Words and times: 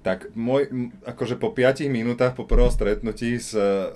Tak 0.00 0.32
môj, 0.32 0.92
akože 1.04 1.36
po 1.36 1.52
5 1.52 1.84
minútach 1.92 2.32
po 2.32 2.48
prvom 2.48 2.72
stretnutí 2.72 3.36
s 3.36 3.52
e, 3.52 3.92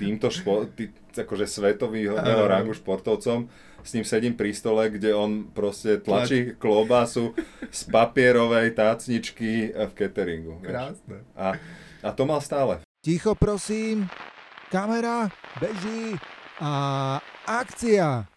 týmto 0.00 0.32
špo, 0.32 0.72
tý, 0.72 0.88
akože 1.12 1.44
svetového 1.44 2.16
rangu 2.48 2.72
športovcom, 2.72 3.52
s 3.82 3.90
ním 3.92 4.06
sedím 4.06 4.34
pri 4.38 4.54
stole, 4.54 4.88
kde 4.88 5.12
on 5.12 5.50
proste 5.52 5.98
tlačí 6.00 6.54
klobásu 6.56 7.34
z 7.68 7.80
papierovej 7.90 8.72
tácničky 8.72 9.74
v 9.74 9.92
cateringu. 9.92 10.62
Krásne. 10.62 11.26
A, 11.36 11.58
a 12.00 12.08
to 12.14 12.22
mal 12.24 12.40
stále. 12.40 12.80
Ticho 13.02 13.34
prosím, 13.34 14.06
kamera, 14.70 15.26
beží 15.58 16.14
a 16.62 17.18
akcia. 17.44 18.31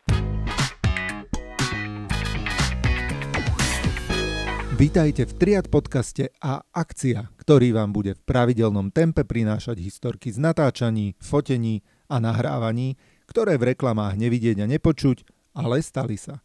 Vítajte 4.76 5.24
v 5.24 5.34
Triad 5.40 5.72
podcaste 5.72 6.36
a 6.44 6.60
akcia, 6.76 7.32
ktorý 7.40 7.72
vám 7.80 7.96
bude 7.96 8.12
v 8.12 8.20
pravidelnom 8.28 8.92
tempe 8.92 9.24
prinášať 9.24 9.80
historky 9.80 10.36
z 10.36 10.44
natáčaní, 10.44 11.16
fotení 11.16 11.80
a 12.12 12.20
nahrávaní, 12.20 13.00
ktoré 13.24 13.56
v 13.56 13.72
reklamách 13.72 14.20
nevidieť 14.20 14.60
a 14.60 14.68
nepočuť, 14.68 15.24
ale 15.56 15.80
stali 15.80 16.20
sa. 16.20 16.44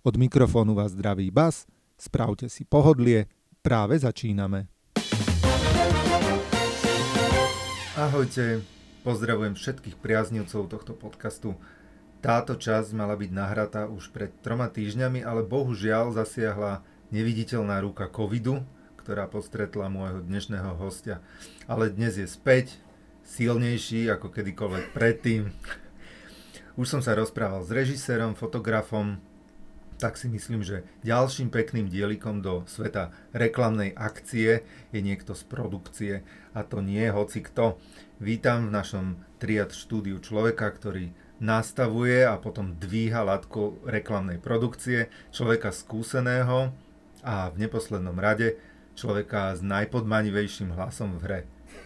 Od 0.00 0.16
mikrofónu 0.16 0.72
vás 0.72 0.96
zdraví 0.96 1.28
Bas, 1.28 1.68
spravte 2.00 2.48
si 2.48 2.64
pohodlie, 2.64 3.28
práve 3.60 4.00
začíname. 4.00 4.72
Ahojte, 7.92 8.64
pozdravujem 9.04 9.52
všetkých 9.52 10.00
priaznivcov 10.00 10.72
tohto 10.72 10.96
podcastu. 10.96 11.52
Táto 12.24 12.56
časť 12.56 12.96
mala 12.96 13.20
byť 13.20 13.30
nahratá 13.36 13.84
už 13.84 14.16
pred 14.16 14.32
troma 14.40 14.72
týždňami, 14.72 15.20
ale 15.20 15.44
bohužiaľ 15.44 16.16
zasiahla 16.16 16.95
neviditeľná 17.10 17.78
ruka 17.82 18.10
covidu, 18.10 18.62
ktorá 18.98 19.30
postretla 19.30 19.86
môjho 19.86 20.22
dnešného 20.26 20.74
hostia. 20.82 21.22
Ale 21.70 21.94
dnes 21.94 22.18
je 22.18 22.26
späť, 22.26 22.78
silnejší 23.26 24.10
ako 24.10 24.30
kedykoľvek 24.30 24.94
predtým. 24.94 25.50
Už 26.74 26.86
som 26.86 27.00
sa 27.02 27.14
rozprával 27.14 27.62
s 27.66 27.70
režisérom, 27.70 28.38
fotografom, 28.38 29.18
tak 29.96 30.20
si 30.20 30.28
myslím, 30.28 30.60
že 30.60 30.84
ďalším 31.08 31.48
pekným 31.48 31.88
dielikom 31.88 32.44
do 32.44 32.68
sveta 32.68 33.16
reklamnej 33.32 33.96
akcie 33.96 34.60
je 34.92 35.00
niekto 35.00 35.32
z 35.32 35.42
produkcie 35.48 36.14
a 36.52 36.60
to 36.68 36.84
nie 36.84 37.00
je 37.00 37.16
hoci 37.16 37.40
kto. 37.40 37.80
Vítam 38.20 38.68
v 38.68 38.76
našom 38.76 39.06
triad 39.40 39.72
štúdiu 39.72 40.20
človeka, 40.20 40.68
ktorý 40.68 41.16
nastavuje 41.40 42.24
a 42.28 42.36
potom 42.36 42.76
dvíha 42.76 43.24
latku 43.24 43.80
reklamnej 43.88 44.36
produkcie, 44.40 45.08
človeka 45.32 45.72
skúseného, 45.72 46.76
a 47.26 47.50
v 47.50 47.66
neposlednom 47.66 48.14
rade 48.14 48.54
človeka 48.94 49.58
s 49.58 49.60
najpodmanivejším 49.66 50.78
hlasom 50.78 51.18
v 51.18 51.22
hre. 51.26 51.40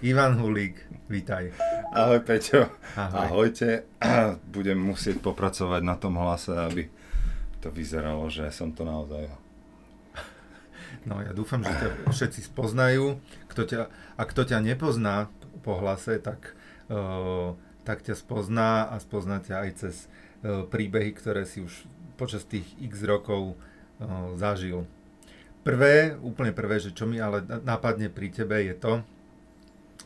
Ivan 0.05 0.37
Hulík, 0.37 0.77
vítaj. 1.09 1.57
Ahoj 1.97 2.21
Peťo. 2.21 2.69
Ahoj. 2.95 3.49
Ahojte. 3.49 3.89
Budem 4.55 4.77
musieť 4.77 5.25
popracovať 5.25 5.81
na 5.81 5.97
tom 5.97 6.21
hlase, 6.21 6.53
aby 6.53 6.93
to 7.65 7.73
vyzeralo, 7.73 8.29
že 8.29 8.53
som 8.53 8.77
to 8.77 8.85
naozaj. 8.85 9.33
No 11.09 11.25
ja 11.25 11.33
dúfam, 11.33 11.65
že 11.65 11.73
ťa 11.73 12.13
všetci 12.13 12.53
spoznajú. 12.53 13.17
Kto 13.49 13.65
ťa, 13.65 13.89
a 14.21 14.23
kto 14.29 14.45
ťa 14.45 14.61
nepozná 14.61 15.33
po 15.65 15.81
hlase, 15.81 16.21
tak, 16.21 16.53
uh, 16.93 17.57
tak 17.89 18.05
ťa 18.05 18.13
spozná 18.13 18.93
a 18.93 19.01
spozná 19.01 19.41
ťa 19.41 19.57
aj 19.65 19.71
cez 19.81 19.95
uh, 20.45 20.69
príbehy, 20.69 21.17
ktoré 21.17 21.49
si 21.49 21.65
už 21.65 21.89
počas 22.21 22.45
tých 22.45 22.69
x 22.77 23.09
rokov 23.09 23.57
uh, 23.57 24.37
zažil. 24.37 24.85
Prvé, 25.61 26.17
úplne 26.25 26.57
prvé, 26.57 26.81
že 26.81 26.97
čo 26.97 27.05
mi 27.05 27.21
ale 27.21 27.45
nápadne 27.45 28.09
pri 28.09 28.33
tebe 28.33 28.65
je 28.65 28.73
to, 28.73 29.05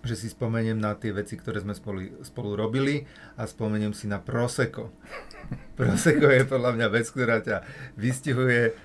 že 0.04 0.20
si 0.20 0.28
spomeniem 0.28 0.76
na 0.76 0.92
tie 0.98 1.14
veci, 1.14 1.38
ktoré 1.38 1.64
sme 1.64 1.72
spolu, 1.72 2.20
spolu 2.26 2.58
robili 2.58 3.08
a 3.40 3.46
spomeniem 3.46 3.96
si 3.96 4.10
na 4.10 4.20
Prosecco. 4.20 4.92
Prosecco 5.78 6.28
je 6.28 6.44
podľa 6.44 6.70
mňa 6.76 6.86
vec, 6.92 7.06
ktorá 7.08 7.40
ťa 7.40 7.64
vystihuje. 7.96 8.76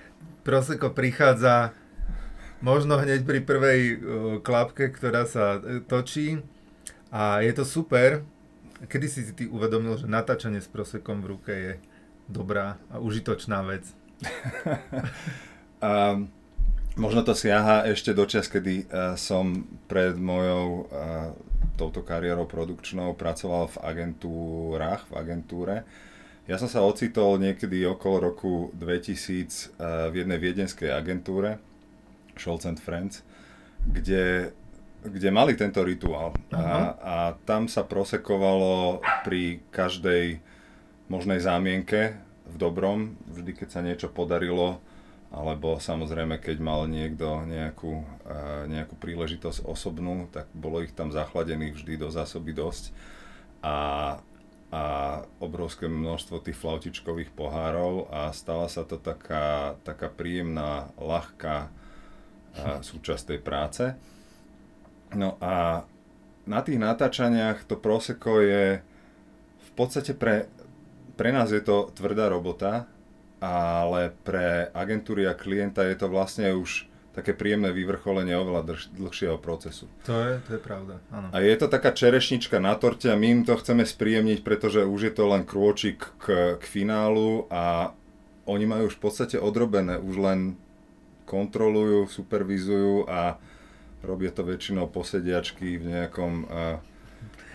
Prosecco 0.46 0.94
prichádza 0.94 1.76
možno 2.64 2.96
hneď 2.96 3.26
pri 3.26 3.40
prvej 3.44 3.80
uh, 3.82 3.96
klapke, 4.40 4.88
ktorá 4.88 5.28
sa 5.28 5.60
uh, 5.60 5.82
točí 5.84 6.40
a 7.12 7.44
je 7.44 7.52
to 7.52 7.68
super. 7.68 8.24
Kedy 8.80 9.06
si 9.12 9.20
si 9.28 9.32
ty 9.36 9.44
uvedomil, 9.44 10.00
že 10.00 10.08
natáčanie 10.08 10.64
s 10.64 10.70
Prosekom 10.72 11.20
v 11.20 11.30
ruke 11.36 11.52
je 11.52 11.72
dobrá 12.32 12.80
a 12.88 12.96
užitočná 12.96 13.60
vec? 13.66 13.84
um, 15.84 16.32
Možno 17.00 17.24
to 17.24 17.32
siaha 17.32 17.88
ešte 17.88 18.12
do 18.12 18.28
čas, 18.28 18.44
kedy 18.44 18.84
uh, 18.84 19.16
som 19.16 19.64
pred 19.88 20.20
mojou 20.20 20.84
uh, 20.84 21.32
touto 21.80 22.04
kariérou 22.04 22.44
produkčnou 22.44 23.16
pracoval 23.16 23.72
v 23.72 23.76
agentúrach, 23.80 25.08
v 25.08 25.12
agentúre. 25.16 25.88
Ja 26.44 26.60
som 26.60 26.68
sa 26.68 26.84
ocitol 26.84 27.40
niekedy 27.40 27.88
okolo 27.88 28.16
roku 28.28 28.68
2000 28.76 29.16
uh, 29.16 29.16
eh, 29.16 30.12
v 30.12 30.14
jednej 30.20 30.36
viedenskej 30.36 30.92
agentúre, 30.92 31.56
Scholz 32.36 32.68
and 32.68 32.76
Friends, 32.76 33.24
kde, 33.80 34.52
kde 35.00 35.28
mali 35.32 35.56
tento 35.56 35.80
rituál. 35.80 36.36
A, 36.52 37.00
a 37.00 37.16
tam 37.48 37.64
sa 37.64 37.80
prosekovalo 37.80 39.00
pri 39.24 39.64
každej 39.72 40.36
možnej 41.08 41.40
zámienke 41.40 42.20
v 42.44 42.56
dobrom, 42.60 43.16
vždy 43.24 43.56
keď 43.56 43.68
sa 43.72 43.80
niečo 43.80 44.12
podarilo, 44.12 44.84
alebo 45.30 45.78
samozrejme, 45.78 46.42
keď 46.42 46.58
mal 46.58 46.90
niekto 46.90 47.46
nejakú, 47.46 48.02
nejakú 48.66 48.98
príležitosť 48.98 49.62
osobnú, 49.62 50.26
tak 50.34 50.50
bolo 50.50 50.82
ich 50.82 50.90
tam 50.90 51.14
zachladených 51.14 51.78
vždy 51.78 51.94
do 52.02 52.10
zásoby 52.10 52.50
dosť 52.50 52.90
a, 53.62 53.78
a 54.74 54.82
obrovské 55.38 55.86
množstvo 55.86 56.42
tých 56.42 56.58
flautičkových 56.58 57.30
pohárov 57.30 58.10
a 58.10 58.34
stala 58.34 58.66
sa 58.66 58.82
to 58.82 58.98
taká, 58.98 59.78
taká 59.86 60.10
príjemná, 60.10 60.90
ľahká 60.98 61.70
súčasť 62.82 63.30
tej 63.30 63.40
práce. 63.40 63.84
No 65.14 65.38
a 65.38 65.86
na 66.42 66.60
tých 66.66 66.82
natáčaniach 66.82 67.62
to 67.70 67.78
proseko 67.78 68.42
je 68.42 68.82
v 69.62 69.70
podstate 69.78 70.18
pre, 70.18 70.50
pre 71.14 71.30
nás 71.30 71.54
je 71.54 71.62
to 71.62 71.94
tvrdá 71.94 72.26
robota, 72.26 72.90
ale 73.40 74.12
pre 74.22 74.68
agentúry 74.76 75.24
a 75.24 75.34
klienta 75.34 75.82
je 75.88 75.96
to 75.96 76.06
vlastne 76.12 76.52
už 76.54 76.86
také 77.10 77.34
príjemné 77.34 77.74
vyvrcholenie 77.74 78.38
oveľa 78.38 78.62
drž, 78.70 78.82
dlhšieho 78.94 79.36
procesu. 79.42 79.90
To 80.06 80.14
je, 80.14 80.32
to 80.46 80.50
je 80.56 80.60
pravda, 80.62 81.02
áno. 81.10 81.26
A 81.34 81.42
je 81.42 81.56
to 81.58 81.66
taká 81.66 81.90
čerešnička 81.90 82.62
na 82.62 82.78
torte 82.78 83.10
a 83.10 83.18
my 83.18 83.40
im 83.40 83.42
to 83.42 83.58
chceme 83.58 83.82
spríjemniť, 83.82 84.46
pretože 84.46 84.86
už 84.86 85.00
je 85.10 85.12
to 85.12 85.24
len 85.26 85.42
krôčik 85.42 86.06
k, 86.22 86.54
k 86.60 86.64
finálu 86.64 87.50
a 87.50 87.92
oni 88.46 88.64
majú 88.64 88.86
už 88.86 88.96
v 88.96 89.02
podstate 89.02 89.36
odrobené, 89.42 89.98
už 89.98 90.14
len 90.22 90.38
kontrolujú, 91.26 92.10
supervizujú 92.10 93.06
a 93.06 93.38
robia 94.02 94.34
to 94.34 94.42
väčšinou 94.42 94.90
posediačky 94.90 95.78
v 95.78 95.84
nejakom, 95.86 96.34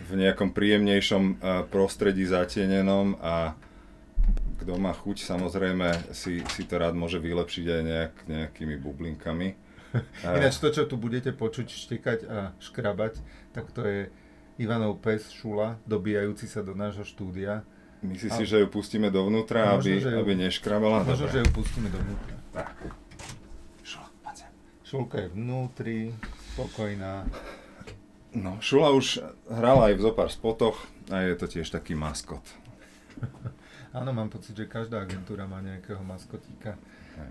v 0.07 0.12
nejakom 0.16 0.56
príjemnejšom 0.56 1.24
prostredí 1.68 2.24
zatienenom 2.24 3.19
a 3.19 3.59
kto 4.66 4.81
má 4.81 4.97
chuť, 4.97 5.18
samozrejme 5.22 6.09
si, 6.09 6.41
si 6.50 6.63
to 6.66 6.81
rád 6.81 6.97
môže 6.97 7.22
vylepšiť 7.22 7.66
aj 7.69 7.81
nejak, 7.86 8.13
nejakými 8.25 8.75
bublinkami. 8.81 9.53
Ináč 10.25 10.58
to, 10.58 10.74
čo 10.74 10.90
tu 10.90 10.97
budete 10.97 11.30
počuť, 11.31 11.69
štekať 11.69 12.19
a 12.25 12.38
škrabať, 12.58 13.22
tak 13.53 13.69
to 13.69 13.86
je 13.86 14.09
Ivanov 14.58 15.03
pes 15.03 15.28
Šula, 15.30 15.78
dobíjajúci 15.84 16.47
sa 16.47 16.63
do 16.63 16.74
nášho 16.74 17.03
štúdia. 17.03 17.62
Myslíš 18.02 18.31
si, 18.41 18.46
že 18.46 18.62
ju 18.63 18.68
pustíme 18.69 19.13
dovnútra, 19.13 19.75
možno, 19.75 19.86
aby, 19.86 19.90
ju, 20.02 20.09
aby 20.18 20.34
neškrabala? 20.50 21.03
Možno, 21.03 21.28
že 21.30 21.40
ju 21.44 21.47
pustíme 21.53 21.90
dovnútra. 21.92 22.36
Šula, 23.86 24.07
Šulka 24.81 25.18
je 25.25 25.30
vnútri, 25.30 26.00
spokojná. 26.53 27.27
No, 28.36 28.60
Šula 28.63 28.92
už 28.95 29.22
hrala 29.48 29.92
aj 29.92 29.94
v 30.00 30.01
zopár 30.01 30.30
spotoch 30.31 30.77
a 31.12 31.22
je 31.22 31.36
to 31.36 31.45
tiež 31.51 31.69
taký 31.69 31.94
maskot. 31.94 32.44
Áno, 33.95 34.12
mám 34.12 34.27
pocit, 34.27 34.51
že 34.51 34.68
každá 34.68 35.00
agentúra 35.00 35.47
má 35.47 35.63
nejakého 35.63 36.03
maskotíka. 36.03 36.75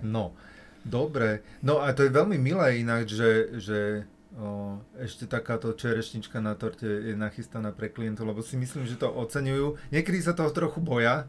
No, 0.00 0.32
dobre. 0.80 1.44
No 1.60 1.84
a 1.84 1.92
to 1.92 2.08
je 2.08 2.16
veľmi 2.16 2.40
milé 2.40 2.80
inak, 2.80 3.04
že, 3.04 3.60
že 3.60 4.08
o, 4.32 4.80
ešte 4.96 5.28
takáto 5.28 5.76
čerešnička 5.76 6.40
na 6.40 6.56
torte 6.56 6.88
je 6.88 7.12
nachystaná 7.12 7.68
pre 7.68 7.92
klientov, 7.92 8.24
lebo 8.32 8.40
si 8.40 8.56
myslím, 8.56 8.88
že 8.88 8.96
to 8.96 9.12
oceňujú. 9.12 9.76
Niekedy 9.92 10.24
sa 10.24 10.32
toho 10.32 10.48
trochu 10.56 10.80
boja, 10.80 11.28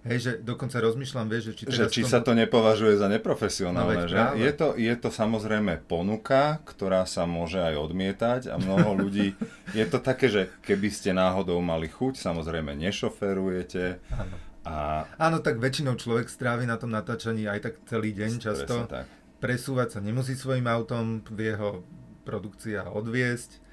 Hej, 0.00 0.18
že 0.24 0.32
dokonca 0.40 0.80
rozmýšľam, 0.80 1.28
vieš, 1.28 1.52
že 1.52 1.54
či, 1.60 1.62
že 1.68 1.84
či 1.92 2.00
tom... 2.00 2.08
sa 2.08 2.24
to 2.24 2.32
nepovažuje 2.32 2.96
za 2.96 3.04
neprofesionálne, 3.04 4.08
no, 4.08 4.08
že? 4.08 4.16
Je 4.40 4.52
to, 4.56 4.72
je 4.72 4.94
to 4.96 5.12
samozrejme 5.12 5.76
ponuka, 5.84 6.56
ktorá 6.64 7.04
sa 7.04 7.28
môže 7.28 7.60
aj 7.60 7.76
odmietať 7.76 8.40
a 8.48 8.56
mnoho 8.56 8.96
ľudí, 8.96 9.36
je 9.76 9.84
to 9.84 10.00
také, 10.00 10.32
že 10.32 10.48
keby 10.64 10.88
ste 10.88 11.12
náhodou 11.12 11.60
mali 11.60 11.92
chuť, 11.92 12.16
samozrejme 12.16 12.72
nešoferujete, 12.80 14.00
Áno. 14.16 14.49
A... 14.64 15.08
Áno, 15.16 15.40
tak 15.40 15.56
väčšinou 15.56 15.96
človek 15.96 16.28
strávi 16.28 16.68
na 16.68 16.76
tom 16.76 16.92
natáčaní 16.92 17.48
aj 17.48 17.60
tak 17.64 17.74
celý 17.88 18.12
deň 18.12 18.32
často. 18.36 18.84
Tak. 18.84 19.08
Presúvať 19.40 19.96
sa 19.96 20.00
nemusí 20.04 20.36
svojim 20.36 20.68
autom 20.68 21.24
v 21.32 21.56
jeho 21.56 21.80
produkcia 22.28 22.84
odviesť. 22.84 23.72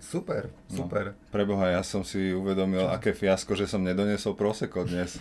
Super, 0.00 0.48
super. 0.64 1.12
No, 1.12 1.28
preboha, 1.28 1.68
ja 1.68 1.84
som 1.84 2.00
si 2.00 2.32
uvedomil, 2.32 2.88
Čo? 2.88 2.88
aké 2.88 3.12
fiasko, 3.12 3.52
že 3.52 3.68
som 3.68 3.84
nedoniesol 3.84 4.32
proseko 4.32 4.88
dnes. 4.88 5.20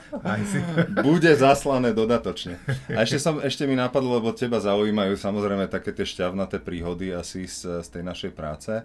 Bude 1.04 1.36
zaslané 1.36 1.92
dodatočne. 1.92 2.56
A 2.88 3.04
ešte, 3.04 3.20
som, 3.20 3.36
ešte 3.44 3.68
mi 3.68 3.76
napadlo, 3.76 4.16
lebo 4.16 4.32
teba 4.32 4.64
zaujímajú 4.64 5.12
samozrejme 5.20 5.68
také 5.68 5.92
tie 5.92 6.08
šťavnaté 6.08 6.64
príhody 6.64 7.12
asi 7.12 7.44
z, 7.44 7.84
z 7.84 7.88
tej 7.92 8.00
našej 8.00 8.32
práce. 8.32 8.80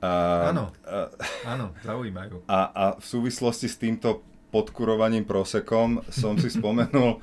A, 0.00 0.10
áno, 0.56 0.72
a, 0.88 1.12
áno, 1.44 1.76
zaujímajú. 1.84 2.48
A, 2.48 2.58
a 2.72 2.84
v 2.96 3.04
súvislosti 3.04 3.68
s 3.68 3.76
týmto 3.76 4.24
podkurovaním 4.48 5.24
prosekom 5.28 6.02
som 6.08 6.36
si 6.40 6.48
spomenul, 6.48 7.18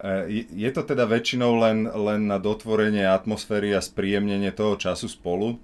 e, 0.00 0.46
je 0.50 0.70
to 0.72 0.82
teda 0.82 1.04
väčšinou 1.08 1.56
len, 1.60 1.86
len 1.88 2.26
na 2.28 2.40
dotvorenie 2.40 3.04
atmosféry 3.06 3.76
a 3.76 3.80
spríjemnenie 3.84 4.50
toho 4.52 4.76
času 4.80 5.08
spolu, 5.08 5.60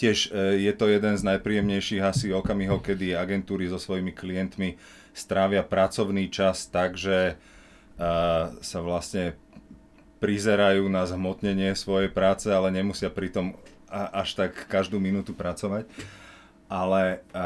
Tiež 0.00 0.32
e, 0.32 0.64
je 0.64 0.72
to 0.72 0.88
jeden 0.88 1.12
z 1.12 1.22
najpríjemnejších 1.28 2.00
asi 2.00 2.32
okamihov, 2.32 2.80
kedy 2.80 3.12
agentúry 3.12 3.68
so 3.68 3.76
svojimi 3.76 4.16
klientmi 4.16 4.80
strávia 5.12 5.60
pracovný 5.60 6.32
čas 6.32 6.64
tak, 6.72 6.96
že 6.96 7.36
e, 7.36 8.04
sa 8.48 8.78
vlastne 8.80 9.36
prizerajú 10.16 10.88
na 10.88 11.04
zhmotnenie 11.04 11.76
svojej 11.76 12.08
práce, 12.08 12.48
ale 12.48 12.72
nemusia 12.72 13.12
pritom 13.12 13.60
až 13.92 14.40
tak 14.40 14.56
každú 14.72 14.96
minútu 14.96 15.36
pracovať. 15.36 15.84
Ale 16.72 17.20
e, 17.36 17.44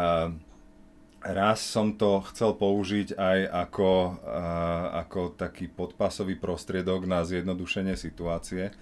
raz 1.25 1.65
som 1.65 1.97
to 1.97 2.21
chcel 2.29 2.53
použiť 2.53 3.17
aj 3.17 3.39
ako, 3.49 3.91
ako 4.93 5.21
taký 5.41 5.73
podpasový 5.73 6.37
prostriedok 6.37 7.09
na 7.09 7.25
zjednodušenie 7.25 7.97
situácie. 7.97 8.77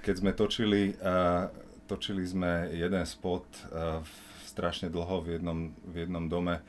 Keď 0.00 0.14
sme 0.14 0.30
točili 0.32 0.94
točili 1.90 2.22
sme 2.22 2.70
jeden 2.70 3.02
spot 3.02 3.42
uh, 3.66 3.98
strašne 4.46 4.86
dlho 4.94 5.26
v 5.26 5.26
jednom, 5.34 5.74
v 5.90 6.06
jednom 6.06 6.30
dome 6.30 6.62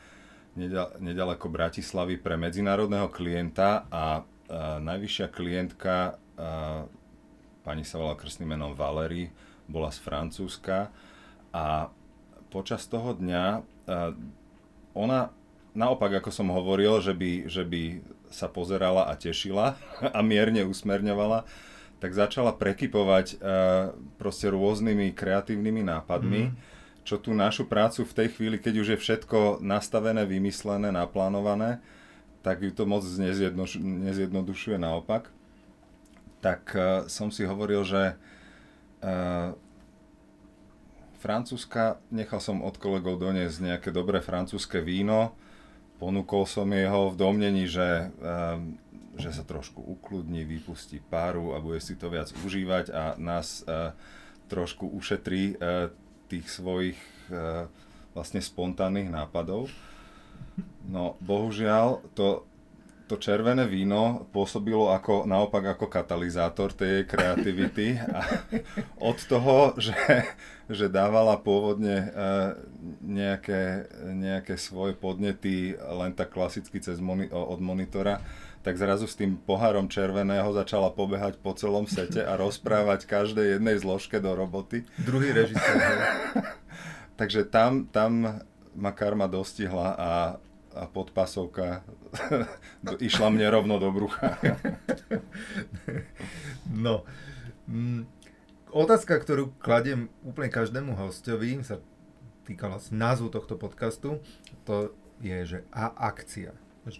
nedaleko 0.97 1.47
Bratislavy 1.47 2.17
pre 2.19 2.35
medzinárodného 2.35 3.07
klienta 3.07 3.87
a 3.87 4.19
najvyššia 4.83 5.31
klientka, 5.31 6.19
pani 7.63 7.87
sa 7.87 7.95
volala 7.95 8.19
krstným 8.19 8.59
menom 8.59 8.75
Valery, 8.75 9.31
bola 9.63 9.87
z 9.95 10.03
Francúzska 10.03 10.91
a 11.55 11.87
počas 12.51 12.83
toho 12.91 13.15
dňa 13.15 13.63
ona, 14.91 15.31
naopak 15.71 16.19
ako 16.19 16.29
som 16.31 16.51
hovoril, 16.51 16.99
že 16.99 17.15
by, 17.15 17.47
že 17.47 17.63
by 17.63 17.83
sa 18.31 18.47
pozerala 18.47 19.07
a 19.07 19.13
tešila 19.15 19.75
a 20.17 20.19
mierne 20.23 20.63
usmerňovala, 20.67 21.43
tak 22.01 22.17
začala 22.17 22.55
prekypovať 22.57 23.37
uh, 23.37 23.93
proste 24.17 24.49
rôznymi 24.49 25.13
kreatívnymi 25.13 25.85
nápadmi, 25.85 26.49
mm. 26.49 26.53
čo 27.05 27.21
tú 27.21 27.29
našu 27.37 27.69
prácu 27.69 28.01
v 28.01 28.15
tej 28.17 28.27
chvíli, 28.33 28.57
keď 28.57 28.73
už 28.81 28.87
je 28.97 28.97
všetko 28.97 29.61
nastavené, 29.61 30.25
vymyslené, 30.25 30.89
naplánované, 30.89 31.77
tak 32.41 32.65
ju 32.65 32.73
to 32.73 32.89
moc 32.89 33.05
nezjedno, 33.05 33.69
nezjednodušuje 33.77 34.81
naopak. 34.81 35.29
Tak 36.41 36.61
uh, 36.73 36.83
som 37.05 37.29
si 37.29 37.45
hovoril, 37.45 37.85
že 37.85 38.17
uh, 39.05 39.53
Francúzska, 41.21 42.01
nechal 42.09 42.41
som 42.41 42.65
od 42.65 42.73
kolegov 42.81 43.21
doniesť 43.21 43.61
nejaké 43.61 43.89
dobré 43.93 44.25
francúzske 44.25 44.81
víno, 44.81 45.37
ponúkol 46.01 46.49
som 46.49 46.65
jeho 46.65 47.13
v 47.13 47.15
domnení, 47.21 47.69
že 47.69 48.09
že 49.19 49.29
sa 49.35 49.43
trošku 49.43 49.83
ukludní, 49.83 50.47
vypustí 50.47 51.03
páru 51.03 51.51
a 51.51 51.59
bude 51.59 51.83
si 51.83 51.99
to 51.99 52.07
viac 52.07 52.31
užívať 52.41 52.85
a 52.95 53.03
nás 53.19 53.63
uh, 53.67 53.91
trošku 54.47 54.87
ušetrí 54.87 55.59
uh, 55.59 55.91
tých 56.31 56.47
svojich 56.47 56.99
uh, 57.27 57.67
vlastne 58.15 58.39
spontánnych 58.39 59.11
nápadov. 59.11 59.67
No 60.87 61.19
bohužiaľ 61.19 62.03
to, 62.15 62.47
to 63.11 63.19
červené 63.19 63.67
víno 63.67 64.31
pôsobilo 64.31 64.87
ako, 64.95 65.27
naopak 65.27 65.75
ako 65.75 65.91
katalizátor 65.91 66.71
tej 66.71 67.03
kreativity 67.03 67.99
a 67.99 68.23
od 69.03 69.19
toho, 69.27 69.75
že, 69.75 70.31
že 70.71 70.87
dávala 70.87 71.35
pôvodne 71.35 72.07
nejaké, 73.03 73.91
nejaké 74.15 74.55
svoje 74.55 74.95
podnety 74.95 75.75
len 75.75 76.15
tak 76.15 76.31
klasicky 76.31 76.79
cez 76.79 77.03
moni- 77.03 77.27
od 77.27 77.59
monitora, 77.59 78.23
tak 78.63 78.79
zrazu 78.79 79.11
s 79.11 79.19
tým 79.19 79.35
pohárom 79.35 79.91
červeného 79.91 80.55
začala 80.55 80.87
pobehať 80.87 81.35
po 81.43 81.51
celom 81.51 81.91
sete 81.91 82.23
a 82.23 82.39
rozprávať 82.39 83.11
každej 83.11 83.59
jednej 83.59 83.75
zložke 83.75 84.23
do 84.23 84.31
roboty. 84.31 84.87
Druhý 85.03 85.35
režisér. 85.35 85.75
Takže 87.19 87.43
tam, 87.43 87.91
tam 87.91 88.39
ma 88.71 88.91
karma 88.95 89.27
dostihla 89.27 89.99
a, 89.99 90.11
a 90.71 90.87
podpasovka 90.87 91.83
išla 93.07 93.27
mne 93.29 93.47
rovno 93.51 93.75
do 93.77 93.91
brucha. 93.91 94.39
no. 96.85 97.03
Mm, 97.67 98.07
otázka, 98.71 99.19
ktorú 99.19 99.55
kladiem 99.59 100.07
úplne 100.23 100.51
každému 100.51 100.95
hostovi, 100.95 101.59
sa 101.63 101.79
týkala 102.47 102.79
názvu 102.91 103.29
tohto 103.31 103.55
podcastu, 103.55 104.19
to 104.65 104.95
je, 105.21 105.37
že 105.45 105.59
a 105.71 105.91
akcia. 106.11 106.55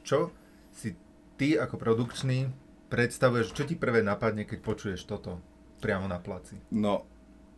Čo 0.05 0.29
si 0.71 0.93
ty 1.35 1.57
ako 1.57 1.75
produkčný 1.81 2.51
predstavuješ, 2.91 3.55
čo 3.55 3.63
ti 3.65 3.79
prvé 3.79 4.03
napadne, 4.03 4.43
keď 4.43 4.59
počuješ 4.61 5.07
toto 5.07 5.39
priamo 5.81 6.05
na 6.05 6.21
placi? 6.21 6.59
No, 6.69 7.07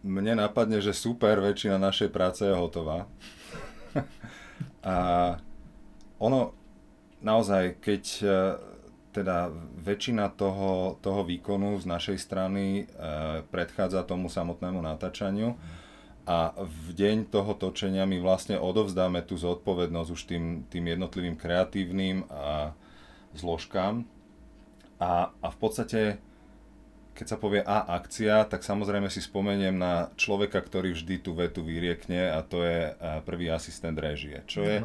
mne 0.06 0.40
napadne, 0.40 0.80
že 0.80 0.96
super, 0.96 1.42
väčšina 1.42 1.82
našej 1.82 2.10
práce 2.14 2.46
je 2.46 2.56
hotová. 2.56 3.10
a 4.84 4.96
ono 6.24 6.56
naozaj, 7.20 7.84
keď 7.84 8.04
e, 8.24 8.28
teda 9.12 9.52
väčšina 9.84 10.32
toho, 10.40 10.96
toho 11.04 11.28
výkonu 11.28 11.76
z 11.84 11.86
našej 11.86 12.18
strany 12.20 12.64
e, 12.80 12.84
predchádza 13.52 14.08
tomu 14.08 14.32
samotnému 14.32 14.80
natáčaniu 14.80 15.60
a 16.24 16.56
v 16.56 16.88
deň 16.96 17.28
toho 17.28 17.52
točenia 17.60 18.08
my 18.08 18.24
vlastne 18.24 18.56
odovzdáme 18.56 19.20
tú 19.28 19.36
zodpovednosť 19.36 20.10
už 20.16 20.22
tým, 20.24 20.44
tým 20.72 20.96
jednotlivým 20.96 21.36
kreatívnym 21.36 22.24
a 22.32 22.72
zložkám 23.36 24.08
a, 25.04 25.36
a 25.36 25.48
v 25.52 25.58
podstate 25.60 26.02
keď 27.14 27.28
sa 27.30 27.38
povie 27.38 27.62
A 27.62 27.94
akcia, 27.94 28.42
tak 28.50 28.66
samozrejme 28.66 29.06
si 29.06 29.22
spomeniem 29.22 29.78
na 29.78 30.10
človeka, 30.18 30.58
ktorý 30.58 30.98
vždy 30.98 31.22
tú 31.22 31.38
vetu 31.38 31.62
vyriekne 31.62 32.34
a 32.34 32.42
to 32.42 32.66
je 32.66 32.90
prvý 33.22 33.54
asistent 33.54 33.94
režie. 34.02 34.42
Čo 34.50 34.66
je, 34.66 34.82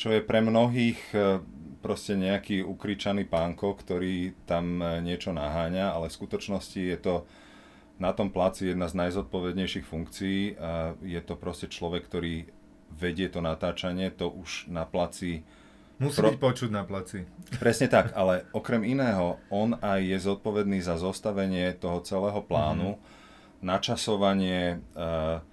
čo 0.00 0.08
je 0.16 0.24
pre 0.24 0.40
mnohých 0.40 0.96
e, 1.12 1.44
proste 1.84 2.16
nejaký 2.16 2.64
ukričaný 2.64 3.28
pánko, 3.28 3.76
ktorý 3.76 4.32
tam 4.48 4.80
e, 4.80 5.04
niečo 5.04 5.36
naháňa, 5.36 5.92
ale 5.92 6.08
v 6.08 6.16
skutočnosti 6.16 6.80
je 6.80 6.96
to 6.96 7.14
na 8.00 8.16
tom 8.16 8.32
placi 8.32 8.72
jedna 8.72 8.88
z 8.88 8.96
najzodpovednejších 8.96 9.84
funkcií. 9.84 10.56
Je 11.04 11.20
to 11.20 11.36
proste 11.36 11.68
človek, 11.68 12.08
ktorý 12.08 12.48
vedie 12.96 13.28
to 13.28 13.44
natáčanie, 13.44 14.08
to 14.08 14.32
už 14.32 14.72
na 14.72 14.88
placi 14.88 15.44
Musí 16.00 16.16
Pro... 16.16 16.32
byť 16.32 16.40
počuť 16.40 16.70
na 16.72 16.82
placi. 16.88 17.28
Presne 17.60 17.92
tak, 17.92 18.12
ale 18.20 18.48
okrem 18.56 18.88
iného, 18.88 19.36
on 19.52 19.76
aj 19.84 20.00
je 20.00 20.18
zodpovedný 20.32 20.80
za 20.80 20.96
zostavenie 20.96 21.76
toho 21.76 22.00
celého 22.00 22.40
plánu, 22.40 22.96
mm-hmm. 22.96 23.60
načasovanie, 23.60 24.80
uh, 24.96 25.44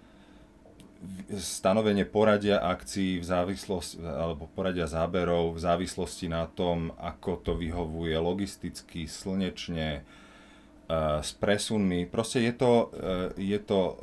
stanovenie 1.37 2.05
poradia 2.07 2.59
akcií 2.59 3.21
v 3.21 3.25
závislosti, 3.25 4.01
alebo 4.01 4.49
poradia 4.51 4.87
záberov 4.87 5.55
v 5.55 5.63
závislosti 5.63 6.27
na 6.31 6.47
tom, 6.47 6.95
ako 6.97 7.43
to 7.43 7.53
vyhovuje 7.55 8.15
logisticky, 8.17 9.05
slnečne, 9.05 10.01
uh, 10.01 11.19
s 11.23 11.31
presunmi. 11.35 12.07
Proste 12.07 12.43
je 12.43 12.53
to, 12.53 12.71
uh, 12.91 13.29
je 13.37 13.59
to 13.61 14.01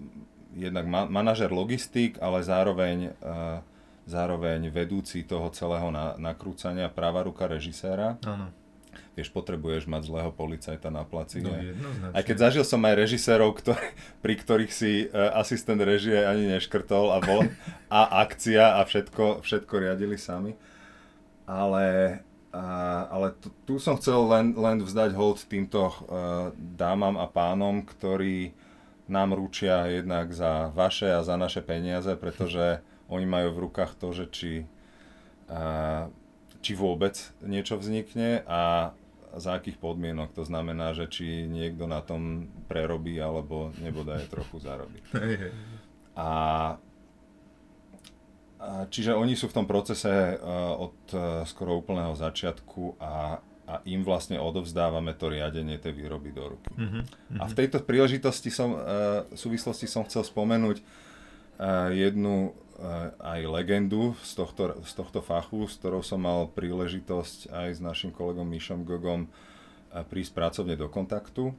jednak 0.54 0.86
ma- 0.86 1.10
manažer 1.10 1.50
logistik, 1.50 2.18
ale 2.22 2.46
zároveň 2.46 3.16
uh, 3.20 3.60
zároveň 4.04 4.68
vedúci 4.68 5.24
toho 5.24 5.48
celého 5.48 5.88
na, 5.88 6.12
nakrúcania, 6.20 6.92
práva 6.92 7.24
ruka 7.24 7.48
režiséra. 7.48 8.20
Áno. 8.24 8.52
Vieš, 9.14 9.30
potrebuješ 9.30 9.86
mať 9.86 10.10
zlého 10.10 10.30
policajta 10.34 10.90
na 10.90 11.06
placi. 11.06 11.38
No, 11.38 11.54
Aj 12.10 12.22
keď 12.26 12.50
zažil 12.50 12.64
som 12.66 12.82
aj 12.82 12.98
režisérov, 12.98 13.54
ktorý, 13.62 13.86
pri 14.26 14.34
ktorých 14.34 14.72
si 14.74 15.06
uh, 15.06 15.38
asistent 15.38 15.78
režie 15.78 16.18
ani 16.18 16.50
neškrtol 16.50 17.14
a 17.14 17.18
bol 17.22 17.46
a 17.94 18.00
akcia 18.26 18.78
a 18.78 18.80
všetko, 18.82 19.46
všetko 19.46 19.74
riadili 19.78 20.18
sami. 20.18 20.58
Ale, 21.46 22.18
uh, 22.50 23.02
ale 23.06 23.38
tu, 23.38 23.54
tu 23.62 23.74
som 23.78 23.94
chcel 23.94 24.18
len, 24.26 24.46
len 24.58 24.82
vzdať 24.82 25.14
hold 25.14 25.46
týmto 25.46 25.94
uh, 25.94 25.94
dámam 26.58 27.14
a 27.14 27.30
pánom, 27.30 27.86
ktorí 27.86 28.50
nám 29.08 29.36
ručia 29.36 29.84
jednak 29.86 30.32
za 30.32 30.72
vaše 30.72 31.12
a 31.12 31.20
za 31.20 31.36
naše 31.36 31.60
peniaze, 31.60 32.16
pretože 32.16 32.80
oni 33.08 33.26
majú 33.28 33.52
v 33.52 33.62
rukách 33.68 33.92
to, 34.00 34.16
že 34.16 34.24
či, 34.32 34.52
a, 35.48 36.08
či 36.64 36.72
vôbec 36.72 37.12
niečo 37.44 37.76
vznikne 37.76 38.40
a, 38.48 38.92
za 39.38 39.58
akých 39.58 39.78
podmienok. 39.78 40.34
To 40.34 40.44
znamená, 40.46 40.92
že 40.94 41.10
či 41.10 41.46
niekto 41.46 41.86
na 41.86 42.02
tom 42.02 42.50
prerobí, 42.66 43.18
alebo 43.18 43.74
nebodaj 43.80 44.30
trochu 44.30 44.60
zarobí. 44.62 45.00
A, 46.14 46.30
a 48.62 48.86
čiže 48.86 49.18
oni 49.18 49.34
sú 49.34 49.50
v 49.50 49.56
tom 49.58 49.66
procese 49.66 50.38
uh, 50.38 50.70
od 50.78 50.94
uh, 51.10 51.42
skoro 51.42 51.82
úplného 51.82 52.14
začiatku 52.14 53.02
a, 53.02 53.42
a 53.66 53.74
im 53.82 54.06
vlastne 54.06 54.38
odovzdávame 54.38 55.10
to 55.18 55.26
riadenie 55.26 55.74
tej 55.74 55.90
výroby 55.90 56.30
do 56.30 56.54
ruky. 56.54 56.70
Uh-huh. 56.70 57.02
A 57.42 57.50
v 57.50 57.54
tejto 57.58 57.82
príležitosti 57.82 58.54
som, 58.54 58.78
uh, 58.78 59.26
súvislosti 59.34 59.90
som 59.90 60.06
chcel 60.06 60.22
spomenúť 60.22 60.78
uh, 60.78 61.90
jednu 61.90 62.54
aj 63.22 63.40
legendu 63.46 64.18
z 64.26 64.32
tohto, 64.34 64.82
z 64.82 64.92
tohto 64.98 65.20
fachu, 65.22 65.70
s 65.70 65.78
ktorou 65.78 66.02
som 66.02 66.18
mal 66.18 66.50
príležitosť 66.50 67.54
aj 67.54 67.68
s 67.78 67.80
našim 67.80 68.10
kolegom 68.10 68.46
Mišom 68.46 68.82
Gogom 68.82 69.30
prísť 70.10 70.34
pracovne 70.34 70.74
do 70.74 70.90
kontaktu. 70.90 71.54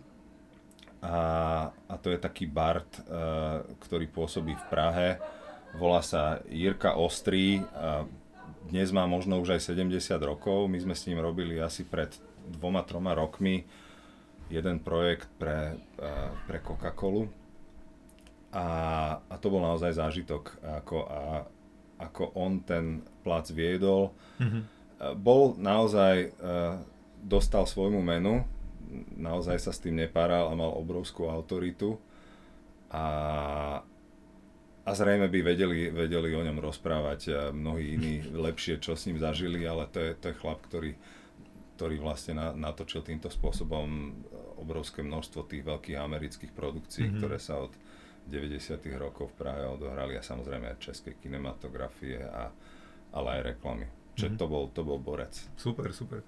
A, 1.00 1.17
a 1.72 1.95
to 2.01 2.12
je 2.12 2.19
taký 2.19 2.50
Bart, 2.50 3.00
ktorý 3.79 4.12
pôsobí 4.12 4.57
v 4.57 4.65
Prahe. 4.67 5.10
Volá 5.79 6.03
sa 6.03 6.43
Jirka 6.51 7.00
Ostrý. 7.00 7.63
Dnes 8.67 8.91
má 8.91 9.07
možno 9.07 9.39
už 9.39 9.55
aj 9.55 9.72
70 9.72 9.95
rokov. 10.19 10.67
My 10.67 10.81
sme 10.84 10.95
s 10.98 11.07
ním 11.07 11.24
robili 11.24 11.62
asi 11.62 11.88
pred 11.88 12.12
dvoma, 12.60 12.84
troma 12.84 13.15
rokmi 13.15 13.63
jeden 14.51 14.84
projekt 14.84 15.31
pre, 15.39 15.79
pre 16.50 16.57
Coca-Colu 16.60 17.45
a, 18.55 18.67
a 19.19 19.35
to 19.35 19.51
bol 19.51 19.59
naozaj 19.59 20.00
zážitok, 20.00 20.63
ako, 20.63 20.97
a, 21.12 21.43
ako 22.00 22.31
on 22.39 22.63
ten 22.63 23.03
plac 23.19 23.51
viedol. 23.51 24.15
Mm-hmm. 24.39 24.63
Bol 25.19 25.59
naozaj, 25.59 26.31
dostal 27.19 27.67
svojmu 27.67 28.00
menu, 28.00 28.47
naozaj 29.19 29.59
sa 29.59 29.75
s 29.75 29.83
tým 29.83 30.00
nepáral 30.00 30.47
a 30.47 30.55
mal 30.55 30.71
obrovskú 30.71 31.27
autoritu. 31.27 32.00
A, 32.95 33.05
a 34.88 34.91
zrejme 34.95 35.27
by 35.27 35.39
vedeli, 35.43 35.91
vedeli 35.91 36.31
o 36.31 36.45
ňom 36.47 36.63
rozprávať 36.63 37.51
mnohí 37.51 38.00
iní 38.00 38.13
lepšie, 38.47 38.79
čo 38.79 38.95
s 38.95 39.12
ním 39.12 39.19
zažili, 39.19 39.67
ale 39.67 39.91
to 39.91 40.00
je, 40.00 40.12
to 40.15 40.31
je 40.31 40.39
chlap, 40.39 40.63
ktorý, 40.63 40.95
ktorý 41.75 42.00
vlastne 42.00 42.39
na, 42.39 42.55
natočil 42.55 43.03
týmto 43.03 43.27
spôsobom 43.27 44.15
obrovské 44.55 45.03
množstvo 45.03 45.43
tých 45.43 45.67
veľkých 45.67 46.00
amerických 46.00 46.55
produkcií, 46.55 47.12
mm-hmm. 47.12 47.19
ktoré 47.19 47.35
sa 47.35 47.59
od 47.59 47.75
90. 48.25 48.82
rokov 48.98 49.29
v 49.34 49.38
Prahe 49.38 49.70
odohrali 49.70 50.17
a 50.17 50.25
samozrejme 50.25 50.74
aj 50.74 50.82
českej 50.82 51.13
kinematografie, 51.22 52.25
a, 52.25 52.50
ale 53.13 53.27
aj 53.39 53.41
reklamy. 53.53 53.86
Čiže 54.17 54.34
mm-hmm. 54.34 54.41
to, 54.41 54.46
bol, 54.50 54.63
to 54.74 54.82
bol 54.82 54.98
borec. 54.98 55.36
Super, 55.60 55.94
super. 55.94 56.24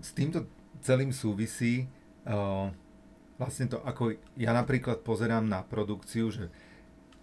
S 0.00 0.10
týmto 0.16 0.46
celým 0.80 1.10
súvisí 1.10 1.88
vlastne 3.36 3.66
to, 3.68 3.78
ako 3.84 4.16
ja 4.38 4.52
napríklad 4.56 5.04
pozerám 5.04 5.44
na 5.44 5.60
produkciu, 5.60 6.32
že 6.32 6.48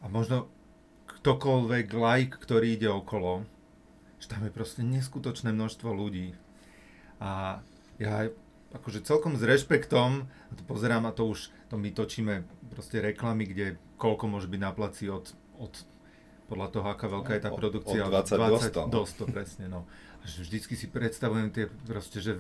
a 0.02 0.10
možno 0.10 0.50
ktokoľvek 1.22 1.88
like, 1.94 2.36
ktorý 2.42 2.74
ide 2.74 2.90
okolo, 2.90 3.46
že 4.18 4.30
tam 4.30 4.46
je 4.46 4.52
proste 4.54 4.82
neskutočné 4.82 5.54
množstvo 5.54 5.90
ľudí. 5.94 6.34
A 7.22 7.62
ja 8.02 8.30
akože 8.74 9.06
celkom 9.06 9.38
s 9.38 9.44
rešpektom 9.46 10.26
to 10.58 10.64
pozerám 10.66 11.06
a 11.06 11.14
to 11.14 11.30
už, 11.30 11.54
to 11.70 11.78
my 11.78 11.94
točíme 11.94 12.48
proste 12.74 12.98
reklamy, 12.98 13.46
kde 13.46 13.78
koľko 14.02 14.26
môže 14.26 14.50
byť 14.50 14.62
na 14.62 14.72
placi 14.74 15.12
od, 15.12 15.30
od 15.62 15.74
podľa 16.50 16.68
toho, 16.68 16.86
aká 16.92 17.08
veľká 17.08 17.32
je 17.38 17.44
tá 17.48 17.52
produkcia. 17.54 18.02
Od 18.04 18.12
20, 18.12 18.36
20 18.36 18.52
do 18.52 18.60
100. 18.60 18.92
Do 18.92 19.02
100 19.08 19.36
presne, 19.36 19.66
no. 19.72 19.88
Že 20.22 20.40
vždycky 20.46 20.74
si 20.78 20.88
predstavujem 20.88 21.50
tie 21.50 21.66
proste, 21.90 22.22
že 22.22 22.38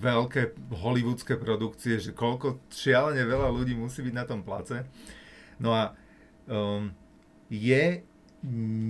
veľké 0.00 0.72
hollywoodske 0.72 1.36
produkcie, 1.36 2.00
že 2.00 2.16
koľko 2.16 2.60
šialene 2.72 3.22
veľa 3.24 3.52
ľudí 3.52 3.76
musí 3.76 4.00
byť 4.00 4.14
na 4.16 4.24
tom 4.24 4.40
place. 4.40 4.88
No 5.60 5.76
a 5.76 5.92
um, 6.48 6.92
je 7.52 8.00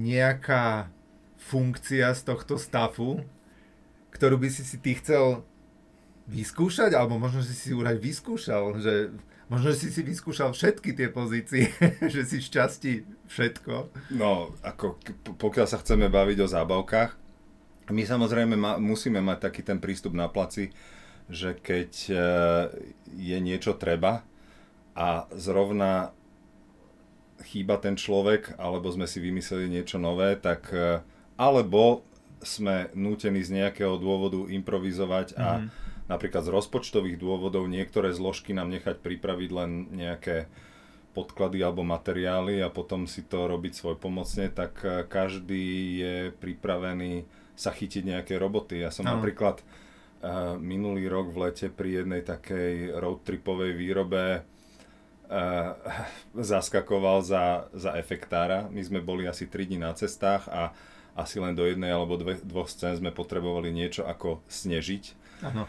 nejaká 0.02 0.88
funkcia 1.36 2.14
z 2.14 2.22
tohto 2.22 2.54
stafu, 2.56 3.20
ktorú 4.14 4.38
by 4.38 4.48
si 4.48 4.62
si 4.62 4.78
ty 4.78 4.94
chcel 4.94 5.42
vyskúšať, 6.30 6.94
alebo 6.94 7.18
možno 7.18 7.42
si 7.42 7.52
si 7.52 7.74
už 7.74 7.90
aj 7.90 7.98
vyskúšal, 7.98 8.78
že 8.78 9.10
možno 9.50 9.74
si 9.74 9.90
si 9.90 10.00
vyskúšal 10.06 10.54
všetky 10.54 10.94
tie 10.94 11.08
pozície, 11.10 11.74
že 12.14 12.22
si 12.24 12.38
šťastí 12.38 13.04
všetko. 13.26 13.74
No, 14.14 14.54
ako 14.62 14.96
pokiaľ 15.36 15.66
sa 15.66 15.82
chceme 15.82 16.06
baviť 16.06 16.38
o 16.40 16.48
zábavkách, 16.48 17.21
my 17.90 18.02
samozrejme 18.06 18.54
ma, 18.54 18.78
musíme 18.78 19.18
mať 19.18 19.50
taký 19.50 19.62
ten 19.66 19.82
prístup 19.82 20.14
na 20.14 20.30
placi, 20.30 20.70
že 21.32 21.56
keď 21.56 21.92
e, 22.10 22.14
je 23.16 23.38
niečo 23.40 23.74
treba 23.74 24.22
a 24.92 25.26
zrovna 25.32 26.12
chýba 27.42 27.80
ten 27.80 27.98
človek, 27.98 28.54
alebo 28.60 28.92
sme 28.92 29.08
si 29.10 29.18
vymysleli 29.18 29.66
niečo 29.66 29.98
nové, 29.98 30.38
tak 30.38 30.70
e, 30.70 31.02
alebo 31.40 32.06
sme 32.42 32.90
nútení 32.94 33.42
z 33.42 33.62
nejakého 33.62 33.98
dôvodu 34.02 34.50
improvizovať 34.50 35.38
a 35.38 35.62
mm-hmm. 35.62 35.68
napríklad 36.10 36.42
z 36.42 36.50
rozpočtových 36.50 37.16
dôvodov 37.18 37.70
niektoré 37.70 38.10
zložky 38.10 38.50
nám 38.50 38.70
nechať 38.70 38.98
pripraviť 38.98 39.50
len 39.54 39.70
nejaké 39.94 40.50
podklady 41.12 41.60
alebo 41.62 41.86
materiály 41.86 42.64
a 42.64 42.72
potom 42.72 43.04
si 43.04 43.22
to 43.22 43.46
robiť 43.46 43.72
svoj 43.72 43.96
pomocne, 44.00 44.48
tak 44.50 44.80
e, 44.82 45.06
každý 45.06 45.64
je 45.98 46.16
pripravený 46.38 47.41
sa 47.56 47.70
chytiť 47.70 48.02
nejaké 48.16 48.34
roboty. 48.40 48.80
Ja 48.80 48.90
som 48.90 49.04
no. 49.04 49.16
napríklad 49.16 49.60
uh, 49.60 50.56
minulý 50.56 51.06
rok 51.08 51.30
v 51.32 51.48
lete 51.48 51.66
pri 51.68 52.02
jednej 52.02 52.22
takej 52.24 52.96
road 52.96 53.22
tripovej 53.22 53.76
výrobe 53.76 54.40
uh, 54.40 55.72
zaskakoval 56.36 57.20
za, 57.24 57.68
za 57.76 57.96
efektára. 57.98 58.68
My 58.72 58.82
sme 58.82 59.04
boli 59.04 59.28
asi 59.28 59.48
3 59.48 59.68
dní 59.68 59.78
na 59.80 59.92
cestách 59.92 60.48
a 60.48 60.72
asi 61.12 61.36
len 61.36 61.52
do 61.52 61.68
jednej 61.68 61.92
alebo 61.92 62.16
dve, 62.16 62.40
dvoch 62.40 62.72
scén 62.72 62.96
sme 62.96 63.12
potrebovali 63.12 63.68
niečo 63.68 64.08
ako 64.08 64.40
snežiť. 64.48 65.04
Ano. 65.44 65.68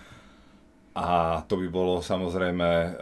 A 0.93 1.41
to 1.49 1.57
by 1.57 1.67
bolo 1.73 2.05
samozrejme 2.05 2.69
uh, 2.69 2.93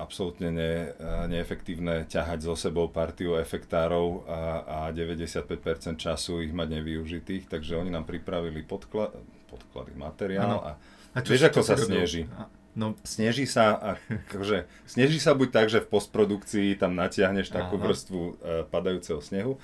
absolútne 0.00 0.48
ne, 0.48 0.96
uh, 0.96 1.28
neefektívne 1.28 2.08
ťahať 2.08 2.48
so 2.48 2.56
sebou 2.56 2.88
partiu 2.88 3.36
efektárov 3.36 4.24
a, 4.24 4.40
a 4.64 4.78
95% 4.96 6.00
času 6.00 6.40
ich 6.40 6.56
mať 6.56 6.80
nevyužitých, 6.80 7.52
takže 7.52 7.76
oni 7.76 7.92
nám 7.92 8.08
pripravili 8.08 8.64
podkla- 8.64 9.12
podklady, 9.52 9.92
materiál 9.92 10.56
ano. 10.56 10.58
a, 10.64 10.70
a 11.12 11.18
čo, 11.20 11.36
vieš, 11.36 11.52
ako 11.52 11.60
sa 11.60 11.76
sneží. 11.76 12.24
No. 12.72 12.96
Sneží 13.04 13.44
sa, 13.44 13.76
akože, 14.32 14.64
sneží 14.88 15.20
sa 15.20 15.36
buď 15.36 15.48
tak, 15.52 15.66
že 15.68 15.84
v 15.84 15.90
postprodukcii 16.00 16.80
tam 16.80 16.96
natiahneš 16.96 17.52
takú 17.52 17.76
Aha. 17.76 17.84
vrstvu 17.92 18.20
uh, 18.24 18.34
padajúceho 18.72 19.20
snehu, 19.20 19.60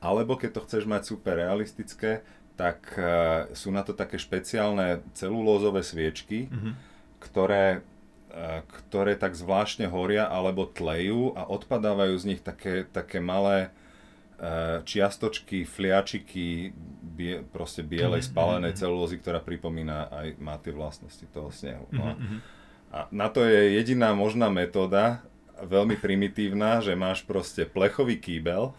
alebo 0.00 0.40
keď 0.40 0.56
to 0.56 0.64
chceš 0.64 0.88
mať 0.88 1.04
super 1.04 1.36
realistické, 1.36 2.24
tak 2.56 2.80
uh, 2.96 3.52
sú 3.52 3.68
na 3.68 3.84
to 3.84 3.92
také 3.92 4.16
špeciálne 4.16 5.04
celulózové 5.12 5.84
sviečky, 5.84 6.48
mm-hmm 6.48 6.93
ktoré, 7.24 7.80
e, 8.28 8.60
ktoré 8.84 9.16
tak 9.16 9.32
zvláštne 9.32 9.88
horia 9.88 10.28
alebo 10.28 10.68
tlejú 10.68 11.32
a 11.32 11.48
odpadávajú 11.48 12.14
z 12.20 12.24
nich 12.28 12.40
také, 12.44 12.84
také 12.84 13.24
malé 13.24 13.72
e, 14.36 14.84
čiastočky, 14.84 15.64
fliačiky, 15.64 16.76
bie, 17.00 17.40
proste 17.48 17.80
bielej 17.80 18.28
mm-hmm. 18.28 18.34
spálenej 18.36 18.72
mhm. 18.76 18.78
celulózy, 18.78 19.16
ktorá 19.18 19.40
pripomína 19.40 20.12
aj, 20.12 20.28
má 20.36 20.60
tie 20.60 20.76
vlastnosti 20.76 21.24
toho 21.32 21.48
snehu. 21.48 21.88
No. 21.88 22.14
A 22.94 23.10
na 23.10 23.26
to 23.26 23.42
je 23.42 23.74
jediná 23.74 24.14
možná 24.14 24.46
metóda, 24.52 25.24
veľmi 25.58 25.98
primitívna, 25.98 26.78
že 26.78 26.94
máš 26.94 27.26
proste 27.26 27.66
plechový 27.66 28.18
kýbel, 28.18 28.74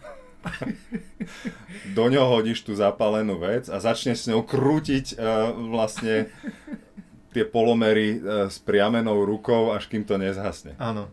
do 1.96 2.04
ňoho 2.06 2.38
hodíš 2.38 2.62
tú 2.62 2.72
zapálenú 2.78 3.38
vec 3.42 3.66
a 3.66 3.82
začneš 3.82 4.26
s 4.26 4.28
ňou 4.30 4.46
krútiť 4.46 5.18
uh, 5.18 5.50
vlastne 5.74 6.30
tie 7.32 7.44
polomery 7.46 8.18
uh, 8.18 8.46
s 8.50 8.58
priamenou 8.60 9.26
rukou, 9.26 9.72
až 9.74 9.86
kým 9.90 10.02
to 10.06 10.18
nezhasne. 10.20 10.74
Áno. 10.76 11.10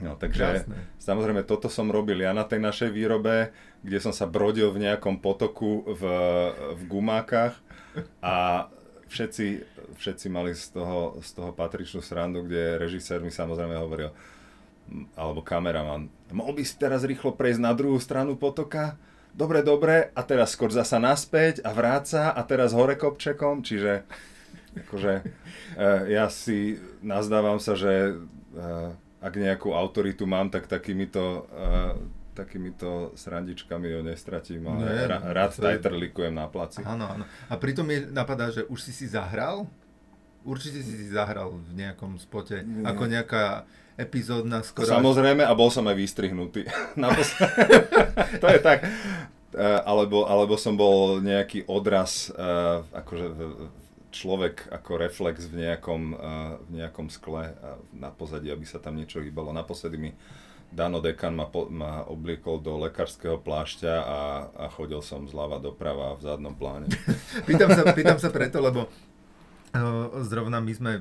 No, 0.00 0.16
takže 0.16 0.64
Jasné. 0.64 0.76
samozrejme 0.96 1.44
toto 1.44 1.68
som 1.68 1.92
robil 1.92 2.24
ja 2.24 2.32
na 2.32 2.48
tej 2.48 2.56
našej 2.64 2.88
výrobe, 2.88 3.52
kde 3.84 4.00
som 4.00 4.16
sa 4.16 4.24
brodil 4.24 4.72
v 4.72 4.88
nejakom 4.88 5.20
potoku 5.20 5.84
v, 5.84 6.02
v 6.72 6.82
gumákach 6.88 7.52
a 8.24 8.68
všetci, 9.12 9.60
všetci 10.00 10.26
mali 10.32 10.56
z 10.56 10.72
toho, 10.72 11.20
z 11.20 11.30
toho 11.36 11.52
patričnú 11.52 12.00
srandu, 12.00 12.48
kde 12.48 12.80
režisér 12.80 13.20
mi 13.20 13.28
samozrejme 13.28 13.76
hovoril, 13.76 14.08
alebo 15.20 15.44
kameraman, 15.44 16.08
mohol 16.32 16.56
by 16.56 16.64
si 16.64 16.80
teraz 16.80 17.04
rýchlo 17.04 17.36
prejsť 17.36 17.60
na 17.60 17.76
druhú 17.76 18.00
stranu 18.00 18.40
potoka? 18.40 18.96
dobre, 19.34 19.62
dobre, 19.62 20.10
a 20.14 20.20
teraz 20.26 20.54
skôr 20.54 20.70
zasa 20.74 20.98
naspäť 20.98 21.62
a 21.62 21.70
vráca 21.70 22.34
a 22.34 22.40
teraz 22.42 22.74
hore 22.74 22.98
kopčekom, 22.98 23.62
čiže 23.62 24.06
akože 24.76 25.12
uh, 25.76 26.02
ja 26.06 26.30
si 26.30 26.78
nazdávam 27.02 27.58
sa, 27.58 27.74
že 27.74 28.14
uh, 28.54 28.94
ak 29.20 29.34
nejakú 29.36 29.74
autoritu 29.76 30.24
mám, 30.24 30.48
tak 30.48 30.70
takýmito 30.70 31.46
uh, 31.50 31.94
takýmito 32.30 33.12
srandičkami 33.18 33.92
ho 33.92 34.00
nestratím, 34.00 34.64
ale 34.70 34.80
Nie, 34.86 35.04
ra, 35.10 35.18
rád 35.20 35.50
to... 35.52 35.66
tajtrlikujem 35.66 36.32
na 36.32 36.48
placi. 36.48 36.80
Áno, 36.86 37.04
áno. 37.04 37.24
A 37.50 37.54
pritom 37.60 37.84
mi 37.84 38.00
napadá, 38.00 38.48
že 38.48 38.64
už 38.64 38.80
si 38.80 38.92
si 38.96 39.06
zahral? 39.10 39.68
Určite 40.40 40.80
si 40.80 40.96
si 40.96 41.06
zahral 41.12 41.52
v 41.52 41.72
nejakom 41.76 42.16
spote, 42.16 42.64
Nie. 42.64 42.88
ako 42.88 43.02
nejaká 43.04 43.68
epizódna 44.00 44.64
skoro... 44.64 44.88
Samozrejme, 44.88 45.44
a 45.44 45.52
bol 45.52 45.68
som 45.68 45.84
aj 45.84 45.96
vystrihnutý. 46.00 46.64
to 48.42 48.46
je 48.48 48.60
tak. 48.64 48.88
Alebo, 49.84 50.24
alebo 50.24 50.56
som 50.56 50.78
bol 50.78 51.20
nejaký 51.20 51.68
odraz, 51.68 52.32
akože 52.94 53.26
človek 54.10 54.68
ako 54.70 54.90
reflex 54.98 55.46
v 55.46 55.66
nejakom, 55.66 56.02
uh, 56.14 56.58
v 56.66 56.70
nejakom 56.82 57.08
skle 57.10 57.54
na 57.94 58.10
pozadí, 58.10 58.50
aby 58.50 58.66
sa 58.66 58.82
tam 58.82 58.98
niečo 58.98 59.22
hýbalo. 59.22 59.54
Naposledy 59.54 59.96
mi 59.98 60.10
Dano 60.70 61.02
Dekan 61.02 61.34
ma, 61.34 61.50
ma 61.50 62.06
obliekol 62.06 62.62
do 62.62 62.78
lekárskeho 62.78 63.42
plášťa 63.42 63.94
a, 64.06 64.20
a 64.54 64.66
chodil 64.70 65.02
som 65.02 65.26
zľava 65.26 65.58
doprava 65.58 66.14
v 66.14 66.22
zadnom 66.22 66.54
pláne. 66.54 66.86
pýtam, 67.48 67.74
sa, 67.74 67.82
pýtam 67.90 68.18
sa 68.22 68.30
preto, 68.30 68.62
lebo 68.62 68.86
uh, 68.86 70.22
zrovna 70.22 70.62
my 70.62 70.72
sme 70.74 70.92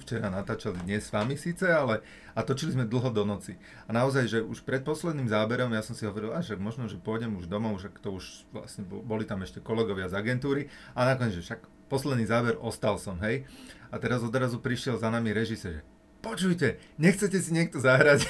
včera 0.00 0.32
natáčali, 0.32 0.80
nie 0.88 0.96
s 0.96 1.12
vami 1.12 1.36
síce, 1.36 1.68
ale 1.68 2.00
a 2.32 2.40
točili 2.40 2.72
sme 2.72 2.88
dlho 2.88 3.12
do 3.12 3.28
noci. 3.28 3.60
A 3.84 3.92
naozaj, 3.92 4.24
že 4.24 4.38
už 4.40 4.64
pred 4.64 4.80
posledným 4.80 5.28
záberom 5.28 5.68
ja 5.72 5.84
som 5.84 5.92
si 5.92 6.08
hovoril, 6.08 6.32
že 6.40 6.56
možno, 6.56 6.88
že 6.88 6.96
pôjdem 6.96 7.36
už 7.36 7.44
domov, 7.48 7.76
že 7.80 7.92
to 8.00 8.16
už 8.16 8.48
vlastne 8.52 8.88
boli 8.88 9.28
tam 9.28 9.44
ešte 9.44 9.60
kolegovia 9.60 10.08
z 10.08 10.16
agentúry 10.16 10.72
a 10.96 11.04
nakoniec, 11.04 11.36
že 11.36 11.44
však 11.44 11.60
posledný 11.92 12.24
záber 12.24 12.56
ostal 12.56 12.96
som, 12.96 13.20
hej. 13.20 13.44
A 13.92 14.00
teraz 14.00 14.24
odrazu 14.24 14.56
prišiel 14.56 14.96
za 14.96 15.12
nami 15.12 15.36
režisér, 15.36 15.76
že 15.76 15.82
počujte, 16.22 16.80
nechcete 16.96 17.36
si 17.36 17.50
niekto 17.52 17.76
zahrať? 17.76 18.24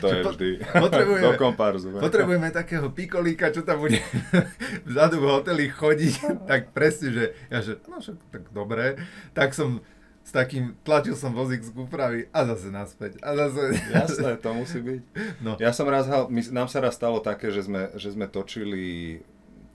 To 0.00 0.06
je 0.08 0.20
vždy 0.24 0.48
potrebujeme, 0.80 1.24
do 1.28 1.32
komparzu. 1.36 1.92
Potrebujeme 2.00 2.48
takého 2.54 2.88
pikolíka, 2.88 3.52
čo 3.52 3.66
tam 3.66 3.84
bude 3.84 4.00
vzadu 4.88 5.20
v 5.20 5.26
hoteli 5.28 5.66
chodiť, 5.68 6.46
tak 6.48 6.72
presne, 6.72 7.08
že 7.12 7.24
ja 7.52 7.58
že, 7.60 7.82
no 7.90 8.00
však 8.00 8.16
tak 8.32 8.42
dobré, 8.54 8.96
tak 9.36 9.52
som 9.52 9.84
s 10.26 10.34
takým, 10.34 10.74
tlačil 10.82 11.14
som 11.14 11.30
vozík 11.30 11.62
z 11.62 11.70
úpravy 11.70 12.26
a 12.34 12.42
zase 12.50 12.74
naspäť. 12.74 13.22
A 13.22 13.38
zase... 13.38 13.78
Jasné, 13.94 14.34
to 14.42 14.50
musí 14.58 14.82
byť. 14.82 15.00
No. 15.38 15.54
Ja 15.62 15.70
som 15.70 15.86
raz, 15.86 16.10
nám 16.50 16.66
sa 16.66 16.82
raz 16.82 16.98
stalo 16.98 17.22
také, 17.22 17.54
že 17.54 17.62
sme, 17.62 17.94
že 17.94 18.10
sme 18.10 18.26
točili 18.26 19.22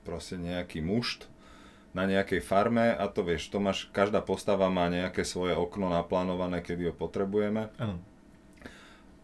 proste 0.04 0.36
nejaký 0.36 0.84
mušt, 0.84 1.31
na 1.92 2.08
nejakej 2.08 2.40
farme 2.40 2.96
a 2.96 3.06
to 3.12 3.24
vieš, 3.28 3.52
to 3.52 3.60
máš, 3.60 3.92
každá 3.92 4.24
postava 4.24 4.72
má 4.72 4.88
nejaké 4.88 5.28
svoje 5.28 5.52
okno 5.56 5.92
naplánované, 5.92 6.64
kedy 6.64 6.92
ho 6.92 6.94
potrebujeme. 6.96 7.68
Ano. 7.76 8.00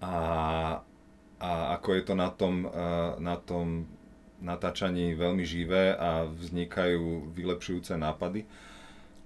A, 0.04 0.14
a 1.40 1.52
ako 1.80 1.90
je 1.96 2.04
to 2.04 2.14
na 2.14 2.30
tom, 2.30 2.68
na 3.18 3.36
tom 3.40 3.88
natáčaní 4.38 5.18
veľmi 5.18 5.42
živé 5.42 5.98
a 5.98 6.30
vznikajú 6.30 7.34
vylepšujúce 7.34 7.98
nápady, 7.98 8.46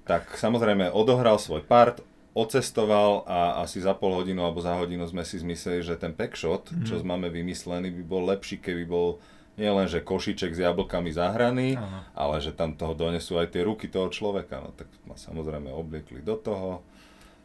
tak 0.08 0.32
samozrejme 0.40 0.94
odohral 0.94 1.36
svoj 1.36 1.66
part, 1.68 2.00
ocestoval 2.32 3.28
a 3.28 3.60
asi 3.60 3.84
za 3.84 3.92
pol 3.92 4.16
hodinu 4.16 4.48
alebo 4.48 4.64
za 4.64 4.72
hodinu 4.80 5.04
sme 5.04 5.28
si 5.28 5.36
zmysleli, 5.44 5.84
že 5.84 6.00
ten 6.00 6.16
packshot, 6.16 6.72
mm. 6.72 6.88
čo 6.88 7.04
máme 7.04 7.28
vymyslený, 7.28 7.92
by 7.92 8.04
bol 8.08 8.24
lepší, 8.32 8.64
keby 8.64 8.88
bol 8.88 9.20
nie 9.62 9.70
len, 9.70 9.86
že 9.86 10.02
košiček 10.02 10.58
s 10.58 10.64
jablkami 10.66 11.14
zahraný, 11.14 11.78
Aha. 11.78 12.10
ale 12.18 12.42
že 12.42 12.50
tam 12.50 12.74
toho 12.74 12.98
donesú 12.98 13.38
aj 13.38 13.54
tie 13.54 13.62
ruky 13.62 13.86
toho 13.86 14.10
človeka. 14.10 14.58
No 14.58 14.74
tak 14.74 14.90
ma 15.06 15.14
samozrejme 15.14 15.70
obliekli 15.70 16.26
do 16.26 16.34
toho. 16.34 16.82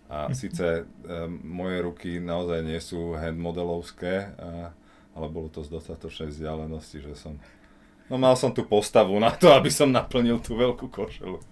A 0.09 0.31
síce 0.33 0.87
um, 0.87 1.43
moje 1.43 1.83
ruky 1.83 2.11
naozaj 2.23 2.63
nie 2.63 2.79
sú 2.79 3.19
handmodelovské, 3.19 4.33
a, 4.39 4.71
ale 5.19 5.27
bolo 5.29 5.51
to 5.51 5.67
z 5.67 5.69
dostatočnej 5.69 6.31
vzdialenosti, 6.31 7.03
že 7.05 7.13
som... 7.19 7.37
No 8.07 8.15
mal 8.15 8.39
som 8.39 8.55
tú 8.55 8.63
postavu 8.63 9.19
na 9.19 9.35
to, 9.35 9.51
aby 9.51 9.67
som 9.67 9.91
naplnil 9.91 10.39
tú 10.39 10.55
veľkú 10.55 10.87
košelu. 10.95 11.43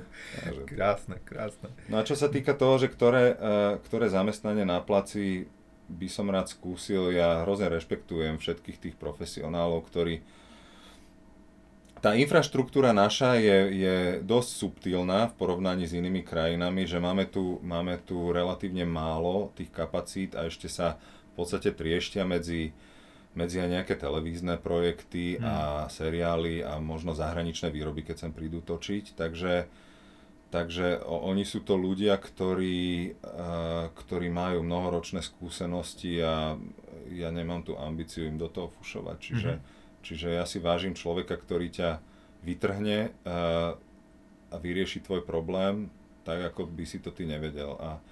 krásne, 0.72 1.20
krásne. 1.28 1.68
No 1.92 2.00
a 2.00 2.06
čo 2.08 2.16
sa 2.16 2.32
týka 2.32 2.56
toho, 2.56 2.80
že 2.80 2.88
ktoré, 2.88 3.36
uh, 3.36 3.76
ktoré 3.84 4.08
zamestnanie 4.08 4.64
na 4.64 4.80
placi 4.80 5.52
by 5.90 6.06
som 6.06 6.30
rád 6.30 6.46
skúsil. 6.46 7.10
Ja 7.10 7.42
hrozne 7.42 7.66
rešpektujem 7.66 8.38
všetkých 8.38 8.78
tých 8.78 8.96
profesionálov, 8.96 9.90
ktorí... 9.90 10.22
Tá 12.00 12.16
infraštruktúra 12.16 12.96
naša 12.96 13.36
je, 13.36 13.58
je 13.76 13.96
dosť 14.24 14.50
subtilná 14.56 15.28
v 15.28 15.36
porovnaní 15.36 15.84
s 15.84 15.92
inými 15.92 16.24
krajinami, 16.24 16.88
že 16.88 16.96
máme 16.96 17.28
tu, 17.28 17.60
máme 17.60 18.00
tu 18.08 18.32
relatívne 18.32 18.88
málo 18.88 19.52
tých 19.52 19.68
kapacít 19.68 20.32
a 20.32 20.48
ešte 20.48 20.64
sa 20.72 20.96
v 21.36 21.44
podstate 21.44 21.76
trieštia 21.76 22.24
medzi, 22.24 22.72
medzi 23.36 23.60
aj 23.60 23.68
nejaké 23.68 23.94
televízne 24.00 24.56
projekty 24.56 25.36
hmm. 25.36 25.44
a 25.44 25.56
seriály 25.92 26.64
a 26.64 26.80
možno 26.80 27.12
zahraničné 27.12 27.68
výroby, 27.68 28.08
keď 28.08 28.16
sem 28.16 28.32
prídu 28.32 28.64
točiť. 28.64 29.20
Takže 29.20 29.68
Takže 30.50 31.06
oni 31.06 31.46
sú 31.46 31.62
to 31.62 31.78
ľudia, 31.78 32.18
ktorí, 32.18 33.14
ktorí 33.94 34.28
majú 34.34 34.66
mnohoročné 34.66 35.22
skúsenosti 35.22 36.18
a 36.18 36.58
ja 37.14 37.30
nemám 37.30 37.62
tú 37.62 37.78
ambíciu 37.78 38.26
im 38.26 38.34
do 38.34 38.50
toho 38.50 38.66
fušovať. 38.82 39.16
Čiže, 39.22 39.52
mm-hmm. 39.54 40.02
čiže 40.02 40.28
ja 40.34 40.42
si 40.42 40.58
vážim 40.58 40.98
človeka, 40.98 41.38
ktorý 41.38 41.70
ťa 41.70 41.90
vytrhne 42.42 43.14
a 44.50 44.56
vyrieši 44.58 45.06
tvoj 45.06 45.22
problém 45.22 45.86
tak, 46.26 46.50
ako 46.50 46.66
by 46.66 46.82
si 46.82 46.98
to 46.98 47.14
ty 47.14 47.30
nevedel. 47.30 47.78
A 47.78 48.02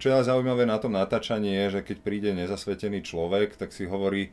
čo 0.00 0.08
je 0.08 0.24
zaujímavé 0.24 0.64
na 0.64 0.80
tom 0.80 0.96
natáčaní 0.96 1.52
je, 1.52 1.78
že 1.78 1.80
keď 1.84 1.96
príde 2.00 2.30
nezasvetený 2.32 3.04
človek, 3.04 3.60
tak 3.60 3.76
si 3.76 3.84
hovorí, 3.84 4.32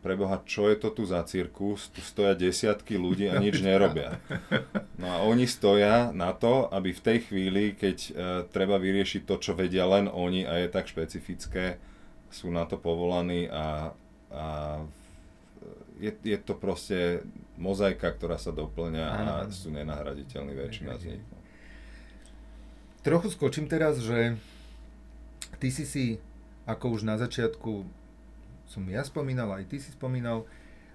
preboha, 0.00 0.40
čo 0.48 0.72
je 0.72 0.76
to 0.80 0.88
tu 0.90 1.04
za 1.04 1.20
cirkus, 1.28 1.92
tu 1.92 2.00
stoja 2.00 2.32
desiatky 2.32 2.96
ľudí 2.96 3.28
a 3.28 3.36
nič 3.36 3.60
nerobia. 3.60 4.16
No 4.96 5.06
a 5.12 5.16
oni 5.24 5.44
stoja 5.44 6.08
na 6.16 6.32
to, 6.32 6.68
aby 6.72 6.96
v 6.96 7.04
tej 7.04 7.18
chvíli, 7.28 7.64
keď 7.76 7.96
uh, 7.96 8.12
treba 8.48 8.80
vyriešiť 8.80 9.28
to, 9.28 9.36
čo 9.40 9.52
vedia 9.52 9.84
len 9.84 10.08
oni 10.08 10.48
a 10.48 10.64
je 10.64 10.68
tak 10.72 10.88
špecifické, 10.88 11.76
sú 12.32 12.48
na 12.48 12.64
to 12.64 12.80
povolaní 12.80 13.50
a, 13.52 13.92
a 14.32 14.44
je, 16.00 16.12
je 16.24 16.38
to 16.40 16.56
proste 16.56 17.20
mozaika, 17.60 18.08
ktorá 18.08 18.40
sa 18.40 18.56
doplňa 18.56 19.06
a 19.06 19.24
sú 19.52 19.68
nenahraditeľní 19.68 20.56
väčšina 20.56 20.96
z 20.96 21.04
nich. 21.14 21.24
Trochu 23.04 23.28
skočím 23.32 23.68
teraz, 23.68 24.00
že 24.00 24.36
ty 25.60 25.68
si 25.68 25.84
si, 25.84 26.04
ako 26.64 26.96
už 26.96 27.02
na 27.04 27.20
začiatku 27.20 27.99
som 28.70 28.86
ja 28.86 29.02
spomínal, 29.02 29.50
aj 29.50 29.66
ty 29.66 29.82
si 29.82 29.90
spomínal, 29.90 30.46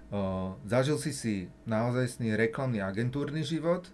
uh, 0.08 0.56
zažil 0.64 0.96
si 0.96 1.12
si 1.12 1.34
naozajstný 1.68 2.32
reklamný 2.32 2.80
agentúrny 2.80 3.44
život, 3.44 3.92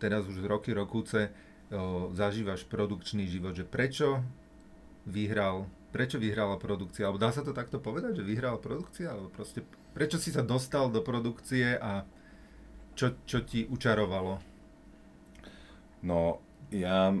teraz 0.00 0.24
už 0.24 0.40
roky, 0.48 0.72
rokúce 0.72 1.28
uh, 1.28 2.08
zažívaš 2.16 2.64
produkčný 2.64 3.28
život, 3.28 3.52
že 3.52 3.68
prečo 3.68 4.24
vyhral, 5.04 5.68
prečo 5.92 6.16
vyhrala 6.16 6.56
produkcia, 6.56 7.04
alebo 7.04 7.20
dá 7.20 7.28
sa 7.28 7.44
to 7.44 7.52
takto 7.52 7.76
povedať, 7.76 8.16
že 8.16 8.24
vyhrala 8.24 8.56
produkcia, 8.56 9.12
alebo 9.12 9.28
proste 9.28 9.60
prečo 9.92 10.16
si 10.16 10.32
sa 10.32 10.40
dostal 10.40 10.88
do 10.88 11.04
produkcie 11.04 11.76
a 11.76 12.08
čo, 12.96 13.14
čo 13.28 13.44
ti 13.44 13.68
učarovalo? 13.68 14.40
No, 16.02 16.40
ja 16.72 17.12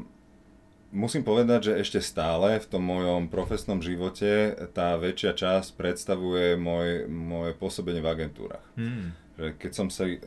musím 0.92 1.20
povedať, 1.24 1.72
že 1.72 1.80
ešte 1.84 2.00
stále 2.00 2.56
v 2.60 2.66
tom 2.68 2.84
mojom 2.84 3.28
profesnom 3.28 3.80
živote 3.84 4.56
tá 4.72 4.96
väčšia 4.96 5.32
časť 5.36 5.76
predstavuje 5.76 6.56
môj, 6.56 7.08
moje 7.08 7.52
pôsobenie 7.56 8.00
v 8.00 8.10
agentúrach. 8.10 8.64
Hmm. 8.74 9.12
Že 9.38 9.46
keď 9.60 9.72
som 9.72 9.88
sa 9.92 10.08
uh, 10.08 10.18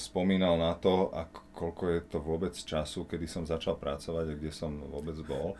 spomínal 0.00 0.58
na 0.58 0.74
to, 0.74 1.12
a 1.14 1.28
koľko 1.54 1.82
je 1.86 2.00
to 2.08 2.18
vôbec 2.18 2.54
času, 2.56 3.06
kedy 3.06 3.28
som 3.28 3.46
začal 3.46 3.78
pracovať 3.78 4.26
a 4.26 4.38
kde 4.38 4.50
som 4.50 4.74
vôbec 4.90 5.14
bol, 5.22 5.54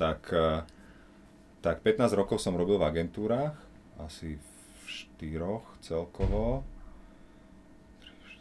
tak, 0.00 0.26
uh, 0.32 0.64
tak 1.62 1.84
15 1.84 2.18
rokov 2.18 2.42
som 2.42 2.56
robil 2.56 2.80
v 2.80 2.88
agentúrach, 2.88 3.54
asi 4.00 4.40
v 4.40 4.84
štyroch 4.88 5.62
celkovo, 5.84 6.66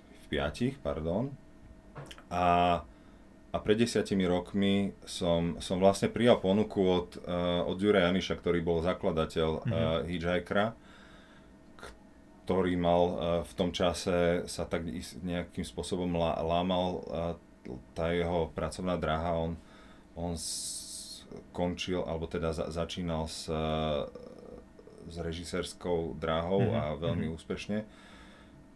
v 0.09 0.23
piatich, 0.31 0.79
pardon. 0.81 1.29
A 2.31 2.79
a 3.51 3.59
pred 3.59 3.75
desiatimi 3.75 4.23
rokmi 4.23 4.95
som, 5.03 5.59
som 5.59 5.75
vlastne 5.75 6.07
prijal 6.07 6.39
ponuku 6.39 6.79
od, 6.79 7.19
uh, 7.27 7.67
od 7.67 7.75
Jura 7.75 8.07
Janiša, 8.07 8.39
ktorý 8.39 8.63
bol 8.63 8.79
zakladateľ 8.79 9.49
mm-hmm. 9.67 9.75
uh, 9.75 10.07
Hitchhikera, 10.07 10.71
ktorý 12.47 12.73
mal 12.79 13.03
uh, 13.03 13.15
v 13.43 13.53
tom 13.59 13.75
čase 13.75 14.47
sa 14.47 14.63
tak 14.63 14.87
nejakým 15.19 15.67
spôsobom 15.67 16.15
lá, 16.15 16.39
lámal 16.39 16.87
uh, 17.03 17.35
tá 17.91 18.15
jeho 18.15 18.47
pracovná 18.55 18.95
dráha. 18.95 19.35
On, 19.35 19.51
on 20.15 20.39
skončil, 20.39 22.07
alebo 22.07 22.31
teda 22.31 22.55
za, 22.55 22.71
začínal 22.71 23.27
s, 23.27 23.51
uh, 23.51 24.07
s 25.11 25.15
režisérskou 25.19 26.15
dráhou 26.15 26.71
mm-hmm. 26.71 26.79
a 26.87 26.95
veľmi 26.95 27.27
mm-hmm. 27.27 27.35
úspešne 27.35 27.79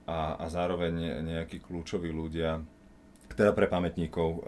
a, 0.05 0.37
a 0.37 0.45
zároveň 0.51 1.25
nejakí 1.25 1.63
kľúčoví 1.63 2.13
ľudia, 2.13 2.61
teda 3.33 3.51
pre 3.57 3.65
pamätníkov 3.65 4.29
uh, 4.29 4.41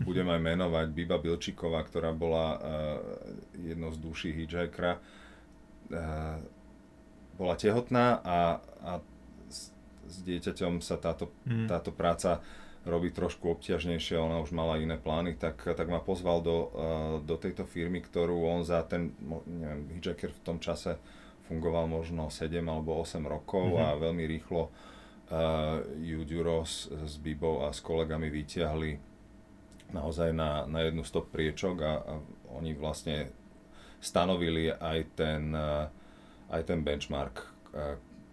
budem 0.00 0.24
aj 0.32 0.40
menovať 0.40 0.86
Biba 0.96 1.20
Bilčíková, 1.20 1.84
ktorá 1.84 2.16
bola 2.16 2.46
uh, 2.54 2.60
jednou 3.60 3.92
z 3.92 3.98
duší 4.00 4.30
hitchhikera. 4.32 4.96
Uh, 5.92 6.40
bola 7.36 7.54
tehotná 7.58 8.24
a, 8.24 8.38
a 8.80 8.92
s, 9.50 9.74
s 10.08 10.16
dieťaťom 10.24 10.80
sa 10.80 10.96
táto, 10.96 11.34
mm. 11.44 11.68
táto 11.68 11.90
práca 11.90 12.40
robí 12.84 13.10
trošku 13.10 13.48
obťažnejšie, 13.58 14.20
ona 14.20 14.40
už 14.44 14.52
mala 14.52 14.76
iné 14.76 15.00
plány, 15.00 15.40
tak, 15.40 15.60
tak 15.60 15.88
ma 15.88 16.00
pozval 16.00 16.40
do, 16.40 16.56
uh, 16.56 16.68
do 17.20 17.36
tejto 17.36 17.68
firmy, 17.68 18.00
ktorú 18.00 18.48
on 18.48 18.64
za 18.64 18.80
ten, 18.88 19.12
neviem, 19.44 20.00
hitchhiker 20.00 20.32
v 20.32 20.40
tom 20.40 20.58
čase 20.62 20.96
fungoval 21.44 21.84
možno 21.90 22.32
7 22.32 22.56
alebo 22.64 23.04
8 23.04 23.20
rokov 23.28 23.76
mm-hmm. 23.76 23.84
a 23.84 24.00
veľmi 24.00 24.24
rýchlo 24.24 24.62
uh, 24.68 24.93
ju 26.04 26.20
Duro 26.28 26.68
s, 26.68 26.92
s 26.92 27.16
Bibou 27.16 27.64
a 27.64 27.72
s 27.72 27.80
kolegami 27.80 28.28
vyťahli 28.28 28.92
naozaj 29.96 30.36
na, 30.36 30.68
na 30.68 30.84
jednu 30.84 31.00
stop 31.06 31.32
priečok 31.32 31.76
a, 31.80 31.92
a 32.02 32.12
oni 32.54 32.76
vlastne 32.76 33.32
stanovili 34.04 34.68
aj 34.68 34.98
ten, 35.16 35.56
aj 36.52 36.62
ten 36.68 36.84
benchmark 36.84 37.40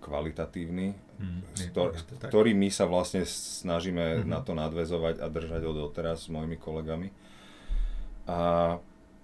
kvalitatívny, 0.02 0.98
mm, 1.22 1.42
ktor, 1.72 1.94
ktorý 2.28 2.58
my 2.58 2.74
sa 2.74 2.90
vlastne 2.90 3.22
snažíme 3.24 4.26
mm-hmm. 4.26 4.28
na 4.28 4.42
to 4.42 4.58
nadvezovať 4.58 5.22
a 5.22 5.30
držať 5.30 5.62
ho 5.62 5.74
doteraz 5.78 6.26
s 6.26 6.34
mojimi 6.34 6.58
kolegami. 6.58 7.14
A, 8.26 8.76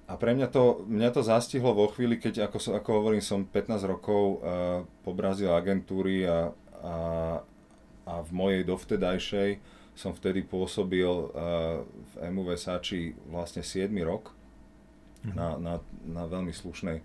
a 0.05 0.13
pre 0.15 0.37
mňa 0.37 0.47
to, 0.53 0.85
mňa 0.85 1.09
to 1.09 1.21
zastihlo 1.25 1.73
vo 1.73 1.89
chvíli, 1.89 2.21
keď, 2.21 2.47
ako, 2.47 2.77
ako 2.77 2.89
hovorím, 2.93 3.25
som 3.25 3.49
15 3.49 3.81
rokov 3.89 4.23
uh, 4.23 4.37
pobrazil 5.01 5.51
agentúry 5.57 6.29
a, 6.29 6.53
a, 6.85 6.95
a 8.07 8.23
v 8.23 8.31
mojej 8.31 8.61
dovtedajšej 8.63 9.49
som 9.97 10.15
vtedy 10.15 10.45
pôsobil 10.47 11.03
uh, 11.09 11.83
v 11.83 12.13
MU 12.31 12.47
Versace 12.47 13.17
vlastne 13.27 13.65
7 13.65 13.91
rok 14.07 14.31
mm-hmm. 15.25 15.35
na, 15.35 15.47
na, 15.59 15.75
na 16.07 16.23
veľmi 16.29 16.55
slušnej 16.55 17.03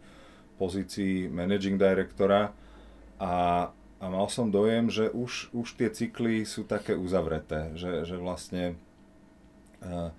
pozícii 0.60 1.26
managing 1.26 1.80
directora 1.80 2.54
a, 3.18 3.66
a 3.98 4.04
mal 4.06 4.28
som 4.30 4.52
dojem, 4.52 4.92
že 4.92 5.10
už, 5.10 5.50
už 5.50 5.74
tie 5.74 5.90
cykly 5.90 6.46
sú 6.46 6.62
také 6.68 6.94
uzavreté, 6.94 7.74
že, 7.74 8.06
že 8.06 8.16
vlastne 8.20 8.78
uh, 9.82 10.14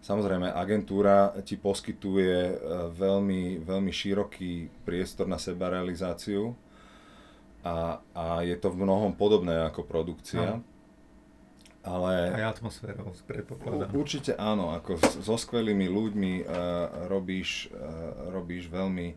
Samozrejme, 0.00 0.48
agentúra 0.56 1.36
ti 1.44 1.60
poskytuje 1.60 2.56
veľmi, 2.96 3.60
veľmi 3.60 3.92
široký 3.92 4.72
priestor 4.88 5.28
na 5.28 5.36
sebarealizáciu 5.36 6.56
a, 7.64 8.00
a 8.16 8.24
je 8.40 8.56
to 8.56 8.72
v 8.72 8.82
mnohom 8.84 9.12
podobné 9.12 9.68
ako 9.68 9.84
produkcia. 9.84 10.60
No. 10.60 10.64
Ale... 11.80 12.36
Aj 12.36 12.52
atmosférou, 12.52 13.16
predpokladám. 13.24 13.88
Určite 13.96 14.36
áno, 14.36 14.76
ako 14.76 15.00
so 15.00 15.36
skvelými 15.40 15.88
ľuďmi 15.88 16.44
uh, 16.44 17.08
robíš, 17.08 17.72
uh, 17.72 18.28
robíš 18.28 18.68
veľmi 18.68 19.16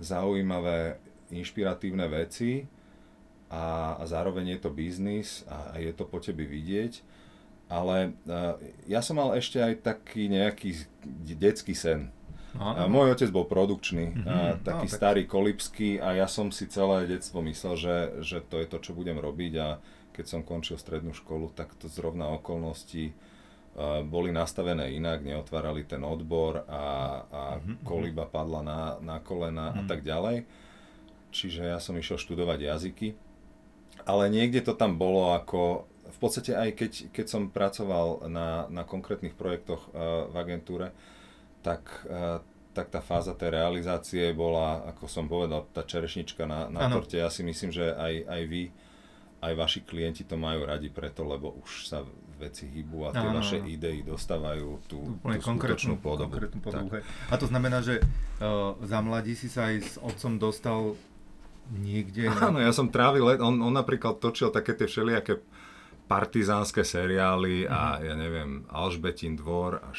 zaujímavé, 0.00 0.96
inšpiratívne 1.28 2.08
veci 2.08 2.64
a, 3.52 3.96
a 4.00 4.02
zároveň 4.08 4.56
je 4.56 4.58
to 4.64 4.70
biznis 4.72 5.44
a, 5.52 5.76
a 5.76 5.84
je 5.84 5.92
to 5.92 6.08
po 6.08 6.16
tebe 6.16 6.48
vidieť. 6.48 7.04
Ale 7.68 8.16
uh, 8.24 8.56
ja 8.88 9.04
som 9.04 9.20
mal 9.20 9.36
ešte 9.36 9.60
aj 9.60 9.84
taký 9.84 10.32
nejaký 10.32 10.88
detský 11.36 11.76
sen. 11.76 12.08
Aha. 12.58 12.90
Môj 12.90 13.14
otec 13.14 13.30
bol 13.30 13.46
produkčný, 13.46 14.18
mm-hmm. 14.18 14.66
taký 14.66 14.90
no, 14.90 14.94
starý 14.98 15.22
kolipský 15.30 16.02
a 16.02 16.18
ja 16.18 16.26
som 16.26 16.50
si 16.50 16.66
celé 16.66 17.06
detstvo 17.06 17.38
myslel, 17.46 17.74
že, 17.78 17.96
že 18.26 18.38
to 18.42 18.58
je 18.58 18.66
to, 18.66 18.78
čo 18.82 18.98
budem 18.98 19.14
robiť 19.14 19.52
a 19.62 19.78
keď 20.10 20.26
som 20.26 20.42
končil 20.42 20.74
strednú 20.74 21.14
školu, 21.14 21.54
tak 21.54 21.70
to 21.78 21.86
zrovna 21.86 22.34
okolnosti 22.34 23.14
uh, 23.14 24.02
boli 24.02 24.34
nastavené 24.34 24.90
inak, 24.98 25.22
neotvárali 25.22 25.86
ten 25.86 26.02
odbor 26.02 26.66
a, 26.66 26.84
a 27.30 27.42
mm-hmm. 27.62 27.86
koliba 27.86 28.26
padla 28.26 28.60
na, 28.66 28.80
na 28.98 29.16
kolena 29.22 29.70
mm-hmm. 29.70 29.78
a 29.78 29.82
mhm. 29.86 29.88
tak 29.88 30.00
ďalej. 30.02 30.36
Čiže 31.30 31.62
ja 31.70 31.78
som 31.78 31.94
išiel 31.94 32.18
študovať 32.18 32.58
jazyky, 32.58 33.08
ale 34.02 34.32
niekde 34.32 34.66
to 34.66 34.74
tam 34.74 34.98
bolo 34.98 35.30
ako, 35.36 35.86
v 36.10 36.18
podstate 36.18 36.56
aj 36.58 36.74
keď, 36.74 36.92
keď 37.14 37.26
som 37.30 37.52
pracoval 37.54 38.26
na, 38.26 38.66
na 38.66 38.82
konkrétnych 38.82 39.38
projektoch 39.38 39.86
uh, 39.94 40.26
v 40.26 40.34
agentúre, 40.34 40.90
tak, 40.90 40.98
uh, 40.98 41.17
tak 42.78 42.94
tá 42.94 43.02
fáza 43.02 43.34
tej 43.34 43.58
realizácie 43.58 44.30
bola, 44.30 44.86
ako 44.94 45.10
som 45.10 45.26
povedal, 45.26 45.66
tá 45.74 45.82
čerešnička 45.82 46.46
na, 46.46 46.70
na 46.70 46.86
torte. 46.86 47.18
Ja 47.18 47.26
si 47.26 47.42
myslím, 47.42 47.74
že 47.74 47.90
aj, 47.90 48.14
aj 48.30 48.42
vy, 48.46 48.62
aj 49.42 49.52
vaši 49.58 49.80
klienti 49.82 50.22
to 50.22 50.38
majú 50.38 50.62
radi 50.62 50.86
preto, 50.86 51.26
lebo 51.26 51.58
už 51.58 51.90
sa 51.90 52.06
veci 52.38 52.70
hýbu 52.70 53.10
a 53.10 53.10
tie 53.10 53.26
ano, 53.26 53.42
vaše 53.42 53.58
idei 53.66 54.06
dostávajú 54.06 54.86
tú, 54.86 55.18
tú 55.18 55.38
skutočnú 55.42 55.98
podobu. 55.98 56.38
podobu 56.62 57.02
A 57.02 57.34
to 57.34 57.50
znamená, 57.50 57.82
že 57.82 57.98
uh, 57.98 58.78
za 58.78 59.02
mladí 59.02 59.34
si 59.34 59.50
sa 59.50 59.74
aj 59.74 59.76
s 59.82 59.94
otcom 59.98 60.38
dostal 60.38 60.94
niekde? 61.74 62.30
Áno, 62.46 62.62
ja 62.62 62.70
som 62.70 62.94
trávil 62.94 63.26
on, 63.42 63.58
on 63.58 63.74
napríklad 63.74 64.22
točil 64.22 64.54
také 64.54 64.78
tie 64.78 64.86
všelijaké 64.86 65.42
partizánske 66.06 66.86
seriály 66.86 67.66
uh-huh. 67.66 67.74
a 67.74 67.80
mhm. 67.98 68.02
ja 68.06 68.14
neviem, 68.14 68.50
Alžbetín 68.70 69.34
dvor 69.34 69.82
a 69.82 69.90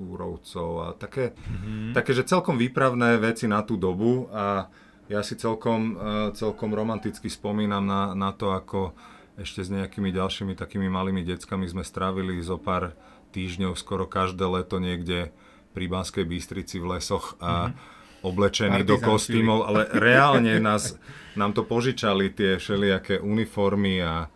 Kúrovcov 0.00 0.68
a 0.80 0.86
také, 0.96 1.36
mm-hmm. 1.36 1.92
také, 1.92 2.16
že 2.16 2.24
celkom 2.24 2.56
výpravné 2.56 3.20
veci 3.20 3.44
na 3.44 3.60
tú 3.60 3.76
dobu 3.76 4.32
a 4.32 4.72
ja 5.12 5.20
si 5.20 5.36
celkom, 5.36 6.00
uh, 6.00 6.32
celkom 6.32 6.72
romanticky 6.72 7.28
spomínam 7.28 7.84
na, 7.84 8.16
na 8.16 8.32
to, 8.32 8.56
ako 8.56 8.96
ešte 9.36 9.60
s 9.60 9.68
nejakými 9.68 10.08
ďalšími 10.08 10.56
takými 10.56 10.88
malými 10.88 11.20
deckami 11.20 11.68
sme 11.68 11.84
strávili 11.84 12.40
zo 12.40 12.56
pár 12.56 12.96
týždňov 13.36 13.76
skoro 13.76 14.08
každé 14.08 14.42
leto 14.48 14.80
niekde 14.80 15.30
pri 15.70 15.84
Banskej 15.86 16.24
Bystrici 16.26 16.80
v 16.80 16.98
lesoch 16.98 17.38
a 17.38 17.68
mm-hmm. 17.68 18.26
oblečení 18.26 18.80
do 18.82 18.98
kostýmov, 18.98 19.68
ale 19.68 19.86
reálne 19.92 20.58
nás, 20.68 20.98
nám 21.38 21.54
to 21.54 21.62
požičali 21.62 22.32
tie 22.34 22.58
všelijaké 22.58 23.22
uniformy 23.22 24.02
a, 24.02 24.26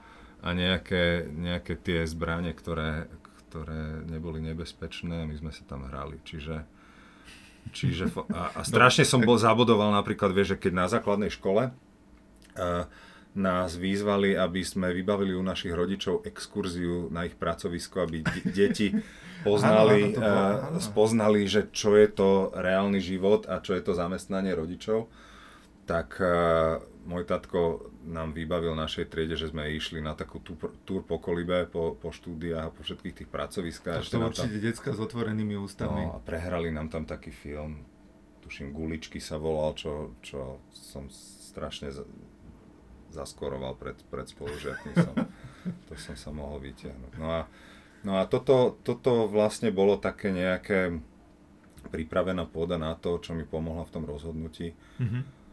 a 0.42 0.48
nejaké, 0.52 1.26
nejaké 1.26 1.74
tie 1.78 2.06
zbranie, 2.06 2.54
ktoré, 2.54 3.10
ktoré 3.54 4.02
neboli 4.10 4.42
nebezpečné, 4.42 5.30
my 5.30 5.34
sme 5.38 5.54
sa 5.54 5.62
tam 5.62 5.86
hrali. 5.86 6.18
Čiže, 6.26 6.66
čiže 7.70 8.10
a, 8.34 8.50
a 8.58 8.60
strašne 8.66 9.06
som 9.06 9.22
bol 9.22 9.38
zabodoval 9.38 9.94
napríklad, 9.94 10.34
vieš, 10.34 10.58
že 10.58 10.66
keď 10.66 10.72
na 10.74 10.86
základnej 10.90 11.30
škole 11.30 11.70
uh, 11.70 12.90
nás 13.38 13.78
výzvali, 13.78 14.34
aby 14.34 14.66
sme 14.66 14.90
vybavili 14.90 15.38
u 15.38 15.46
našich 15.46 15.70
rodičov 15.70 16.26
exkurziu 16.26 17.14
na 17.14 17.30
ich 17.30 17.38
pracovisko, 17.38 18.02
aby 18.02 18.26
d- 18.26 18.42
deti 18.50 18.90
poznali, 19.46 20.18
áno, 20.18 20.74
áno, 20.74 20.74
uh, 20.74 20.82
spoznali, 20.82 21.46
že 21.46 21.70
čo 21.70 21.94
je 21.94 22.10
to 22.10 22.50
reálny 22.58 22.98
život 22.98 23.46
a 23.46 23.62
čo 23.62 23.78
je 23.78 23.86
to 23.86 23.94
zamestnanie 23.94 24.50
rodičov, 24.50 25.06
tak 25.86 26.18
uh, 26.18 26.82
môj 27.06 27.22
tatko 27.22 27.93
nám 28.04 28.36
vybavil 28.36 28.76
našej 28.76 29.08
triede, 29.08 29.34
že 29.34 29.48
sme 29.48 29.72
išli 29.72 30.04
na 30.04 30.12
takú 30.12 30.40
túr 30.84 31.00
po 31.02 31.16
Kolibe, 31.16 31.64
po, 31.64 31.96
po 31.96 32.12
štúdiách 32.12 32.64
a 32.68 32.74
po 32.74 32.84
všetkých 32.84 33.14
tých 33.24 33.30
pracoviskách. 33.32 34.04
To 34.12 34.28
určite 34.28 34.60
tam, 34.60 34.64
decka 34.64 34.90
s 34.92 35.00
otvorenými 35.00 35.56
ústami. 35.56 36.04
No, 36.04 36.16
a 36.16 36.22
prehrali 36.22 36.68
nám 36.68 36.92
tam 36.92 37.08
taký 37.08 37.32
film, 37.32 37.84
tuším 38.44 38.76
Guličky 38.76 39.18
sa 39.18 39.40
volal, 39.40 39.72
čo, 39.72 40.12
čo 40.20 40.60
som 40.70 41.08
strašne 41.10 41.88
zaskoroval 43.08 43.78
pred, 43.80 43.96
pred 44.12 44.26
spolužiakmi. 44.28 44.92
Som, 45.00 45.14
to 45.88 45.92
som 45.96 46.14
sa 46.14 46.30
mohol 46.30 46.60
vytiahnuť. 46.60 47.12
No 47.16 47.28
a, 47.32 47.40
no 48.04 48.20
a 48.20 48.28
toto, 48.28 48.76
toto 48.84 49.26
vlastne 49.32 49.72
bolo 49.72 49.96
také 49.96 50.28
nejaké 50.28 50.92
pripravená 51.88 52.48
pôda 52.48 52.76
na 52.80 52.96
to, 52.96 53.20
čo 53.20 53.32
mi 53.32 53.44
pomohla 53.48 53.84
v 53.88 53.92
tom 53.92 54.04
rozhodnutí. 54.04 54.76
Mm-hmm 55.00 55.43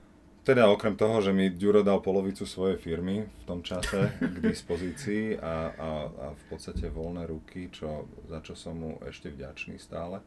teda 0.42 0.74
okrem 0.74 0.98
toho, 0.98 1.22
že 1.22 1.30
mi 1.30 1.54
Duro 1.54 1.86
dal 1.86 2.02
polovicu 2.02 2.50
svojej 2.50 2.82
firmy 2.82 3.30
v 3.30 3.44
tom 3.46 3.62
čase 3.62 4.10
k 4.18 4.38
dispozícii 4.52 5.38
a, 5.38 5.70
a, 5.70 5.90
a 6.10 6.28
v 6.34 6.44
podstate 6.50 6.90
voľné 6.90 7.30
ruky, 7.30 7.70
čo, 7.70 8.10
za 8.26 8.42
čo 8.42 8.58
som 8.58 8.74
mu 8.74 8.92
ešte 9.06 9.30
vďačný 9.30 9.78
stále, 9.78 10.26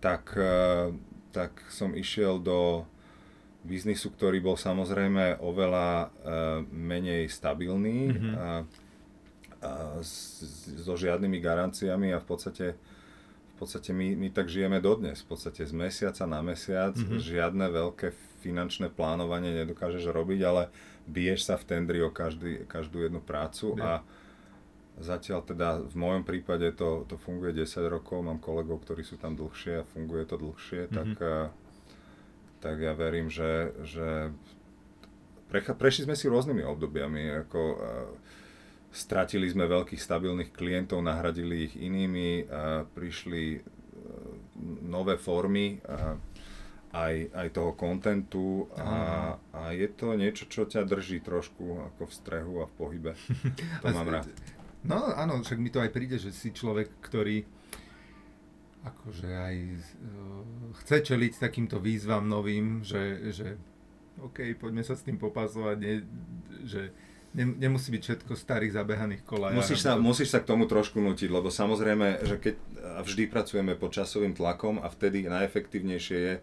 tak, 0.00 0.32
e, 0.34 0.90
tak 1.36 1.52
som 1.68 1.92
išiel 1.92 2.40
do 2.40 2.88
biznisu, 3.62 4.10
ktorý 4.16 4.42
bol 4.42 4.58
samozrejme 4.58 5.38
oveľa 5.38 5.88
uh, 6.02 6.10
menej 6.74 7.30
stabilný 7.30 8.10
mm-hmm. 8.10 8.34
a, 8.34 8.48
a 9.62 9.72
s, 10.02 10.42
so 10.82 10.98
žiadnymi 10.98 11.38
garanciami 11.38 12.10
a 12.10 12.18
v 12.18 12.26
podstate 12.26 12.66
v 12.74 13.54
podstate 13.62 13.94
my, 13.94 14.18
my 14.18 14.28
tak 14.34 14.50
žijeme 14.50 14.82
dodnes, 14.82 15.22
v 15.22 15.28
podstate 15.30 15.62
z 15.62 15.70
mesiaca 15.70 16.26
na 16.26 16.42
mesiac, 16.42 16.98
mm-hmm. 16.98 17.22
žiadne 17.22 17.70
veľké 17.70 18.10
finančné 18.42 18.90
plánovanie 18.90 19.54
nedokážeš 19.54 20.10
robiť, 20.10 20.40
ale 20.42 20.62
biješ 21.06 21.46
sa 21.46 21.54
v 21.54 21.66
tendri 21.70 22.02
o 22.02 22.10
každý, 22.10 22.66
každú 22.66 23.06
jednu 23.06 23.22
prácu 23.22 23.78
a 23.78 24.02
zatiaľ 24.98 25.46
teda 25.46 25.80
v 25.86 25.96
mojom 25.96 26.26
prípade 26.26 26.68
to, 26.74 27.06
to 27.06 27.14
funguje 27.16 27.54
10 27.54 27.86
rokov, 27.86 28.26
mám 28.26 28.42
kolegov, 28.42 28.82
ktorí 28.82 29.06
sú 29.06 29.16
tam 29.16 29.38
dlhšie 29.38 29.82
a 29.82 29.88
funguje 29.88 30.26
to 30.26 30.36
dlhšie, 30.36 30.90
mm-hmm. 30.90 30.96
tak, 30.98 31.10
eh, 31.22 31.48
tak 32.60 32.76
ja 32.82 32.92
verím, 32.92 33.30
že, 33.30 33.72
že 33.86 34.34
precha, 35.48 35.72
prešli 35.72 36.04
sme 36.10 36.18
si 36.18 36.28
rôznymi 36.28 36.62
obdobiami, 36.64 37.44
ako 37.44 37.60
uh, 37.60 37.78
stratili 38.92 39.48
sme 39.48 39.68
veľkých 39.68 39.98
stabilných 39.98 40.52
klientov, 40.52 41.00
nahradili 41.00 41.68
ich 41.68 41.74
inými, 41.76 42.46
a 42.46 42.84
prišli 42.86 43.60
nové 44.82 45.16
formy 45.16 45.80
a 45.88 46.16
aj, 46.92 47.14
aj 47.32 47.48
toho 47.56 47.72
kontentu 47.72 48.68
a, 48.76 49.34
a 49.56 49.60
je 49.72 49.88
to 49.88 50.12
niečo, 50.12 50.44
čo 50.44 50.68
ťa 50.68 50.84
drží 50.84 51.24
trošku 51.24 51.88
ako 51.92 52.02
v 52.04 52.12
strehu 52.12 52.54
a 52.60 52.68
v 52.68 52.72
pohybe. 52.76 53.12
To 53.80 53.88
mám 53.96 54.08
rád. 54.08 54.28
No 54.84 55.00
áno, 55.16 55.40
však 55.40 55.58
mi 55.58 55.72
to 55.72 55.80
aj 55.80 55.90
príde, 55.94 56.20
že 56.20 56.34
si 56.36 56.52
človek, 56.52 56.92
ktorý 57.00 57.48
akože 58.82 59.30
aj 59.30 59.56
uh, 59.78 60.42
chce 60.82 61.14
čeliť 61.14 61.32
takýmto 61.38 61.78
výzvam 61.78 62.26
novým, 62.26 62.82
že, 62.82 63.30
že 63.30 63.48
OK, 64.20 64.58
poďme 64.58 64.82
sa 64.82 64.98
s 64.98 65.06
tým 65.06 65.16
popasovať, 65.22 65.76
nie, 65.78 66.02
že 66.66 66.90
ne, 67.32 67.46
nemusí 67.46 67.94
byť 67.94 68.02
všetko 68.02 68.32
starých 68.34 68.74
zabehaných 68.74 69.22
kolajách. 69.22 69.62
Musíš 69.62 69.80
sa, 69.86 69.94
musíš 69.96 70.34
sa 70.34 70.42
k 70.42 70.50
tomu 70.50 70.66
trošku 70.66 70.98
nutiť, 70.98 71.30
lebo 71.30 71.48
samozrejme, 71.48 72.26
že 72.26 72.36
keď 72.42 72.54
vždy 73.06 73.22
pracujeme 73.30 73.72
pod 73.78 73.94
časovým 73.94 74.34
tlakom 74.36 74.82
a 74.82 74.90
vtedy 74.90 75.24
najefektívnejšie 75.30 76.18
je 76.18 76.34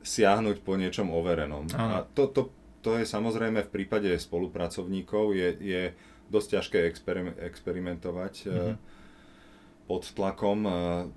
siahnuť 0.00 0.64
po 0.64 0.76
niečom 0.80 1.12
overenom. 1.12 1.68
Aha. 1.76 2.04
A 2.04 2.08
to, 2.16 2.28
to, 2.30 2.42
to 2.80 3.00
je 3.00 3.04
samozrejme 3.04 3.64
v 3.66 3.72
prípade 3.72 4.08
spolupracovníkov 4.16 5.36
je, 5.36 5.48
je 5.60 5.82
dosť 6.32 6.48
ťažké 6.58 6.78
experimentovať. 7.44 8.34
Mm-hmm 8.46 8.98
pod 9.90 10.06
tlakom 10.14 10.62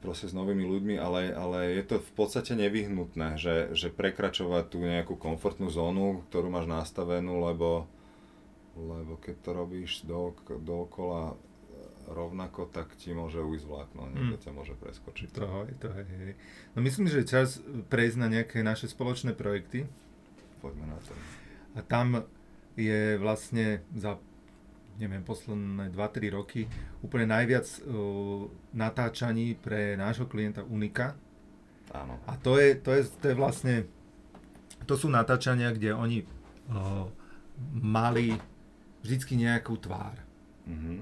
proste 0.02 0.26
s 0.26 0.34
novými 0.34 0.66
ľuďmi, 0.66 0.96
ale, 0.98 1.30
ale 1.30 1.78
je 1.78 1.94
to 1.94 2.02
v 2.02 2.12
podstate 2.18 2.58
nevyhnutné, 2.58 3.38
že, 3.38 3.70
že 3.78 3.94
prekračovať 3.94 4.74
tú 4.74 4.82
nejakú 4.82 5.14
komfortnú 5.14 5.70
zónu, 5.70 6.26
ktorú 6.26 6.50
máš 6.50 6.66
nastavenú, 6.66 7.38
lebo, 7.38 7.86
lebo 8.74 9.22
keď 9.22 9.36
to 9.46 9.52
robíš 9.54 10.02
do, 10.10 10.34
dookola 10.58 11.38
rovnako, 12.08 12.68
tak 12.70 12.94
ti 13.00 13.16
môže 13.16 13.40
ujsť 13.40 13.66
vlákno, 13.66 14.02
niekto 14.12 14.38
mm. 14.40 14.44
ťa 14.44 14.52
môže 14.52 14.76
preskočiť. 14.78 15.28
To 15.40 15.68
je, 15.68 15.74
to 15.80 15.88
je, 15.92 16.04
hej. 16.04 16.34
No 16.76 16.84
myslím, 16.84 17.08
že 17.08 17.24
je 17.24 17.32
čas 17.32 17.64
prejsť 17.88 18.18
na 18.20 18.28
nejaké 18.28 18.60
naše 18.62 18.92
spoločné 18.92 19.36
projekty. 19.36 19.88
Poďme 20.60 20.92
na 20.92 21.00
to. 21.00 21.14
A 21.76 21.80
tam 21.82 22.28
je 22.76 23.18
vlastne 23.18 23.86
za 23.94 24.18
neviem, 24.98 25.26
posledné 25.26 25.90
2-3 25.90 26.38
roky 26.38 26.62
úplne 27.02 27.34
najviac 27.34 27.66
uh, 27.66 28.46
natáčaní 28.78 29.58
pre 29.58 29.98
nášho 29.98 30.30
klienta 30.30 30.62
Unika. 30.62 31.18
Áno. 31.90 32.22
A 32.30 32.38
to 32.38 32.62
je, 32.62 32.78
to 32.78 32.94
je, 32.94 33.02
to 33.22 33.26
je 33.34 33.36
vlastne, 33.36 33.76
to 34.86 34.94
sú 34.94 35.10
natáčania, 35.10 35.74
kde 35.74 35.98
oni 35.98 36.22
uh, 36.70 37.10
mali 37.74 38.38
vždycky 39.02 39.36
nejakú 39.38 39.78
tvár. 39.82 40.18
Mm-hmm. 40.70 40.98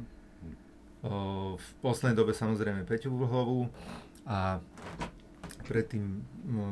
V 1.57 1.67
poslednej 1.81 2.13
dobe 2.13 2.33
samozrejme 2.37 2.85
Peťu 2.85 3.09
Vlhovú 3.09 3.69
a 4.25 4.61
predtým 5.65 6.21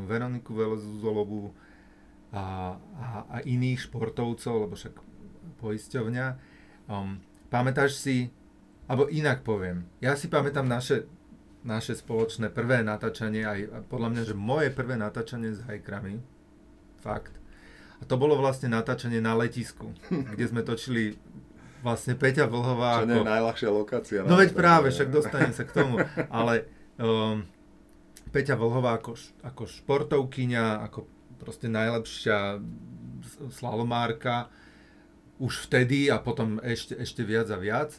Veroniku 0.05 0.53
Velezuzolovú 0.53 1.49
a, 2.29 2.77
a, 2.77 3.07
a 3.25 3.37
iných 3.41 3.89
športovcov, 3.89 4.69
lebo 4.69 4.77
však 4.77 4.93
poisťovňa 5.57 6.27
Um, 6.89 7.21
pamätáš 7.53 8.01
si, 8.01 8.33
alebo 8.89 9.05
inak 9.13 9.45
poviem, 9.45 9.85
ja 10.01 10.17
si 10.17 10.25
pamätám 10.25 10.65
naše, 10.65 11.05
naše 11.61 11.93
spoločné 11.93 12.49
prvé 12.49 12.81
natáčanie, 12.81 13.45
aj 13.45 13.85
podľa 13.93 14.09
mňa, 14.09 14.23
že 14.25 14.33
moje 14.33 14.73
prvé 14.73 14.97
natáčanie 14.97 15.53
s 15.53 15.61
hajkrami, 15.69 16.17
fakt. 16.97 17.37
A 18.01 18.09
to 18.09 18.17
bolo 18.17 18.33
vlastne 18.41 18.73
natáčanie 18.73 19.21
na 19.21 19.37
letisku, 19.37 19.93
kde 20.33 20.45
sme 20.49 20.65
točili 20.65 21.13
vlastne 21.79 22.13
Peťa 22.15 22.45
Vlhová. 22.47 23.01
Čo 23.01 23.03
ako... 23.03 23.09
nie 23.09 23.19
je 23.19 23.31
najľahšia 23.31 23.69
lokácia. 23.71 24.19
No 24.27 24.35
veď 24.35 24.51
práve, 24.55 24.91
však 24.91 25.09
dostanem 25.09 25.53
sa 25.55 25.63
k 25.63 25.71
tomu. 25.71 25.99
Ale 26.27 26.67
um, 26.99 27.43
Peťa 28.29 28.59
Vlhová 28.59 28.99
ako, 28.99 29.15
ako 29.41 29.63
športovkyňa, 29.65 30.85
ako 30.85 31.07
proste 31.39 31.71
najlepšia 31.71 32.59
slalomárka, 33.49 34.51
už 35.39 35.71
vtedy 35.71 36.11
a 36.11 36.19
potom 36.19 36.59
ešte, 36.59 36.99
ešte 36.99 37.23
viac 37.23 37.47
a 37.47 37.57
viac. 37.57 37.95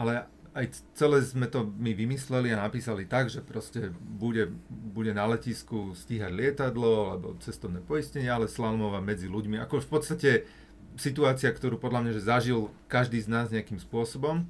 Ale 0.00 0.24
aj 0.50 0.82
celé 0.98 1.22
sme 1.22 1.46
to 1.46 1.62
my 1.78 1.94
vymysleli 1.94 2.50
a 2.50 2.66
napísali 2.66 3.06
tak, 3.06 3.30
že 3.30 3.38
proste 3.44 3.94
bude, 3.94 4.50
bude 4.68 5.14
na 5.14 5.28
letisku 5.30 5.94
stíhať 5.94 6.32
lietadlo 6.34 7.14
alebo 7.14 7.38
cestovné 7.38 7.78
poistenie, 7.84 8.26
ale 8.26 8.50
slalomová 8.50 8.98
medzi 8.98 9.30
ľuďmi. 9.30 9.62
Ako 9.62 9.78
v 9.84 9.90
podstate 9.92 10.30
situácia, 10.96 11.50
ktorú 11.52 11.78
podľa 11.78 12.06
mňa 12.06 12.12
že 12.16 12.22
zažil 12.26 12.60
každý 12.90 13.20
z 13.22 13.28
nás 13.30 13.52
nejakým 13.52 13.78
spôsobom. 13.78 14.46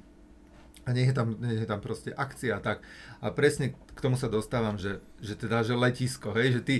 A 0.81 0.89
nie 0.97 1.05
je 1.05 1.13
tam, 1.13 1.37
nie 1.37 1.61
je 1.61 1.69
tam 1.69 1.77
proste 1.77 2.09
akcia 2.09 2.57
a 2.57 2.63
tak. 2.63 2.81
A 3.21 3.29
presne 3.29 3.77
k 3.93 3.99
tomu 4.01 4.17
sa 4.17 4.25
dostávam, 4.25 4.81
že, 4.81 4.97
že 5.21 5.37
teda, 5.37 5.61
že 5.61 5.77
letisko, 5.77 6.33
hej, 6.33 6.57
že 6.57 6.61
ty 6.65 6.75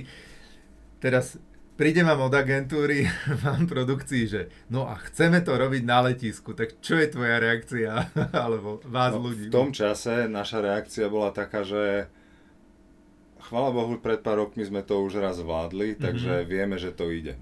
teraz 0.98 1.38
príde 1.78 2.06
vám 2.06 2.30
od 2.30 2.34
agentúry, 2.34 3.06
vám 3.44 3.66
produkcii, 3.66 4.24
že 4.30 4.42
no 4.70 4.86
a 4.86 4.98
chceme 4.98 5.42
to 5.42 5.54
robiť 5.54 5.82
na 5.82 5.98
letisku, 6.06 6.54
tak 6.54 6.78
čo 6.78 6.98
je 6.98 7.10
tvoja 7.10 7.42
reakcia, 7.42 7.90
alebo 8.44 8.78
vás 8.86 9.14
no, 9.14 9.26
ľudí? 9.26 9.50
V 9.50 9.54
tom 9.54 9.70
čase 9.74 10.30
naša 10.30 10.62
reakcia 10.62 11.06
bola 11.10 11.34
taká, 11.34 11.66
že 11.66 12.06
chvala 13.42 13.74
Bohu, 13.74 13.98
pred 13.98 14.22
pár 14.22 14.38
rokmi 14.38 14.62
sme 14.62 14.86
to 14.86 15.02
už 15.02 15.18
raz 15.18 15.42
zvládli, 15.42 15.94
mm-hmm. 15.94 16.04
takže 16.04 16.32
vieme, 16.46 16.78
že 16.78 16.94
to 16.94 17.10
ide. 17.10 17.34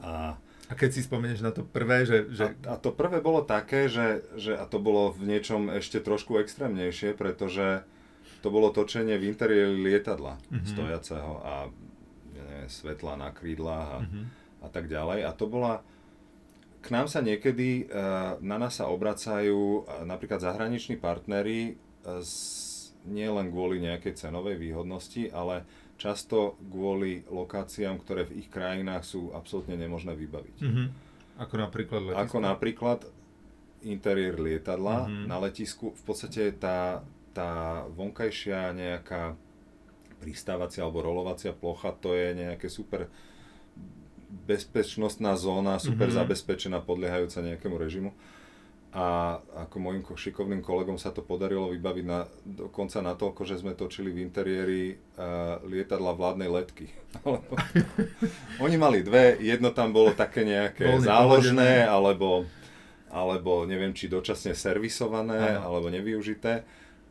A, 0.00 0.40
a 0.66 0.72
keď 0.74 0.90
si 0.98 1.00
spomenieš 1.06 1.46
na 1.46 1.54
to 1.54 1.62
prvé, 1.62 2.02
že... 2.02 2.26
že... 2.30 2.58
A, 2.66 2.74
a 2.74 2.80
to 2.80 2.90
prvé 2.90 3.22
bolo 3.22 3.46
také, 3.46 3.86
že, 3.86 4.26
že 4.34 4.58
a 4.58 4.66
to 4.66 4.82
bolo 4.82 5.14
v 5.14 5.30
niečom 5.30 5.70
ešte 5.70 6.02
trošku 6.02 6.42
extrémnejšie, 6.42 7.14
pretože 7.14 7.86
to 8.42 8.48
bolo 8.50 8.74
točenie 8.74 9.14
v 9.18 9.30
interiéri 9.30 9.78
lietadla 9.78 10.38
mm-hmm. 10.38 10.66
stojaceho 10.66 11.32
a 11.42 11.54
svetla 12.66 13.14
na 13.18 13.30
krídlach 13.30 13.86
a, 13.86 13.98
mm-hmm. 14.02 14.24
a 14.62 14.68
tak 14.70 14.90
ďalej. 14.90 15.22
A 15.26 15.30
to 15.34 15.46
bola, 15.46 15.86
k 16.82 16.88
nám 16.90 17.06
sa 17.06 17.22
niekedy, 17.22 17.86
e, 17.86 18.04
na 18.42 18.56
nás 18.58 18.78
sa 18.78 18.90
obracajú 18.90 19.86
e, 19.86 20.02
napríklad 20.02 20.42
zahraniční 20.42 20.98
partnery 20.98 21.78
nie 23.06 23.26
len 23.26 23.50
kvôli 23.50 23.82
nejakej 23.82 24.18
cenovej 24.18 24.58
výhodnosti, 24.58 25.30
ale 25.30 25.66
často 25.96 26.60
kvôli 26.68 27.24
lokáciám, 27.28 28.00
ktoré 28.00 28.28
v 28.28 28.44
ich 28.44 28.48
krajinách 28.52 29.04
sú 29.04 29.32
absolútne 29.32 29.76
nemožné 29.80 30.12
vybaviť. 30.12 30.58
Mm-hmm. 30.60 30.86
Ako 31.40 31.54
napríklad 31.56 32.00
letisko? 32.04 32.22
Ako 32.24 32.36
napríklad 32.40 33.00
interiér 33.84 34.40
lietadla 34.40 35.08
mm-hmm. 35.08 35.24
na 35.28 35.36
letisku. 35.40 35.92
V 35.96 36.02
podstate 36.04 36.52
tá, 36.56 37.04
tá 37.32 37.84
vonkajšia 37.92 38.72
nejaká 38.76 39.36
pristávacia 40.20 40.80
alebo 40.80 41.04
rolovacia 41.04 41.52
plocha, 41.52 41.92
to 41.92 42.16
je 42.16 42.32
nejaké 42.32 42.72
super 42.72 43.08
bezpečnostná 44.48 45.36
zóna, 45.36 45.76
super 45.80 46.08
mm-hmm. 46.08 46.20
zabezpečená, 46.24 46.78
podliehajúca 46.84 47.40
nejakému 47.40 47.76
režimu. 47.76 48.10
A 48.96 49.36
ako 49.68 49.76
môjim 49.76 50.00
šikovným 50.00 50.64
kolegom 50.64 50.96
sa 50.96 51.12
to 51.12 51.20
podarilo 51.20 51.68
vybaviť 51.68 52.04
na, 52.08 52.24
dokonca 52.48 53.04
natoľko, 53.04 53.44
že 53.44 53.60
sme 53.60 53.76
točili 53.76 54.08
v 54.08 54.24
interiéri 54.24 54.96
uh, 54.96 55.60
lietadla 55.68 56.16
vládnej 56.16 56.48
letky. 56.48 56.88
Oni 58.64 58.80
mali 58.80 59.04
dve, 59.04 59.36
jedno 59.36 59.68
tam 59.76 59.92
bolo 59.92 60.16
také 60.16 60.48
nejaké 60.48 60.96
Voľný 60.96 61.12
záložné, 61.12 61.84
alebo, 61.84 62.48
alebo 63.12 63.68
neviem, 63.68 63.92
či 63.92 64.08
dočasne 64.08 64.56
servisované, 64.56 65.60
Aha. 65.60 65.68
alebo 65.68 65.92
nevyužité 65.92 66.64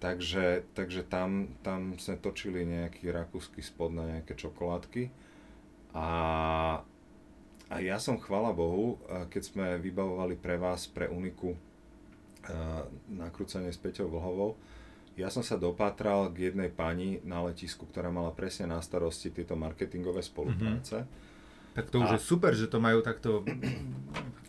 Takže, 0.06 0.70
takže 0.78 1.08
tam, 1.08 1.56
tam 1.64 1.96
sme 1.96 2.20
točili 2.20 2.68
nejaký 2.68 3.10
rakúsky 3.16 3.64
spod 3.64 3.96
na 3.96 4.04
nejaké 4.06 4.36
čokoládky. 4.36 5.08
A, 5.96 6.08
a 7.72 7.76
ja 7.80 7.98
som, 7.98 8.20
chvala 8.20 8.52
Bohu, 8.52 9.00
keď 9.32 9.42
sme 9.42 9.66
vybavovali 9.80 10.36
pre 10.36 10.60
vás, 10.60 10.86
pre 10.86 11.08
Uniku, 11.08 11.56
nakrúcanie 13.10 13.72
s 13.74 13.80
Peťou 13.80 14.10
Vlhovou, 14.10 14.58
ja 15.16 15.32
som 15.32 15.42
sa 15.42 15.56
dopátral 15.56 16.28
k 16.36 16.52
jednej 16.52 16.68
pani 16.68 17.24
na 17.24 17.40
letisku, 17.48 17.88
ktorá 17.88 18.12
mala 18.12 18.36
presne 18.36 18.68
na 18.68 18.84
starosti 18.84 19.32
tieto 19.32 19.56
marketingové 19.56 20.20
spolupráce. 20.20 21.08
Mm-hmm 21.08 21.34
tak 21.76 21.92
to 21.92 22.00
už 22.00 22.10
a... 22.10 22.16
je 22.16 22.22
super, 22.24 22.56
že 22.56 22.72
to 22.72 22.80
majú 22.80 23.04
takto... 23.04 23.44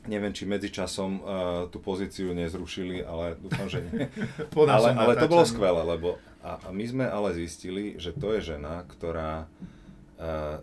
Neviem, 0.06 0.30
či 0.30 0.46
medzičasom 0.46 1.12
uh, 1.18 1.22
tú 1.66 1.82
pozíciu 1.82 2.30
nezrušili, 2.30 3.02
ale 3.02 3.34
dúfam, 3.42 3.66
že 3.66 3.82
nie. 3.82 4.06
ale, 4.54 4.94
ale 4.94 5.18
to 5.18 5.26
bolo 5.26 5.42
skvelé, 5.42 5.82
lebo 5.82 6.22
a, 6.38 6.62
a 6.62 6.68
my 6.70 6.84
sme 6.86 7.02
ale 7.10 7.34
zistili, 7.34 7.98
že 7.98 8.14
to 8.14 8.30
je 8.38 8.54
žena, 8.54 8.86
ktorá 8.86 9.50
uh, 9.50 10.62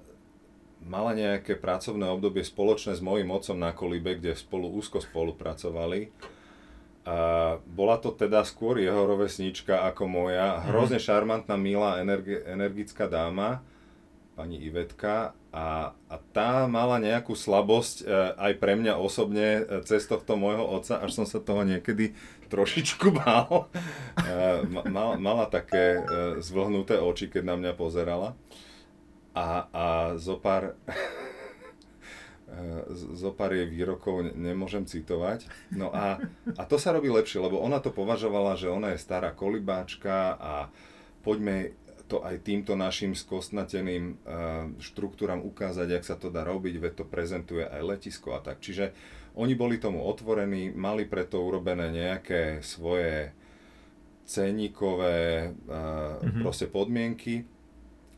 mala 0.87 1.11
nejaké 1.11 1.59
pracovné 1.59 2.07
obdobie 2.07 2.47
spoločné 2.47 2.95
s 2.95 3.03
mojim 3.03 3.27
otcom 3.27 3.59
na 3.59 3.75
Kolibe, 3.75 4.15
kde 4.15 4.31
spolu 4.31 4.71
úzko 4.71 5.03
spolupracovali. 5.03 6.07
Bola 7.73 7.97
to 7.97 8.13
teda 8.13 8.45
skôr 8.45 8.77
jeho 8.77 9.09
rovesnička 9.09 9.89
ako 9.89 10.05
moja, 10.05 10.61
hrozne 10.69 11.01
šarmantná, 11.01 11.57
milá, 11.57 11.97
energi- 11.97 12.45
energická 12.45 13.09
dáma 13.09 13.65
pani 14.33 14.57
Ivetka 14.61 15.37
a, 15.53 15.93
a 16.09 16.15
tá 16.33 16.65
mala 16.65 16.97
nejakú 16.97 17.37
slabosť 17.37 18.01
e, 18.01 18.05
aj 18.33 18.53
pre 18.57 18.73
mňa 18.73 18.97
osobne 18.97 19.61
e, 19.61 19.63
cez 19.85 20.09
tohto 20.09 20.33
môjho 20.33 20.65
otca, 20.65 20.97
až 20.97 21.13
som 21.13 21.25
sa 21.29 21.37
toho 21.37 21.61
niekedy 21.61 22.17
trošičku 22.49 23.13
bál. 23.21 23.69
E, 24.17 24.65
mal, 24.89 25.21
mala 25.21 25.45
také 25.45 26.01
zvlhnuté 26.41 26.97
oči, 26.97 27.29
keď 27.29 27.43
na 27.45 27.55
mňa 27.61 27.71
pozerala. 27.77 28.33
A, 29.33 29.69
a 29.69 29.85
zopár, 32.93 33.17
zopár 33.17 33.51
jej 33.51 33.67
výrokov 33.67 34.33
nemôžem 34.37 34.85
citovať. 34.85 35.47
No 35.73 35.89
a, 35.89 36.21
a 36.57 36.63
to 36.63 36.77
sa 36.77 36.93
robí 36.93 37.09
lepšie, 37.09 37.41
lebo 37.41 37.59
ona 37.59 37.81
to 37.81 37.89
považovala, 37.89 38.55
že 38.55 38.71
ona 38.71 38.93
je 38.93 39.03
stará 39.03 39.33
kolibáčka 39.33 40.37
a 40.37 40.53
poďme 41.25 41.75
to 42.07 42.21
aj 42.21 42.45
týmto 42.45 42.75
našim 42.77 43.15
skostnateným 43.15 44.03
eh, 44.05 44.15
štruktúram 44.77 45.41
ukázať, 45.41 45.87
jak 45.97 46.05
sa 46.05 46.15
to 46.19 46.29
dá 46.29 46.45
robiť, 46.45 46.77
veď 46.77 46.93
to 47.01 47.05
prezentuje 47.07 47.65
aj 47.65 47.81
letisko 47.81 48.37
a 48.37 48.39
tak. 48.43 48.61
Čiže 48.61 48.93
oni 49.33 49.57
boli 49.57 49.81
tomu 49.81 50.05
otvorení, 50.05 50.69
mali 50.77 51.09
preto 51.09 51.41
urobené 51.41 51.89
nejaké 51.89 52.61
svoje 52.61 53.33
ceníkové 54.29 55.49
mm-hmm. 55.51 56.41
proste 56.45 56.69
podmienky. 56.69 57.43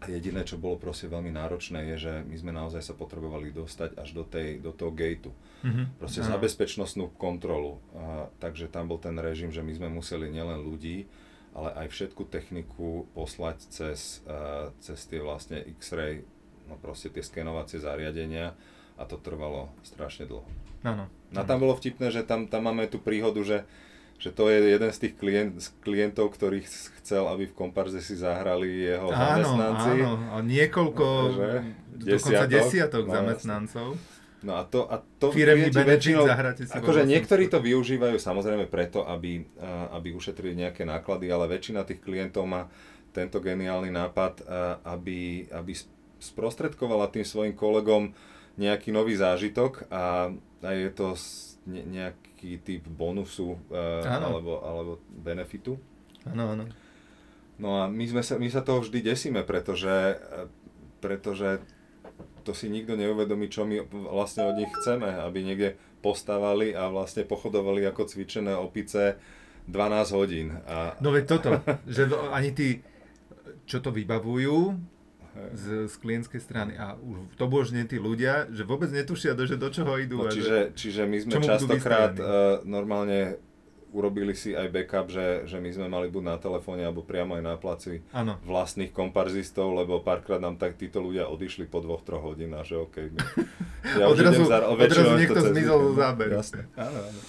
A 0.06 0.14
jediné, 0.14 0.46
čo 0.46 0.62
bolo 0.62 0.78
proste 0.78 1.10
veľmi 1.10 1.34
náročné, 1.34 1.94
je, 1.94 2.10
že 2.10 2.14
my 2.24 2.36
sme 2.38 2.52
naozaj 2.54 2.82
sa 2.86 2.94
potrebovali 2.94 3.50
dostať 3.50 3.98
až 3.98 4.14
do, 4.14 4.22
tej, 4.22 4.62
do 4.62 4.70
toho 4.70 4.94
gateu. 4.94 5.34
Mm-hmm. 5.66 5.98
Proste 5.98 6.22
za 6.22 6.38
bezpečnostnú 6.38 7.10
kontrolu. 7.18 7.82
A, 7.98 8.30
takže 8.38 8.70
tam 8.70 8.86
bol 8.86 9.02
ten 9.02 9.18
režim, 9.18 9.50
že 9.50 9.66
my 9.66 9.74
sme 9.74 9.90
museli 9.90 10.30
nielen 10.30 10.62
ľudí, 10.62 11.10
ale 11.58 11.74
aj 11.86 11.88
všetku 11.90 12.28
techniku 12.30 13.10
poslať 13.18 13.58
cez, 13.72 14.22
uh, 14.30 14.70
cez 14.84 15.00
tie 15.10 15.24
vlastne 15.24 15.64
X-ray, 15.80 16.22
no 16.70 16.76
proste 16.78 17.10
tie 17.10 17.24
skenovacie 17.24 17.80
zariadenia 17.80 18.54
a 19.00 19.04
to 19.08 19.16
trvalo 19.18 19.72
strašne 19.82 20.28
dlho. 20.28 20.46
Áno. 20.86 21.10
No 21.34 21.38
a 21.42 21.48
tam 21.48 21.66
bolo 21.66 21.74
vtipné, 21.74 22.14
že 22.14 22.22
tam, 22.22 22.46
tam 22.46 22.70
máme 22.70 22.86
tú 22.86 23.02
príhodu, 23.02 23.42
že, 23.42 23.58
že 24.16 24.32
to 24.32 24.48
je 24.48 24.58
jeden 24.80 24.92
z 24.92 24.98
tých 24.98 25.14
klient, 25.20 25.52
z 25.60 25.68
klientov, 25.84 26.32
ktorých 26.34 26.66
chcel, 27.04 27.28
aby 27.28 27.52
v 27.52 27.54
komparze 27.54 28.00
si 28.00 28.16
zahrali 28.16 28.88
jeho 28.88 29.12
áno, 29.12 29.20
zamestnanci. 29.20 29.92
Áno, 30.02 30.14
a 30.32 30.38
niekoľko, 30.42 31.06
že? 31.36 31.50
dokonca 31.96 32.48
desiatok, 32.48 32.50
desiatok 32.50 33.04
no, 33.06 33.14
zamestnancov. 33.14 33.88
No 34.46 34.62
a 34.62 34.64
to, 34.68 34.86
a 34.86 35.02
to 35.18 35.34
Firemný 35.34 35.74
väčšinou, 35.74 36.30
si 36.54 36.70
akože 36.70 37.10
niektorí 37.10 37.50
to 37.50 37.58
využívajú 37.58 38.22
samozrejme 38.22 38.70
preto, 38.70 39.02
aby, 39.02 39.42
aby 39.90 40.14
ušetrili 40.14 40.54
nejaké 40.54 40.86
náklady, 40.86 41.34
ale 41.34 41.50
väčšina 41.50 41.82
tých 41.82 42.06
klientov 42.06 42.46
má 42.46 42.70
tento 43.10 43.42
geniálny 43.42 43.90
nápad, 43.90 44.46
aby, 44.86 45.50
aby 45.50 45.74
sprostredkovala 46.22 47.10
tým 47.10 47.26
svojim 47.26 47.58
kolegom 47.58 48.14
nejaký 48.56 48.94
nový 48.94 49.18
zážitok 49.18 49.90
a, 49.90 50.30
a 50.62 50.70
je 50.72 50.90
to 50.94 51.18
nejaký 51.66 52.62
typ 52.62 52.86
bonusu 52.86 53.58
alebo, 53.74 54.62
alebo 54.62 54.92
benefitu. 55.10 55.78
Áno, 56.30 56.54
áno. 56.54 56.66
No 57.56 57.82
a 57.82 57.88
my, 57.88 58.06
sme 58.06 58.22
sa, 58.22 58.36
my 58.36 58.50
sa 58.52 58.62
toho 58.62 58.84
vždy 58.84 59.00
desíme, 59.00 59.42
pretože, 59.48 60.20
pretože 61.00 61.64
to 62.44 62.52
si 62.54 62.70
nikto 62.70 63.00
neuvedomí, 63.00 63.50
čo 63.50 63.66
my 63.66 63.82
vlastne 63.90 64.46
od 64.46 64.60
nich 64.60 64.70
chceme, 64.82 65.08
aby 65.08 65.40
niekde 65.42 65.80
postávali 66.04 66.78
a 66.78 66.92
vlastne 66.92 67.26
pochodovali 67.26 67.82
ako 67.90 68.06
cvičené 68.06 68.54
opice 68.54 69.18
12 69.66 70.18
hodín. 70.20 70.54
A... 70.70 70.94
No 71.02 71.10
veď 71.10 71.26
toto, 71.26 71.50
že 71.90 72.06
ani 72.30 72.54
tí, 72.54 72.86
čo 73.66 73.82
to 73.82 73.90
vybavujú, 73.90 74.78
z, 75.56 75.92
z 75.92 75.96
klientskej 76.00 76.42
strany 76.42 76.74
a 76.80 76.96
už 76.96 77.36
to 77.36 77.46
božne 77.52 77.84
tí 77.84 78.00
ľudia, 78.00 78.48
že 78.52 78.64
vôbec 78.64 78.88
netušia, 78.92 79.36
do, 79.36 79.44
že 79.44 79.60
do 79.60 79.68
čoho 79.68 80.00
idú. 80.00 80.24
No, 80.24 80.32
čiže, 80.32 80.48
že, 80.48 80.60
čiže 80.76 81.02
my 81.04 81.18
sme 81.20 81.34
častokrát 81.44 82.16
uh, 82.16 82.64
normálne 82.64 83.40
urobili 83.96 84.36
si 84.36 84.52
aj 84.52 84.68
backup, 84.76 85.08
že, 85.08 85.48
že 85.48 85.64
my 85.64 85.72
sme 85.72 85.88
mali 85.88 86.12
buď 86.12 86.24
na 86.28 86.36
telefóne 86.36 86.84
alebo 86.84 87.08
priamo 87.08 87.40
aj 87.40 87.44
na 87.48 87.56
placi 87.56 88.04
ano. 88.12 88.36
vlastných 88.44 88.92
komparzistov, 88.92 89.72
lebo 89.72 90.04
párkrát 90.04 90.44
nám 90.44 90.60
tak 90.60 90.76
títo 90.76 91.00
ľudia 91.00 91.32
odišli 91.32 91.72
po 91.72 91.80
dvoch, 91.80 92.04
troch 92.04 92.28
hodinách, 92.28 92.68
že 92.68 92.76
OK. 92.76 92.96
My, 93.16 93.20
ja 94.04 94.06
odrazu, 94.12 94.44
už 94.44 94.52
za, 94.52 94.60
odrazu 94.68 95.16
niekto 95.16 95.40
zmizol 95.40 95.80
zo 95.80 95.94
záberu. 95.96 96.36
Jasne. 96.36 96.68
Áno, 96.76 97.00
áno. 97.08 97.20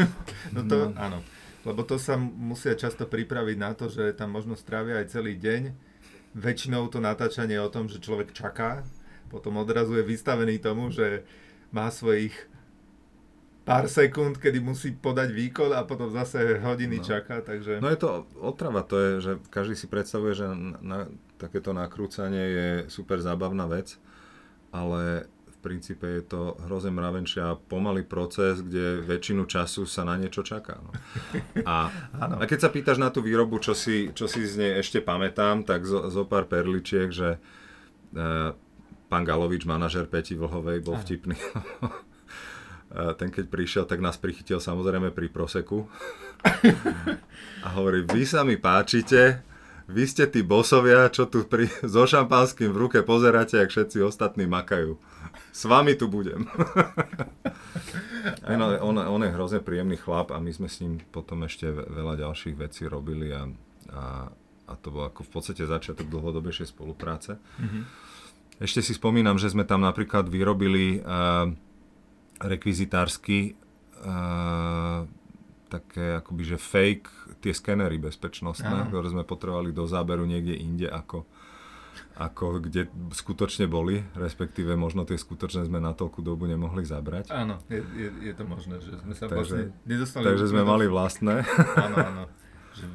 no 0.56 0.60
to, 0.64 0.76
no. 0.88 0.96
áno. 0.96 1.18
Lebo 1.64 1.80
to 1.84 1.96
sa 2.00 2.16
musia 2.16 2.72
často 2.76 3.04
pripraviť 3.04 3.56
na 3.60 3.72
to, 3.76 3.92
že 3.92 4.16
tam 4.16 4.32
možno 4.32 4.56
strávia 4.56 5.04
aj 5.04 5.12
celý 5.12 5.36
deň. 5.36 5.92
Väčšinou 6.34 6.90
to 6.90 6.98
natáčanie 6.98 7.54
je 7.54 7.62
o 7.62 7.70
tom, 7.70 7.86
že 7.86 8.02
človek 8.02 8.34
čaká, 8.34 8.82
potom 9.30 9.58
odrazu 9.58 9.98
je 9.98 10.04
vystavený 10.06 10.58
tomu, 10.58 10.90
že 10.90 11.22
má 11.70 11.90
svojich 11.90 12.34
pár 13.64 13.88
sekúnd, 13.88 14.36
kedy 14.36 14.60
musí 14.60 14.92
podať 14.92 15.32
výkon 15.32 15.72
a 15.72 15.88
potom 15.88 16.12
zase 16.12 16.60
hodiny 16.60 17.00
no. 17.00 17.04
čaká, 17.04 17.40
takže... 17.40 17.80
No 17.80 17.88
je 17.88 17.96
to 17.96 18.28
otrava, 18.36 18.84
to 18.84 19.00
je, 19.00 19.10
že 19.24 19.32
každý 19.48 19.74
si 19.74 19.88
predstavuje, 19.88 20.36
že 20.36 20.44
na, 20.44 20.78
na, 20.84 20.98
takéto 21.40 21.72
nakrúcanie 21.72 22.44
je 22.44 22.68
super 22.92 23.24
zábavná 23.24 23.64
vec, 23.64 23.96
ale 24.68 25.32
princípe 25.64 26.04
je 26.04 26.22
to 26.28 26.60
hrozne 26.68 26.92
mravenčia 26.92 27.56
pomalý 27.56 28.04
proces, 28.04 28.60
kde 28.60 29.00
väčšinu 29.00 29.48
času 29.48 29.88
sa 29.88 30.04
na 30.04 30.20
niečo 30.20 30.44
čaká. 30.44 30.76
No. 30.76 30.92
A, 31.64 31.88
a 32.20 32.44
keď 32.44 32.68
sa 32.68 32.70
pýtaš 32.70 33.00
na 33.00 33.08
tú 33.08 33.24
výrobu, 33.24 33.56
čo 33.56 33.72
si, 33.72 34.12
čo 34.12 34.28
si 34.28 34.44
z 34.44 34.60
nej 34.60 34.72
ešte 34.84 35.00
pamätám, 35.00 35.64
tak 35.64 35.88
zo, 35.88 36.12
zo 36.12 36.28
pár 36.28 36.44
perličiek, 36.44 37.08
že 37.08 37.40
e, 38.12 38.52
pán 39.08 39.24
Galovič, 39.24 39.64
manažer 39.64 40.04
Peti 40.04 40.36
Vlhovej, 40.36 40.84
bol 40.84 41.00
vtipný. 41.00 41.40
ten 43.18 43.28
keď 43.32 43.44
prišiel, 43.50 43.84
tak 43.88 43.98
nás 43.98 44.20
prichytil 44.20 44.62
samozrejme 44.62 45.10
pri 45.10 45.26
proseku. 45.32 45.90
A 47.64 47.68
hovorí, 47.74 48.04
vy 48.06 48.22
sa 48.28 48.46
mi 48.46 48.54
páčite, 48.60 49.42
vy 49.90 50.04
ste 50.08 50.24
tí 50.30 50.40
bosovia, 50.40 51.10
čo 51.10 51.28
tu 51.28 51.44
pri, 51.44 51.68
so 51.84 52.08
šampanským 52.08 52.70
v 52.72 52.80
ruke 52.88 52.98
pozeráte, 53.02 53.60
ak 53.60 53.72
všetci 53.72 54.00
ostatní 54.00 54.48
makajú. 54.48 54.96
S 55.54 55.70
vami 55.70 55.94
tu 55.94 56.10
budem. 56.10 56.50
no, 58.58 58.66
on, 58.82 58.98
on 58.98 59.22
je 59.22 59.30
hrozne 59.30 59.62
príjemný 59.62 59.94
chlap 59.94 60.34
a 60.34 60.42
my 60.42 60.50
sme 60.50 60.66
s 60.66 60.82
ním 60.82 60.98
potom 61.14 61.46
ešte 61.46 61.70
veľa 61.70 62.18
ďalších 62.26 62.58
vecí 62.58 62.90
robili 62.90 63.30
a, 63.30 63.46
a, 63.94 64.34
a 64.66 64.72
to 64.82 64.90
bol 64.90 65.06
ako 65.06 65.22
v 65.22 65.30
podstate 65.30 65.62
začiatok 65.62 66.10
dlhodobejšej 66.10 66.74
spolupráce. 66.74 67.38
Mm-hmm. 67.38 67.82
Ešte 68.66 68.82
si 68.82 68.98
spomínam, 68.98 69.38
že 69.38 69.54
sme 69.54 69.62
tam 69.62 69.86
napríklad 69.86 70.26
vyrobili 70.26 70.98
uh, 70.98 71.46
rekvizitársky 72.42 73.54
uh, 74.02 75.06
také 75.70 76.18
akoby, 76.18 76.54
že 76.54 76.58
fake 76.58 77.38
tie 77.38 77.54
skenery 77.54 77.98
bezpečnostné, 78.02 78.86
Aha. 78.86 78.86
ktoré 78.90 79.10
sme 79.10 79.22
potrebovali 79.22 79.70
do 79.70 79.86
záberu 79.86 80.26
niekde 80.26 80.54
inde 80.54 80.86
ako, 80.90 81.26
ako 82.14 82.62
kde 82.62 82.86
skutočne 83.10 83.66
boli, 83.66 84.06
respektíve 84.14 84.78
možno 84.78 85.02
tie 85.02 85.18
skutočné 85.18 85.66
sme 85.66 85.82
na 85.82 85.98
toľkú 85.98 86.22
dobu 86.22 86.46
nemohli 86.46 86.86
zabrať. 86.86 87.34
Áno, 87.34 87.58
je, 87.66 87.82
je, 87.82 88.08
je 88.30 88.32
to 88.38 88.44
možné, 88.46 88.78
že 88.78 88.94
sme 89.02 89.14
sa 89.18 89.26
takže, 89.26 89.34
vlastne 89.34 89.62
nedostali... 89.82 90.24
Takže 90.30 90.46
sme 90.46 90.62
mali 90.62 90.86
vlastné. 90.86 91.42
Áno, 91.74 91.96
áno. 91.98 92.24
Že 92.78 92.86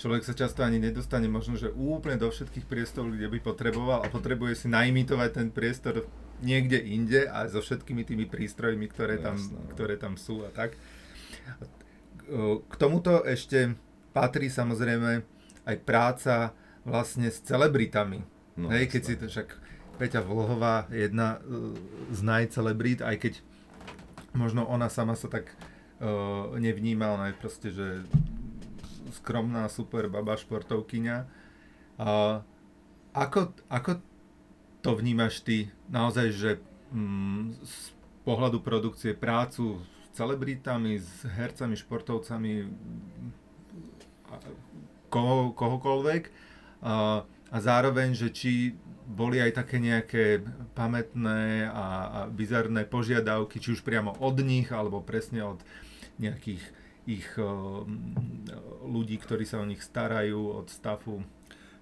človek 0.00 0.22
sa 0.24 0.32
často 0.32 0.64
ani 0.64 0.80
nedostane 0.80 1.28
možno, 1.28 1.60
že 1.60 1.68
úplne 1.72 2.16
do 2.16 2.32
všetkých 2.32 2.64
priestorov, 2.64 3.12
kde 3.12 3.28
by 3.28 3.38
potreboval 3.44 4.00
a 4.04 4.12
potrebuje 4.12 4.64
si 4.64 4.66
naimitovať 4.72 5.30
ten 5.36 5.48
priestor 5.52 6.08
niekde 6.40 6.80
inde 6.80 7.28
a 7.28 7.48
so 7.48 7.60
všetkými 7.60 8.04
tými 8.04 8.24
prístrojmi, 8.28 8.88
ktoré, 8.92 9.20
tam, 9.20 9.36
Jasné. 9.36 9.56
No. 9.56 9.68
ktoré 9.72 9.94
tam 9.96 10.20
sú 10.20 10.44
a 10.44 10.52
tak. 10.52 10.76
K 12.64 12.74
tomuto 12.76 13.24
ešte 13.24 13.76
patrí 14.16 14.48
samozrejme 14.48 15.24
aj 15.68 15.76
práca 15.84 16.56
vlastne 16.84 17.28
s 17.28 17.40
celebritami. 17.44 18.35
No, 18.56 18.72
Hej, 18.72 18.88
keď 18.88 19.02
si 19.04 19.14
to 19.20 19.28
však 19.28 19.48
Peťa 20.00 20.24
Vlhová, 20.24 20.88
jedna 20.92 21.40
e, 21.40 21.76
z 22.12 22.20
najcelebrít, 22.24 23.00
aj 23.04 23.16
keď 23.20 23.34
možno 24.36 24.68
ona 24.68 24.92
sama 24.92 25.16
sa 25.16 25.32
tak 25.32 25.48
uh, 25.96 26.52
nevníma, 26.60 27.16
ona 27.16 27.32
je 27.32 27.40
proste, 27.40 27.68
že 27.72 28.04
skromná, 29.16 29.64
super 29.72 30.12
baba, 30.12 30.36
športovkyňa. 30.36 31.24
Uh, 31.96 32.44
ako, 33.16 33.56
ako 33.72 34.04
to 34.84 34.92
vnímaš 34.92 35.40
ty 35.40 35.72
naozaj, 35.88 36.36
že 36.36 36.50
mm, 36.92 37.64
z 37.64 37.76
pohľadu 38.28 38.60
produkcie 38.60 39.16
prácu 39.16 39.80
s 39.80 40.06
celebritami, 40.12 41.00
s 41.00 41.24
hercami, 41.24 41.74
športovcami, 41.80 42.52
koho, 45.08 45.54
kohokoľvek 45.54 46.22
a, 46.82 47.24
a 47.50 47.56
zároveň, 47.62 48.14
že 48.16 48.28
či 48.34 48.74
boli 49.06 49.38
aj 49.38 49.62
také 49.62 49.78
nejaké 49.78 50.42
pamätné 50.74 51.70
a, 51.70 51.86
a 52.10 52.20
bizarné 52.26 52.82
požiadavky, 52.82 53.62
či 53.62 53.78
už 53.78 53.86
priamo 53.86 54.18
od 54.18 54.42
nich, 54.42 54.74
alebo 54.74 54.98
presne 54.98 55.46
od 55.46 55.62
nejakých 56.18 56.62
ich 57.06 57.28
uh, 57.38 57.86
ľudí, 58.82 59.14
ktorí 59.22 59.46
sa 59.46 59.62
o 59.62 59.68
nich 59.68 59.78
starajú, 59.78 60.58
od 60.58 60.66
stafu 60.66 61.22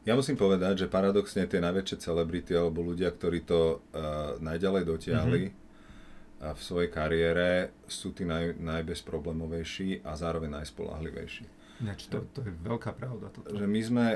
Ja 0.04 0.12
musím 0.12 0.36
povedať, 0.36 0.84
že 0.84 0.92
paradoxne 0.92 1.48
tie 1.48 1.64
najväčšie 1.64 1.96
celebrity 1.96 2.52
alebo 2.52 2.84
ľudia, 2.84 3.08
ktorí 3.08 3.48
to 3.48 3.80
uh, 3.80 4.36
najďalej 4.36 4.82
dotiahli 4.84 5.42
mm-hmm. 5.48 6.52
v 6.52 6.60
svojej 6.60 6.90
kariére, 6.92 7.72
sú 7.88 8.12
tí 8.12 8.28
naj, 8.28 8.60
najbezproblémovejší 8.60 10.04
a 10.04 10.12
zároveň 10.12 10.60
najspolahlivejší. 10.60 11.48
Ináč 11.80 12.12
to, 12.12 12.20
to 12.36 12.44
je 12.44 12.52
veľká 12.52 12.92
pravda. 12.92 13.32
Toto. 13.32 13.48
Že 13.48 13.64
my 13.64 13.80
sme, 13.80 14.06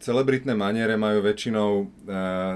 celebritné 0.00 0.52
maniere 0.52 0.94
majú 0.94 1.24
väčšinou 1.24 1.70
uh, 1.82 1.86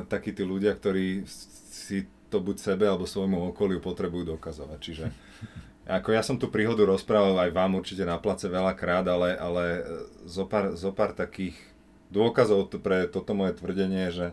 takí 0.06 0.32
tí 0.34 0.44
ľudia, 0.44 0.76
ktorí 0.76 1.24
si 1.70 2.06
to 2.30 2.38
buď 2.38 2.56
sebe 2.62 2.84
alebo 2.86 3.04
svojmu 3.04 3.50
okoliu 3.50 3.82
potrebujú 3.82 4.38
dokazovať. 4.38 4.78
Čiže 4.78 5.04
ako 6.00 6.14
ja 6.14 6.22
som 6.22 6.38
tú 6.38 6.48
príhodu 6.48 6.86
rozprával 6.86 7.34
aj 7.42 7.50
vám 7.50 7.74
určite 7.74 8.06
na 8.06 8.16
place 8.22 8.46
veľakrát, 8.46 9.04
ale, 9.10 9.34
ale 9.34 9.64
zopár, 10.24 10.78
zopár 10.78 11.10
takých 11.12 11.58
dôkazov 12.10 12.70
pre 12.78 13.10
toto 13.10 13.34
moje 13.34 13.58
tvrdenie, 13.58 14.10
že, 14.14 14.28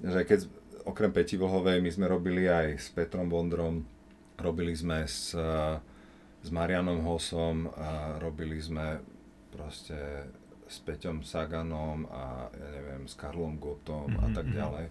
že 0.00 0.20
keď 0.24 0.48
okrem 0.88 1.12
Peti 1.12 1.36
Vlhovej 1.36 1.84
my 1.84 1.90
sme 1.92 2.06
robili 2.08 2.48
aj 2.48 2.66
s 2.80 2.88
Petrom 2.92 3.28
Bondrom, 3.28 3.84
robili 4.40 4.72
sme 4.72 5.04
s, 5.04 5.36
s 6.40 6.48
Marianom 6.48 7.04
Hosom, 7.04 7.68
a 7.76 8.16
robili 8.16 8.56
sme 8.60 9.00
proste 9.52 10.28
s 10.70 10.78
Peťom 10.86 11.26
Saganom 11.26 12.06
a 12.06 12.46
ja 12.54 12.68
neviem, 12.70 13.10
s 13.10 13.18
Karlom 13.18 13.58
Gotom 13.58 14.06
mm-hmm. 14.06 14.22
a 14.22 14.26
mhm, 14.30 14.34
tak 14.38 14.46
mhm. 14.46 14.54
ďalej. 14.54 14.86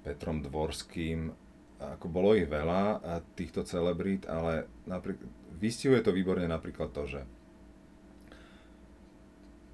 Petrom 0.00 0.38
Dvorským, 0.40 1.28
ako 1.76 2.06
bolo 2.08 2.32
ich 2.32 2.48
veľa 2.48 3.02
týchto 3.36 3.66
celebrít, 3.68 4.24
ale 4.30 4.64
napríklad, 4.88 5.28
vystihuje 5.60 6.00
to 6.00 6.14
výborne 6.14 6.48
napríklad 6.48 6.88
to, 6.94 7.04
že 7.04 7.20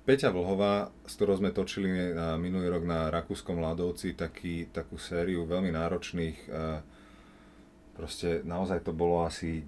Peťa 0.06 0.30
Vlhová, 0.30 0.94
s 1.02 1.18
ktorou 1.18 1.42
sme 1.42 1.50
točili 1.50 2.14
na 2.14 2.38
minulý 2.38 2.70
rok 2.70 2.86
na 2.86 3.10
Rakúskom 3.10 3.58
ľadovci 3.58 4.14
taký, 4.14 4.70
takú 4.70 5.02
sériu 5.02 5.50
veľmi 5.50 5.74
náročných, 5.74 6.38
e, 6.46 6.48
proste 7.98 8.46
naozaj 8.46 8.86
to 8.86 8.94
bolo 8.94 9.26
asi 9.26 9.66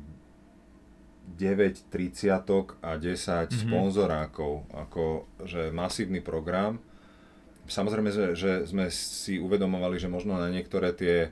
9 1.37 1.93
30 1.93 2.81
a 2.81 2.91
10 2.97 3.05
mm-hmm. 3.05 3.51
sponzorákov, 3.53 4.65
ako 4.73 5.29
že 5.45 5.69
masívny 5.69 6.25
program. 6.25 6.81
Samozrejme, 7.69 8.09
že, 8.09 8.27
že 8.33 8.53
sme 8.65 8.89
si 8.89 9.37
uvedomovali, 9.37 10.01
že 10.01 10.09
možno 10.09 10.41
na 10.41 10.49
niektoré 10.49 10.97
tie 10.97 11.29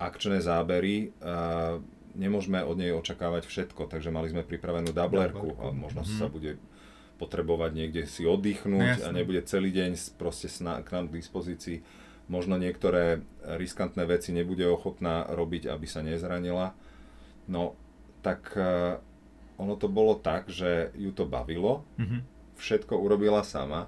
akčné 0.00 0.40
zábery 0.40 1.12
uh, 1.20 1.76
nemôžeme 2.16 2.64
od 2.64 2.80
nej 2.80 2.94
očakávať 2.96 3.44
všetko, 3.44 3.90
takže 3.92 4.08
mali 4.08 4.32
sme 4.32 4.46
pripravenú 4.46 4.96
dublerku 4.96 5.60
a 5.60 5.74
možno 5.76 6.02
mm-hmm. 6.02 6.18
sa 6.18 6.26
bude 6.32 6.56
potrebovať 7.20 7.70
niekde 7.76 8.02
si 8.10 8.26
oddychnúť 8.26 9.00
no, 9.00 9.06
a 9.06 9.08
nebude 9.14 9.44
celý 9.46 9.70
deň 9.70 10.18
proste 10.18 10.50
k 10.50 10.88
nám 10.90 11.06
k 11.12 11.16
dispozícii. 11.20 11.78
Možno 12.26 12.56
niektoré 12.56 13.20
riskantné 13.44 14.08
veci 14.08 14.32
nebude 14.32 14.64
ochotná 14.64 15.28
robiť, 15.28 15.68
aby 15.68 15.84
sa 15.84 16.00
nezranila. 16.00 16.72
No, 17.46 17.76
tak 18.24 18.56
uh, 18.56 18.98
ono 19.58 19.74
to 19.78 19.86
bolo 19.86 20.18
tak, 20.18 20.50
že 20.50 20.90
ju 20.98 21.14
to 21.14 21.24
bavilo, 21.28 21.86
mm-hmm. 21.98 22.20
všetko 22.58 22.98
urobila 22.98 23.46
sama 23.46 23.86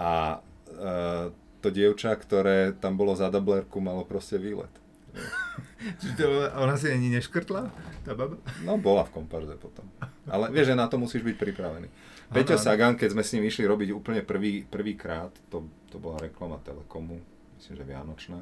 a 0.00 0.40
uh, 0.40 1.30
to 1.64 1.68
dievča, 1.72 2.12
ktoré 2.16 2.76
tam 2.76 3.00
bolo 3.00 3.16
za 3.16 3.32
dublerku, 3.32 3.80
malo 3.80 4.04
proste 4.04 4.36
výlet. 4.36 4.72
Čiže 6.00 6.52
ona 6.58 6.74
si 6.74 6.90
ani 6.90 7.08
neškrtla, 7.14 7.62
tá 8.02 8.12
baba? 8.12 8.36
No, 8.66 8.76
bola 8.76 9.06
v 9.06 9.14
komparze 9.20 9.54
potom. 9.56 9.86
Ale 10.26 10.50
vieš, 10.50 10.74
že 10.74 10.78
na 10.78 10.90
to 10.90 10.98
musíš 10.98 11.22
byť 11.22 11.36
pripravený. 11.38 11.88
Peťo 12.34 12.58
Sagan, 12.58 12.98
keď 12.98 13.14
sme 13.14 13.22
s 13.22 13.32
ním 13.36 13.46
išli 13.46 13.64
robiť 13.68 13.94
úplne 13.94 14.20
prvý, 14.26 14.66
prvýkrát, 14.66 15.30
to, 15.52 15.68
to 15.92 16.02
bola 16.02 16.18
reklama 16.18 16.58
Telekomu, 16.64 17.20
myslím, 17.60 17.74
že 17.78 17.84
Vianočná, 17.84 18.40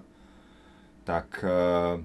tak 1.02 1.42
uh, 1.44 1.98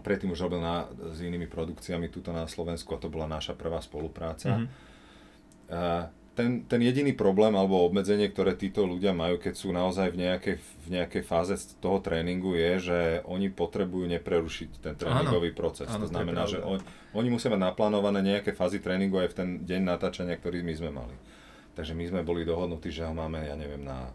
predtým 0.00 0.32
už 0.32 0.48
robil 0.48 0.64
na, 0.64 0.88
s 1.12 1.20
inými 1.20 1.44
produkciami 1.50 2.08
tuto 2.08 2.32
na 2.32 2.48
Slovensku 2.48 2.96
a 2.96 3.02
to 3.02 3.12
bola 3.12 3.28
naša 3.28 3.52
prvá 3.52 3.84
spolupráca. 3.84 4.56
Mm-hmm. 4.56 4.68
Uh, 5.72 6.04
ten, 6.32 6.64
ten 6.64 6.80
jediný 6.80 7.12
problém 7.12 7.52
alebo 7.52 7.84
obmedzenie, 7.84 8.32
ktoré 8.32 8.56
títo 8.56 8.88
ľudia 8.88 9.12
majú, 9.12 9.36
keď 9.36 9.52
sú 9.52 9.68
naozaj 9.68 10.16
v 10.16 10.24
nejakej, 10.24 10.56
v 10.56 10.88
nejakej 10.88 11.22
fáze 11.28 11.52
toho 11.76 12.00
tréningu, 12.00 12.56
je, 12.56 12.88
že 12.88 12.98
oni 13.28 13.52
potrebujú 13.52 14.08
neprerušiť 14.08 14.80
ten 14.80 14.96
tréningový 14.96 15.52
áno, 15.52 15.58
proces. 15.60 15.92
Áno, 15.92 16.00
to 16.00 16.06
znamená, 16.08 16.48
to 16.48 16.56
že 16.56 16.58
on, 16.64 16.80
oni 17.12 17.28
musia 17.28 17.52
mať 17.52 17.60
naplánované 17.60 18.24
nejaké 18.24 18.56
fázy 18.56 18.80
tréningu 18.80 19.20
aj 19.20 19.28
v 19.28 19.36
ten 19.36 19.48
deň 19.68 19.80
natáčania, 19.84 20.40
ktorý 20.40 20.64
my 20.64 20.72
sme 20.72 20.90
mali. 20.90 21.16
Takže 21.76 21.92
my 21.92 22.04
sme 22.08 22.20
boli 22.24 22.48
dohodnutí, 22.48 22.88
že 22.88 23.04
ho 23.04 23.12
máme, 23.12 23.44
ja 23.44 23.56
neviem, 23.56 23.84
na 23.84 24.08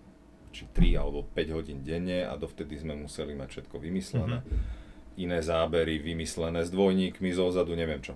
či 0.50 0.66
3 0.74 0.98
alebo 0.98 1.22
5 1.22 1.58
hodín 1.58 1.86
denne 1.86 2.26
a 2.26 2.34
dovtedy 2.34 2.82
sme 2.82 2.98
museli 2.98 3.38
mať 3.38 3.50
všetko 3.62 3.76
vymyslené. 3.78 4.42
Mm-hmm. 4.42 4.77
Iné 5.18 5.42
zábery 5.42 5.98
vymyslené 5.98 6.62
s 6.64 6.70
dvojníkmi 6.70 7.34
zozadu, 7.34 7.74
neviem 7.74 8.00
čo. 8.00 8.14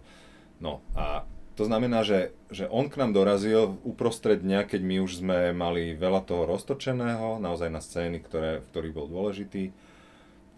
No 0.61 0.85
a 0.93 1.25
to 1.59 1.67
znamená, 1.67 2.01
že, 2.01 2.31
že 2.47 2.65
on 2.71 2.87
k 2.87 2.97
nám 3.01 3.11
dorazil 3.11 3.75
uprostred 3.83 4.39
dňa, 4.39 4.71
keď 4.71 4.81
my 4.81 4.95
už 5.03 5.11
sme 5.19 5.51
mali 5.51 5.93
veľa 5.93 6.23
toho 6.23 6.47
roztočeného, 6.47 7.43
naozaj 7.43 7.69
na 7.69 7.83
scény, 7.83 8.23
ktoré, 8.23 8.63
v 8.63 8.69
ktorých 8.71 8.95
bol 8.95 9.07
dôležitý. 9.11 9.75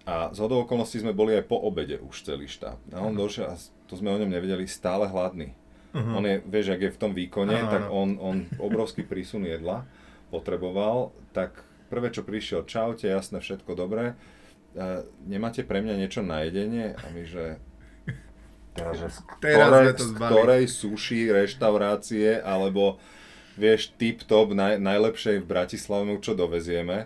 A 0.03 0.35
z 0.35 0.37
hodou 0.43 0.67
okolností 0.67 0.99
sme 0.99 1.15
boli 1.15 1.33
aj 1.33 1.47
po 1.47 1.55
obede 1.59 1.97
už 1.97 2.27
celý 2.27 2.51
štáb. 2.51 2.75
A 2.91 2.99
on 2.99 3.15
uh-huh. 3.15 3.23
došiel, 3.25 3.47
a 3.51 3.55
to 3.87 3.95
sme 3.95 4.11
o 4.11 4.19
ňom 4.19 4.29
nevedeli, 4.29 4.67
stále 4.67 5.07
hladný. 5.07 5.55
Uh-huh. 5.95 6.19
On 6.19 6.23
je, 6.27 6.43
vieš, 6.43 6.75
ak 6.75 6.81
je 6.83 6.95
v 6.95 7.01
tom 7.01 7.11
výkone, 7.15 7.55
uh-huh. 7.55 7.71
tak 7.71 7.83
on, 7.87 8.19
on 8.19 8.37
obrovský 8.59 9.07
prísun 9.07 9.47
jedla 9.47 9.87
potreboval, 10.29 11.15
tak 11.31 11.63
prvé, 11.93 12.09
čo 12.09 12.25
prišiel, 12.25 12.65
čaute, 12.65 13.05
jasné, 13.05 13.37
všetko 13.37 13.77
dobré, 13.77 14.17
e, 14.74 15.05
nemáte 15.30 15.63
pre 15.63 15.80
mňa 15.80 15.95
niečo 15.97 16.21
na 16.26 16.43
jedenie? 16.45 16.97
A 16.97 17.05
my, 17.13 17.24
že 17.26 17.45
že 18.74 19.05
z, 19.05 19.19
ktorej, 19.38 19.93
z 19.93 20.09
ktorej 20.17 20.63
sushi 20.65 21.30
reštaurácie 21.30 22.41
alebo 22.41 22.97
vieš, 23.53 23.93
tip 24.01 24.26
top 24.26 24.57
naj, 24.57 24.82
najlepšej 24.82 25.45
v 25.45 25.49
Bratislave 25.49 26.17
čo 26.17 26.34
dovezieme. 26.34 27.05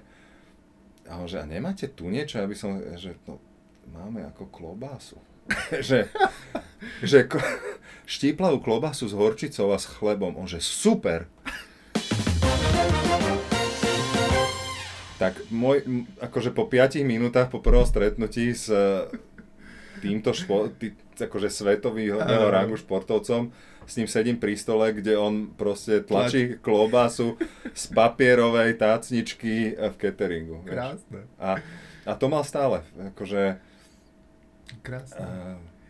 A 1.08 1.12
on 1.20 1.28
že, 1.28 1.40
a 1.40 1.46
nemáte 1.48 1.92
tu 1.92 2.08
niečo? 2.08 2.40
Ja 2.40 2.48
by 2.48 2.56
som, 2.56 2.80
že 2.96 3.16
no, 3.28 3.40
máme 3.92 4.24
ako 4.28 4.48
klobásu. 4.48 5.20
že, 5.88 6.12
že 7.04 7.28
štíplavú 8.16 8.64
klobásu 8.64 9.08
s 9.08 9.16
horčicou 9.16 9.72
a 9.72 9.80
s 9.80 9.88
chlebom. 9.88 10.36
On 10.40 10.48
že, 10.48 10.64
super. 10.64 11.28
Tak 15.18 15.38
môj, 15.50 16.06
akože 16.22 16.54
po 16.54 16.70
5 16.70 17.02
minútach 17.02 17.50
po 17.50 17.62
prvom 17.62 17.86
stretnutí 17.86 18.54
s 18.54 18.70
týmto 20.02 20.34
špo, 20.34 20.70
tý, 20.78 20.94
akože 21.18 21.50
svetového 21.50 22.22
rangu 22.54 22.78
športovcom, 22.78 23.50
s 23.88 23.94
ním 23.98 24.08
sedím 24.12 24.38
pri 24.38 24.54
stole, 24.60 24.94
kde 24.94 25.18
on 25.18 25.50
proste 25.56 26.04
tlačí 26.04 26.60
klobásu 26.60 27.40
z 27.72 27.84
papierovej 27.96 28.76
tácničky 28.78 29.74
v 29.74 29.96
cateringu. 29.96 30.62
Krásne. 30.68 31.26
A, 31.40 31.64
a 32.04 32.12
to 32.20 32.28
mal 32.28 32.44
stále. 32.44 32.84
Akože, 33.16 33.64
Krásne. 34.84 35.24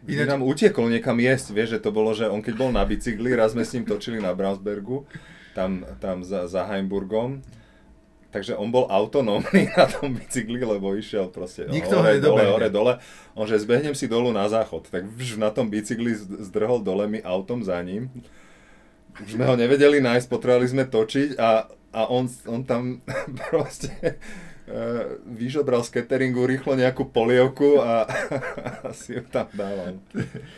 Uh, 0.05 0.09
Ináč... 0.09 0.27
nám 0.29 0.41
utiekol 0.45 0.87
niekam 0.87 1.17
jesť, 1.17 1.47
vieš, 1.51 1.69
že 1.77 1.83
to 1.83 1.89
bolo, 1.89 2.13
že 2.13 2.29
on 2.29 2.45
keď 2.45 2.53
bol 2.55 2.71
na 2.71 2.85
bicykli, 2.85 3.33
raz 3.33 3.57
sme 3.57 3.65
s 3.65 3.73
ním 3.73 3.83
točili 3.83 4.21
na 4.21 4.31
Brownsbergu, 4.31 5.03
tam, 5.57 5.83
tam 5.97 6.21
za, 6.21 6.45
za 6.45 6.69
Heimburgom, 6.69 7.41
Takže 8.27 8.59
on 8.59 8.67
bol 8.67 8.91
autonómny 8.91 9.71
na 9.79 9.87
tom 9.87 10.11
bicykli, 10.11 10.59
lebo 10.59 10.91
išiel 10.93 11.31
proste 11.31 11.65
Nikto 11.71 12.03
hore, 12.03 12.19
dole, 12.19 12.43
hore, 12.43 12.67
dole. 12.67 12.93
On 13.33 13.47
že 13.47 13.63
zbehnem 13.63 13.95
si 13.95 14.11
dolu 14.11 14.35
na 14.35 14.51
záchod, 14.51 14.91
tak 14.91 15.07
vž 15.07 15.39
na 15.39 15.47
tom 15.47 15.71
bicykli 15.71 16.11
zdrhol 16.43 16.83
dole 16.83 17.07
mi 17.07 17.23
autom 17.23 17.63
za 17.63 17.79
ním. 17.79 18.11
Už 19.17 19.39
sme 19.39 19.49
ho 19.49 19.55
nevedeli 19.55 20.03
nájsť, 20.03 20.27
potrebovali 20.29 20.67
sme 20.69 20.85
točiť 20.85 21.39
a, 21.39 21.65
a 21.95 22.01
on, 22.11 22.29
on 22.45 22.61
tam 22.67 23.01
proste 23.49 24.19
vyžobral 25.23 25.79
z 25.87 25.95
cateringu 25.95 26.43
rýchlo 26.43 26.75
nejakú 26.75 27.07
polievku 27.07 27.79
a, 27.79 28.03
a 28.83 28.91
si 28.91 29.15
ju 29.15 29.23
tam 29.23 29.47
dával. 29.55 29.95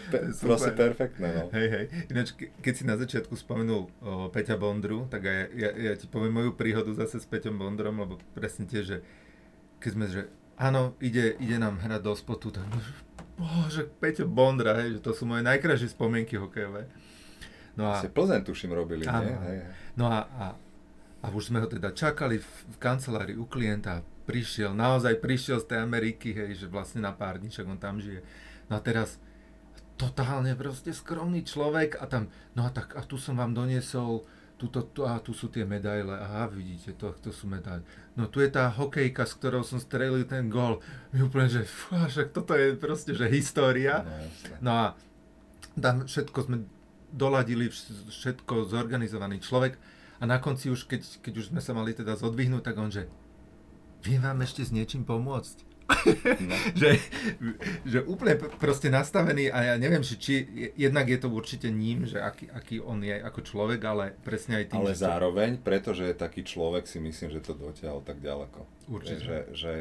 Pe, 0.09 0.33
proste 0.33 0.73
perfektné. 0.73 1.29
No. 1.29 1.43
Hej, 1.53 1.67
hej. 1.69 1.85
Ináč, 2.09 2.33
ke, 2.33 2.49
keď 2.57 2.73
si 2.73 2.83
na 2.89 2.97
začiatku 2.97 3.37
spomenul 3.37 3.85
o, 3.85 3.89
Peťa 4.33 4.57
Bondru, 4.57 5.05
tak 5.13 5.29
aj 5.29 5.39
ja, 5.53 5.69
ja 5.77 5.93
ti 5.93 6.09
poviem 6.09 6.41
moju 6.41 6.57
príhodu 6.57 6.89
zase 6.97 7.21
s 7.21 7.27
Peťom 7.29 7.61
Bondrom, 7.61 8.01
lebo 8.01 8.17
presne 8.33 8.65
tie, 8.65 8.81
že 8.81 9.05
keď 9.77 9.91
sme, 9.93 10.05
že 10.09 10.21
áno, 10.57 10.97
ide, 10.97 11.37
ide 11.37 11.61
nám 11.61 11.77
hrať 11.77 12.01
do 12.01 12.13
spotu, 12.17 12.49
tak 12.49 12.65
bože, 13.37 13.93
Peťo 14.01 14.25
Bondra, 14.25 14.73
hej, 14.81 14.97
že 14.97 15.05
to 15.05 15.13
sú 15.13 15.29
moje 15.29 15.45
najkrajšie 15.45 15.93
spomienky 15.93 16.33
hokejové. 16.33 16.89
No 17.77 17.93
a... 17.93 18.01
Si 18.01 18.09
Plzeň 18.09 18.41
tuším 18.41 18.73
robili, 18.73 19.05
áno, 19.05 19.21
nie? 19.21 19.37
Hej. 19.37 19.57
No 19.95 20.09
a, 20.09 20.25
a 20.25 20.45
a 21.19 21.27
už 21.31 21.51
sme 21.51 21.59
ho 21.59 21.67
teda 21.67 21.91
čakali 21.91 22.39
v, 22.39 22.47
v 22.47 22.77
kancelárii 22.79 23.35
u 23.35 23.43
klienta, 23.43 24.03
prišiel, 24.23 24.71
naozaj 24.71 25.19
prišiel 25.19 25.59
z 25.59 25.75
tej 25.75 25.79
Ameriky, 25.83 26.31
hej, 26.31 26.65
že 26.65 26.67
vlastne 26.71 27.03
na 27.03 27.11
pár 27.11 27.41
dní, 27.41 27.49
on 27.65 27.81
tam 27.81 27.97
žije. 27.97 28.21
No 28.69 28.77
a 28.77 28.81
teraz 28.81 29.17
totálne 29.99 30.55
proste 30.55 30.95
skromný 30.95 31.43
človek 31.43 31.99
a 31.99 32.07
tam, 32.07 32.31
no 32.55 32.63
a 32.63 32.71
tak 32.71 32.95
a 32.95 33.03
tu 33.03 33.19
som 33.19 33.35
vám 33.35 33.51
doniesol 33.51 34.23
tuto, 34.59 34.83
tu, 34.91 35.07
a 35.07 35.19
tu 35.23 35.31
sú 35.31 35.47
tie 35.47 35.63
medaile, 35.63 36.11
aha, 36.19 36.51
vidíte, 36.51 36.95
to, 36.95 37.15
to 37.19 37.31
sú 37.31 37.47
medaile. 37.47 37.83
No 38.15 38.27
tu 38.27 38.43
je 38.43 38.51
tá 38.51 38.67
hokejka, 38.67 39.23
s 39.23 39.35
ktorou 39.39 39.63
som 39.63 39.79
strelil 39.79 40.27
ten 40.27 40.51
gol. 40.51 40.83
My 41.15 41.23
úplne, 41.23 41.47
že 41.47 41.63
fú, 41.63 41.95
však 41.95 42.35
toto 42.35 42.55
je 42.55 42.75
proste, 42.75 43.15
že 43.15 43.31
história. 43.31 44.03
No, 44.59 44.67
no 44.67 44.71
a 44.71 44.85
tam 45.79 46.03
všetko 46.03 46.39
sme 46.43 46.67
doladili, 47.09 47.71
všetko 47.71 48.67
zorganizovaný 48.67 49.39
človek 49.39 49.79
a 50.19 50.23
na 50.27 50.37
konci 50.37 50.67
už, 50.67 50.85
keď, 50.85 51.23
keď 51.23 51.33
už 51.39 51.45
sme 51.55 51.63
sa 51.63 51.71
mali 51.71 51.95
teda 51.95 52.19
zodvihnúť, 52.19 52.63
tak 52.67 52.75
on, 52.75 52.91
že 52.91 53.07
viem 54.03 54.19
vám 54.19 54.43
ešte 54.43 54.67
s 54.67 54.75
niečím 54.75 55.07
pomôcť. 55.07 55.67
No. 56.45 56.55
že, 56.81 57.01
že 57.81 57.99
úplne 58.05 58.37
proste 58.37 58.93
nastavený 58.93 59.49
a 59.49 59.73
ja 59.73 59.75
neviem, 59.81 60.05
či, 60.05 60.15
či 60.21 60.33
jednak 60.77 61.09
je 61.09 61.17
to 61.17 61.33
určite 61.33 61.65
ním, 61.73 62.05
že 62.05 62.21
aký, 62.21 62.45
aký 62.53 62.75
on 62.77 63.01
je 63.01 63.17
ako 63.17 63.41
človek, 63.41 63.81
ale 63.89 64.13
presne 64.21 64.61
aj 64.61 64.65
tým, 64.69 64.85
Ale 64.85 64.93
že 64.93 65.01
zároveň, 65.01 65.57
to... 65.57 65.65
pretože 65.65 66.03
je 66.05 66.15
taký 66.15 66.45
človek, 66.45 66.85
si 66.85 67.01
myslím, 67.01 67.33
že 67.33 67.41
to 67.41 67.57
dotiahol 67.57 68.05
tak 68.05 68.21
ďaleko. 68.21 68.69
Určite. 68.85 69.25
Že, 69.25 69.37
že... 69.57 69.73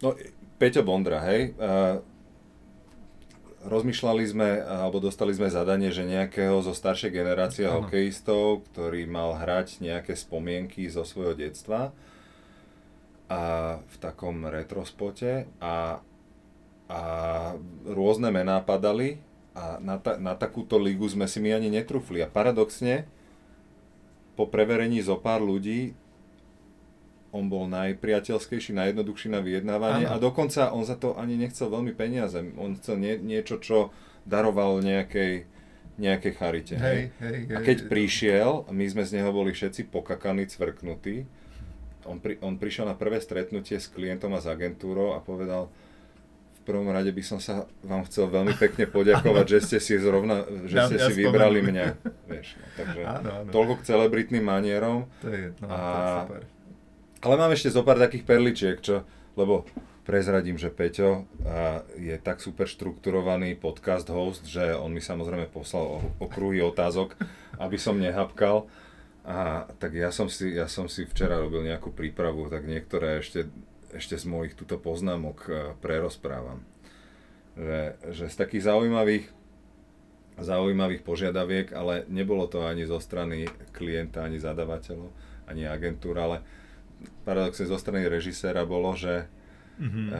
No, 0.00 0.16
Peťo 0.56 0.82
Bondra, 0.82 1.20
hej, 1.28 1.52
uh, 1.60 2.00
rozmýšľali 3.62 4.24
sme, 4.26 4.48
alebo 4.62 4.98
dostali 4.98 5.32
sme 5.34 5.50
zadanie, 5.50 5.94
že 5.94 6.06
nejakého 6.06 6.62
zo 6.62 6.74
staršej 6.74 7.10
generácie 7.14 7.64
ano. 7.66 7.82
hokejistov, 7.82 8.66
ktorý 8.72 9.06
mal 9.06 9.38
hrať 9.38 9.82
nejaké 9.82 10.18
spomienky 10.18 10.90
zo 10.90 11.06
svojho 11.06 11.38
detstva, 11.38 11.94
a 13.32 13.40
v 13.80 13.96
takom 13.96 14.44
retrospote 14.44 15.48
a, 15.56 16.04
a 16.92 17.00
rôzne 17.88 18.28
mená 18.28 18.60
padali 18.60 19.24
a 19.56 19.80
na, 19.80 19.96
ta, 19.96 20.20
na 20.20 20.36
takúto 20.36 20.76
ligu 20.76 21.08
sme 21.08 21.24
si 21.24 21.40
my 21.40 21.56
ani 21.56 21.72
netrúfli. 21.72 22.20
A 22.20 22.28
paradoxne, 22.28 23.08
po 24.36 24.48
preverení 24.48 25.00
zo 25.00 25.16
pár 25.16 25.40
ľudí, 25.44 25.96
on 27.32 27.48
bol 27.48 27.64
najpriateľskejší, 27.72 28.76
najjednoduchší 28.76 29.32
na 29.32 29.40
vyjednávanie 29.40 30.04
ano. 30.04 30.20
a 30.20 30.22
dokonca 30.22 30.68
on 30.68 30.84
za 30.84 31.00
to 31.00 31.16
ani 31.16 31.40
nechcel 31.40 31.72
veľmi 31.72 31.96
peniaze. 31.96 32.36
On 32.60 32.76
chcel 32.76 33.00
nie, 33.00 33.16
niečo, 33.16 33.56
čo 33.56 33.88
daroval 34.28 34.84
nejakej, 34.84 35.48
nejakej 35.96 36.32
charite. 36.36 36.76
Hej, 36.76 37.16
hej, 37.24 37.38
hej, 37.48 37.56
a 37.56 37.58
keď 37.64 37.88
prišiel, 37.88 38.68
my 38.68 38.84
sme 38.84 39.02
z 39.08 39.18
neho 39.18 39.32
boli 39.32 39.56
všetci 39.56 39.88
pokakaní, 39.88 40.44
cvrknutí, 40.44 41.24
on, 42.04 42.20
pri, 42.20 42.36
on 42.44 42.60
prišiel 42.60 42.84
na 42.84 42.98
prvé 42.98 43.22
stretnutie 43.22 43.78
s 43.78 43.88
klientom 43.88 44.34
a 44.36 44.42
s 44.42 44.46
agentúrou 44.50 45.16
a 45.16 45.22
povedal, 45.22 45.72
v 46.62 46.62
prvom 46.68 46.94
rade 46.94 47.10
by 47.10 47.22
som 47.26 47.42
sa 47.42 47.66
vám 47.82 48.06
chcel 48.06 48.30
veľmi 48.30 48.54
pekne 48.54 48.86
poďakovať, 48.96 49.46
že 49.48 49.58
ste 49.66 49.78
si 49.82 49.94
zrovna, 49.98 50.46
že 50.68 50.76
ja, 50.78 50.86
ste 50.86 50.96
ja 51.00 51.08
si 51.10 51.12
spomenul. 51.16 51.32
vybrali 51.32 51.60
mňa. 51.64 51.86
Vieš, 52.30 52.48
no, 52.54 52.66
takže 52.76 53.00
áno, 53.02 53.30
áno. 53.42 53.50
toľko 53.50 53.74
k 53.80 53.82
celebritným 53.88 54.44
manierom. 54.44 55.08
To 55.24 55.28
je, 55.32 55.44
no, 55.58 55.66
a, 55.66 55.78
to 55.80 55.96
je 55.96 56.12
super. 56.12 56.42
Ale 57.22 57.38
mám 57.38 57.54
ešte 57.54 57.70
zo 57.70 57.86
pár 57.86 58.02
takých 58.02 58.26
perličiek, 58.26 58.82
čo, 58.82 59.06
lebo 59.38 59.62
prezradím, 60.02 60.58
že 60.58 60.74
Peťo 60.74 61.30
je 61.94 62.18
tak 62.18 62.42
super 62.42 62.66
štrukturovaný 62.66 63.54
podcast 63.54 64.10
host, 64.10 64.42
že 64.42 64.74
on 64.74 64.90
mi 64.90 64.98
samozrejme 64.98 65.46
poslal 65.54 66.02
okruhy 66.18 66.58
otázok, 66.66 67.14
aby 67.62 67.78
som 67.78 68.02
nehapkal. 68.02 68.66
A 69.22 69.70
tak 69.78 69.94
ja 69.94 70.10
som, 70.10 70.26
si, 70.26 70.50
ja 70.50 70.66
som 70.66 70.90
si 70.90 71.06
včera 71.06 71.38
robil 71.38 71.62
nejakú 71.62 71.94
prípravu, 71.94 72.50
tak 72.50 72.66
niektoré 72.66 73.22
ešte, 73.22 73.46
ešte 73.94 74.18
z 74.18 74.26
mojich 74.26 74.58
túto 74.58 74.74
poznámok 74.82 75.46
prerozprávam. 75.78 76.66
Že, 77.54 78.02
že 78.18 78.24
z 78.26 78.34
takých 78.34 78.66
zaujímavých, 78.66 79.30
zaujímavých 80.42 81.06
požiadaviek, 81.06 81.70
ale 81.70 82.02
nebolo 82.10 82.50
to 82.50 82.66
ani 82.66 82.82
zo 82.82 82.98
strany 82.98 83.46
klienta, 83.70 84.26
ani 84.26 84.42
zadavateľov, 84.42 85.14
ani 85.46 85.70
agentúra, 85.70 86.26
ale 86.26 86.38
paradoxne 87.22 87.68
zo 87.68 87.78
strany 87.78 88.08
režiséra 88.08 88.66
bolo, 88.66 88.92
že 88.96 89.26
mm-hmm. 89.78 90.06
e, 90.10 90.14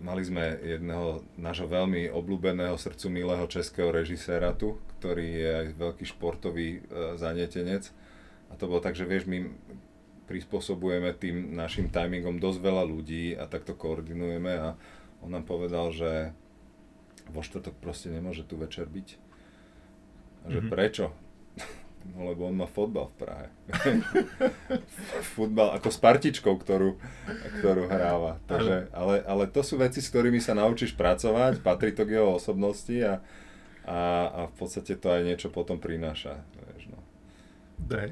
mali 0.00 0.22
sme 0.24 0.58
jedného 0.64 1.22
nášho 1.36 1.68
veľmi 1.68 2.08
obľúbeného 2.10 2.74
srdcu 2.80 3.06
milého 3.12 3.46
českého 3.46 3.92
režiséra 3.92 4.56
tu, 4.56 4.80
ktorý 4.98 5.26
je 5.26 5.50
aj 5.50 5.66
veľký 5.76 6.04
športový 6.08 6.68
e, 6.78 6.80
zanietenec 7.20 7.92
a 8.50 8.58
to 8.58 8.66
bolo 8.66 8.82
tak, 8.82 8.98
že 8.98 9.06
vieš, 9.06 9.30
my 9.30 9.46
prispôsobujeme 10.26 11.10
tým 11.18 11.54
našim 11.54 11.90
timingom 11.90 12.38
dosť 12.38 12.58
veľa 12.62 12.84
ľudí 12.86 13.34
a 13.34 13.50
takto 13.50 13.74
koordinujeme 13.74 14.52
a 14.54 14.68
on 15.22 15.30
nám 15.30 15.46
povedal, 15.46 15.90
že 15.90 16.34
vo 17.30 17.42
štvrtok 17.42 17.78
proste 17.78 18.10
nemôže 18.10 18.42
tu 18.42 18.58
večer 18.58 18.90
byť. 18.90 19.08
A 20.40 20.46
že 20.50 20.60
mm-hmm. 20.62 20.72
prečo? 20.72 21.14
No 22.16 22.26
lebo 22.32 22.48
on 22.48 22.56
má 22.56 22.66
fotbal 22.66 23.12
v 23.12 23.16
Prahe. 23.22 23.46
Futbal 25.36 25.76
ako 25.78 25.88
s 25.92 25.98
partičkou, 26.00 26.56
ktorú, 26.56 26.96
ktorú 27.60 27.86
hráva. 27.86 28.40
Takže, 28.48 28.88
ale, 28.90 29.22
ale 29.24 29.44
to 29.48 29.60
sú 29.60 29.78
veci, 29.78 30.00
s 30.02 30.10
ktorými 30.10 30.40
sa 30.40 30.56
naučíš 30.56 30.96
pracovať, 30.96 31.60
patrí 31.60 31.92
to 31.92 32.08
k 32.08 32.18
jeho 32.18 32.36
osobnosti 32.40 32.96
a, 33.04 33.14
a, 33.84 34.00
a 34.26 34.40
v 34.48 34.54
podstate 34.56 34.96
to 34.96 35.06
aj 35.12 35.22
niečo 35.22 35.48
potom 35.52 35.76
prináša. 35.76 36.40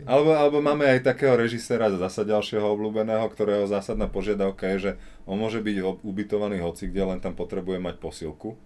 Alebo, 0.09 0.35
alebo 0.35 0.59
máme 0.65 0.89
aj 0.89 1.07
takého 1.07 1.37
režisera 1.37 1.93
zasa 1.93 2.25
ďalšieho 2.25 2.65
obľúbeného, 2.65 3.29
ktorého 3.31 3.69
zásadná 3.69 4.09
požiadavka 4.09 4.67
je, 4.75 4.79
že 4.81 4.93
on 5.29 5.39
môže 5.39 5.61
byť 5.61 6.03
ubytovaný 6.03 6.65
hoci 6.65 6.89
kde, 6.89 7.15
len 7.15 7.21
tam 7.21 7.37
potrebuje 7.37 7.79
mať 7.79 8.01
posilku. 8.01 8.57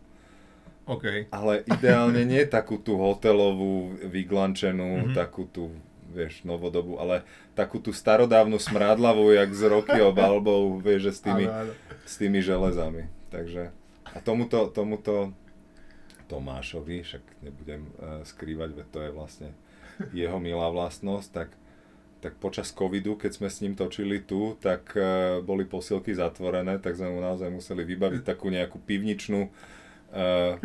Okay. 0.83 1.31
Ale 1.31 1.63
ideálne 1.63 2.27
nie 2.27 2.43
takú 2.43 2.75
tú 2.75 2.99
hotelovú, 2.99 3.95
vyglančenú, 4.03 5.07
mm-hmm. 5.07 5.15
takú 5.15 5.47
tú, 5.47 5.71
vieš, 6.11 6.43
novodobú, 6.43 6.99
ale 6.99 7.23
takú 7.55 7.79
tú 7.79 7.95
starodávnu 7.95 8.59
smrádlavú, 8.59 9.31
jak 9.31 9.51
z 9.55 9.63
roky 9.71 9.99
obalbou, 10.03 10.83
vieš, 10.83 11.11
že 11.11 11.13
s 11.15 11.21
tými, 11.23 11.45
ale, 11.47 11.71
ale. 11.71 11.73
s 12.03 12.15
tými 12.19 12.41
železami. 12.43 13.07
Takže, 13.31 13.71
a 14.11 14.19
tomuto, 14.19 14.67
tomuto 14.75 15.31
Tomášovi, 16.27 17.05
však 17.07 17.25
nebudem 17.47 17.87
uh, 17.87 18.27
skrývať, 18.27 18.71
veď 18.73 18.87
to 18.91 18.99
je 19.07 19.11
vlastne 19.15 19.49
jeho 20.11 20.43
milá 20.43 20.67
vlastnosť, 20.73 21.29
tak, 21.31 21.51
tak 22.19 22.41
počas 22.43 22.75
covidu, 22.75 23.15
keď 23.15 23.31
sme 23.39 23.49
s 23.53 23.61
ním 23.63 23.79
točili 23.79 24.19
tu, 24.19 24.59
tak 24.59 24.99
uh, 24.99 25.39
boli 25.47 25.63
posilky 25.63 26.11
zatvorené, 26.11 26.83
tak 26.83 26.99
sme 26.99 27.13
mu 27.13 27.21
naozaj 27.23 27.53
museli 27.55 27.87
vybaviť 27.87 28.27
takú 28.27 28.51
nejakú 28.51 28.83
pivničnú 28.83 29.53
uh, 30.13 30.61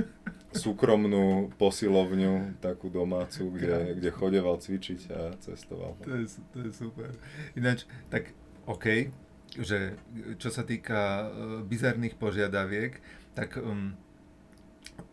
súkromnú 0.53 1.51
posilovňu, 1.59 2.59
takú 2.63 2.87
domácu, 2.91 3.51
kde, 3.51 3.99
kde 3.99 4.09
chodeval 4.11 4.59
cvičiť 4.59 5.01
a 5.11 5.19
cestoval. 5.39 5.95
To 6.03 6.11
je, 6.11 6.25
to 6.53 6.57
je 6.63 6.71
super. 6.71 7.11
Ináč, 7.55 7.83
tak 8.11 8.31
OK, 8.67 9.11
že 9.57 9.95
čo 10.37 10.49
sa 10.51 10.63
týka 10.67 11.27
uh, 11.27 11.27
bizarných 11.63 12.19
požiadaviek, 12.19 12.99
tak 13.35 13.59
um, 13.59 13.95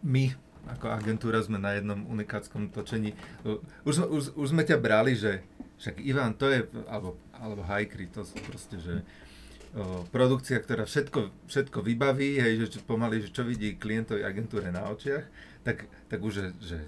my 0.02 0.32
ako 0.64 0.96
agentúra 0.96 1.44
sme 1.44 1.60
na 1.60 1.76
jednom 1.76 2.08
unikátskom 2.08 2.72
točení. 2.72 3.12
Už, 3.84 4.08
už, 4.08 4.32
už 4.32 4.46
sme 4.48 4.64
ťa 4.64 4.80
brali, 4.80 5.12
že 5.12 5.44
však 5.76 6.00
Ivan, 6.00 6.32
to 6.40 6.48
je, 6.48 6.64
alebo, 6.88 7.20
alebo 7.36 7.60
Hajkry, 7.60 8.08
to 8.08 8.24
sú 8.24 8.32
proste, 8.48 8.80
že 8.80 9.04
produkcia, 10.14 10.62
ktorá 10.62 10.86
všetko, 10.86 11.50
všetko 11.50 11.78
vybaví, 11.82 12.38
hej, 12.38 12.62
že 12.62 12.78
pomaly, 12.86 13.26
že 13.26 13.34
čo 13.34 13.42
vidí 13.42 13.74
klientovi 13.74 14.22
agentúre 14.22 14.70
na 14.70 14.86
očiach, 14.86 15.26
tak, 15.66 15.90
tak 16.06 16.22
už, 16.22 16.54
že, 16.62 16.78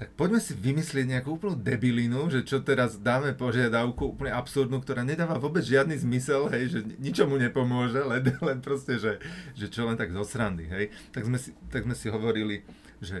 tak 0.00 0.16
poďme 0.16 0.40
si 0.40 0.56
vymyslieť 0.56 1.04
nejakú 1.04 1.36
úplnú 1.36 1.60
debilinu, 1.60 2.32
že 2.32 2.40
čo 2.40 2.64
teraz 2.64 2.96
dáme 2.96 3.36
požiadavku 3.36 4.16
úplne 4.16 4.32
absurdnú, 4.32 4.80
ktorá 4.80 5.04
nedáva 5.04 5.36
vôbec 5.36 5.60
žiadny 5.60 6.00
zmysel, 6.00 6.48
hej, 6.48 6.72
že 6.72 6.80
ničomu 6.96 7.36
nepomôže, 7.36 8.00
len, 8.00 8.24
len 8.48 8.58
proste, 8.64 8.96
že, 8.96 9.20
že 9.52 9.68
čo 9.68 9.84
len 9.84 10.00
tak 10.00 10.08
zo 10.08 10.24
srandy, 10.24 10.64
hej. 10.64 10.88
Tak 11.12 11.28
sme 11.28 11.36
si, 11.36 11.52
tak 11.68 11.84
sme 11.84 11.92
si 11.92 12.08
hovorili, 12.08 12.64
že, 13.04 13.20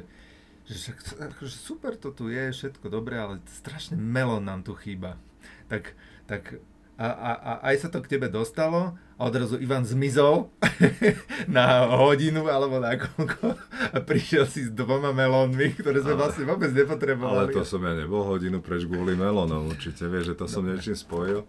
že 0.64 0.96
akože 1.20 1.52
super 1.52 2.00
to 2.00 2.16
tu 2.16 2.32
je, 2.32 2.56
všetko 2.56 2.88
dobré, 2.88 3.20
ale 3.20 3.44
strašne 3.44 4.00
melón 4.00 4.48
nám 4.48 4.64
tu 4.64 4.72
chýba. 4.72 5.20
Tak, 5.68 5.92
tak 6.24 6.56
a, 6.96 7.08
a, 7.12 7.30
a 7.36 7.52
aj 7.72 7.76
sa 7.76 7.88
to 7.92 8.00
k 8.00 8.16
tebe 8.16 8.32
dostalo 8.32 8.96
a 9.20 9.28
odrazu 9.28 9.60
Ivan 9.60 9.84
zmizol 9.84 10.48
na 11.60 11.84
hodinu 11.92 12.48
alebo 12.48 12.80
na 12.80 12.96
koľko 12.96 13.52
a 13.92 14.00
prišiel 14.00 14.48
si 14.48 14.64
s 14.64 14.72
dvoma 14.72 15.12
melónmi, 15.12 15.76
ktoré 15.76 16.00
sme 16.00 16.16
ale, 16.16 16.20
vlastne 16.24 16.48
vôbec 16.48 16.72
nepotrebovali. 16.72 17.52
Ale 17.52 17.60
to 17.60 17.68
som 17.68 17.84
ja 17.84 17.92
nebol 17.92 18.24
hodinu 18.24 18.64
preč 18.64 18.88
kvôli 18.88 19.12
melónom 19.12 19.68
určite, 19.68 20.08
vieš, 20.08 20.32
že 20.32 20.34
to 20.40 20.46
som 20.48 20.64
niečím 20.64 20.96
spojil. 20.96 21.44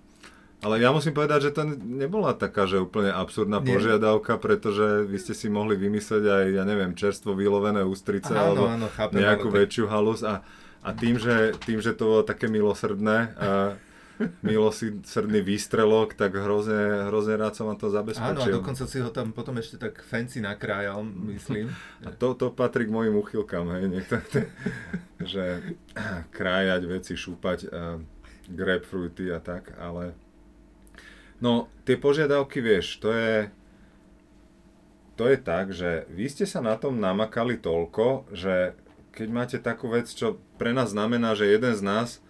Ale 0.62 0.78
ja 0.78 0.94
musím 0.94 1.16
povedať, 1.16 1.50
že 1.50 1.52
to 1.58 1.64
nebola 1.82 2.38
taká, 2.38 2.70
že 2.70 2.78
úplne 2.78 3.10
absurdná 3.10 3.64
Nie. 3.64 3.72
požiadavka, 3.72 4.38
pretože 4.38 5.10
vy 5.10 5.18
ste 5.18 5.34
si 5.34 5.50
mohli 5.50 5.74
vymyslieť 5.74 6.24
aj, 6.28 6.44
ja 6.54 6.64
neviem, 6.68 6.94
čerstvo 6.94 7.34
vylovené 7.34 7.82
ústrice 7.82 8.30
áno, 8.30 8.44
alebo 8.46 8.64
áno, 8.70 8.88
chápem, 8.94 9.26
nejakú 9.26 9.50
ale... 9.50 9.66
väčšiu 9.66 9.90
halus 9.90 10.22
a, 10.22 10.46
a 10.86 10.90
tým, 10.94 11.18
že, 11.18 11.58
tým, 11.66 11.82
že 11.82 11.98
to 11.98 12.04
bolo 12.04 12.22
také 12.22 12.46
milosrdné, 12.46 13.18
a, 13.34 13.74
milosrdný 14.44 15.42
výstrelok, 15.42 16.14
tak 16.14 16.36
hrozne, 16.36 17.08
hrozne 17.10 17.36
rád 17.40 17.54
som 17.58 17.70
vám 17.70 17.80
to 17.80 17.90
zabezpečil. 17.90 18.38
Áno, 18.38 18.42
a 18.44 18.56
dokonca 18.62 18.84
si 18.86 18.98
ho 19.02 19.10
tam 19.10 19.32
potom 19.32 19.58
ešte 19.58 19.82
tak 19.82 20.02
fancy 20.04 20.44
nakrájal, 20.44 21.02
myslím. 21.34 21.72
A 22.06 22.14
to, 22.14 22.38
to 22.38 22.54
patrí 22.54 22.86
k 22.90 22.94
mojim 22.94 23.16
uchylkám, 23.18 23.68
hej, 23.78 23.86
niekto, 23.90 24.22
že 25.32 25.76
krájať 26.34 26.82
veci, 26.86 27.14
šúpať 27.18 27.60
uh, 27.68 28.00
grapefruity 28.52 29.32
a 29.32 29.40
tak, 29.40 29.74
ale 29.78 30.14
no, 31.40 31.72
tie 31.88 31.98
požiadavky, 31.98 32.60
vieš, 32.60 33.00
to 33.02 33.10
je 33.14 33.50
to 35.20 35.30
je 35.30 35.38
tak, 35.38 35.70
že 35.70 36.10
vy 36.10 36.26
ste 36.26 36.50
sa 36.50 36.66
na 36.66 36.74
tom 36.82 36.98
namakali 36.98 37.60
toľko, 37.62 38.32
že 38.34 38.74
keď 39.12 39.28
máte 39.30 39.58
takú 39.62 39.92
vec, 39.92 40.10
čo 40.10 40.40
pre 40.56 40.72
nás 40.72 40.96
znamená, 40.96 41.36
že 41.36 41.52
jeden 41.52 41.76
z 41.76 41.84
nás 41.84 42.24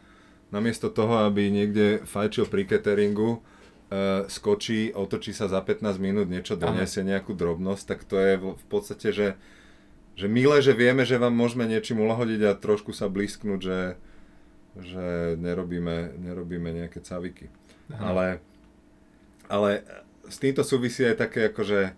namiesto 0.52 0.92
toho, 0.92 1.26
aby 1.26 1.48
niekde 1.48 2.04
fajčil 2.04 2.46
pri 2.52 2.68
cateringu, 2.68 3.40
uh, 3.40 4.28
skočí, 4.28 4.92
otočí 4.92 5.32
sa 5.32 5.48
za 5.48 5.64
15 5.64 5.98
minút, 5.98 6.28
niečo 6.28 6.60
donesie, 6.60 7.08
nejakú 7.08 7.32
drobnosť, 7.32 7.84
tak 7.88 8.00
to 8.04 8.16
je 8.20 8.34
v 8.38 8.66
podstate, 8.68 9.08
že, 9.16 9.28
že 10.20 10.28
milé, 10.28 10.60
že 10.60 10.76
vieme, 10.76 11.08
že 11.08 11.18
vám 11.18 11.32
môžeme 11.32 11.64
niečím 11.66 12.04
ulahodiť 12.04 12.42
a 12.52 12.60
trošku 12.60 12.92
sa 12.92 13.08
blízknuť, 13.08 13.60
že, 13.64 13.80
že 14.76 15.06
nerobíme, 15.40 16.20
nerobíme 16.20 16.70
nejaké 16.76 17.00
caviky. 17.00 17.48
Ale, 18.00 18.40
ale 19.52 19.84
s 20.28 20.40
týmto 20.40 20.64
súvisí 20.64 21.04
aj 21.04 21.28
také 21.28 21.52
akože, 21.52 21.96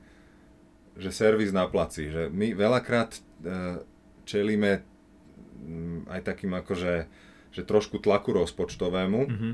že 0.93 1.09
servis 1.09 1.49
na 1.49 1.65
placi, 1.65 2.09
že 2.09 2.29
my 2.29 2.53
veľakrát 2.53 3.17
uh, 3.17 3.81
čelíme 4.29 4.81
um, 4.81 6.05
aj 6.05 6.21
takým 6.21 6.53
akože 6.53 7.09
že 7.53 7.61
trošku 7.61 8.01
tlaku 8.01 8.33
rozpočtovému 8.33 9.19
mm-hmm. 9.29 9.53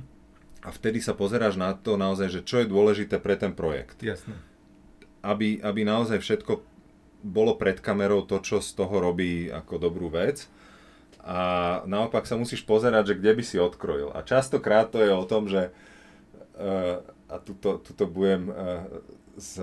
a 0.64 0.70
vtedy 0.72 1.04
sa 1.04 1.12
pozeráš 1.12 1.60
na 1.60 1.76
to 1.76 2.00
naozaj, 2.00 2.32
že 2.32 2.42
čo 2.48 2.64
je 2.64 2.72
dôležité 2.72 3.20
pre 3.20 3.36
ten 3.36 3.52
projekt. 3.52 4.00
Jasné. 4.00 4.40
Aby, 5.20 5.60
aby 5.60 5.84
naozaj 5.84 6.24
všetko 6.24 6.64
bolo 7.20 7.60
pred 7.60 7.84
kamerou 7.84 8.24
to, 8.24 8.40
čo 8.40 8.64
z 8.64 8.72
toho 8.72 9.04
robí 9.04 9.52
ako 9.52 9.76
dobrú 9.76 10.08
vec. 10.08 10.48
A 11.20 11.84
naopak 11.84 12.24
sa 12.24 12.40
musíš 12.40 12.64
pozerať, 12.64 13.12
že 13.12 13.18
kde 13.20 13.32
by 13.36 13.44
si 13.44 13.60
odkrojil. 13.60 14.16
A 14.16 14.24
častokrát 14.24 14.88
to 14.88 15.04
je 15.04 15.12
o 15.12 15.28
tom, 15.28 15.52
že 15.52 15.76
uh, 16.56 17.04
a 17.28 17.36
tuto, 17.44 17.84
tuto 17.84 18.08
budem 18.08 18.48
uh, 18.48 18.88
s, 19.36 19.60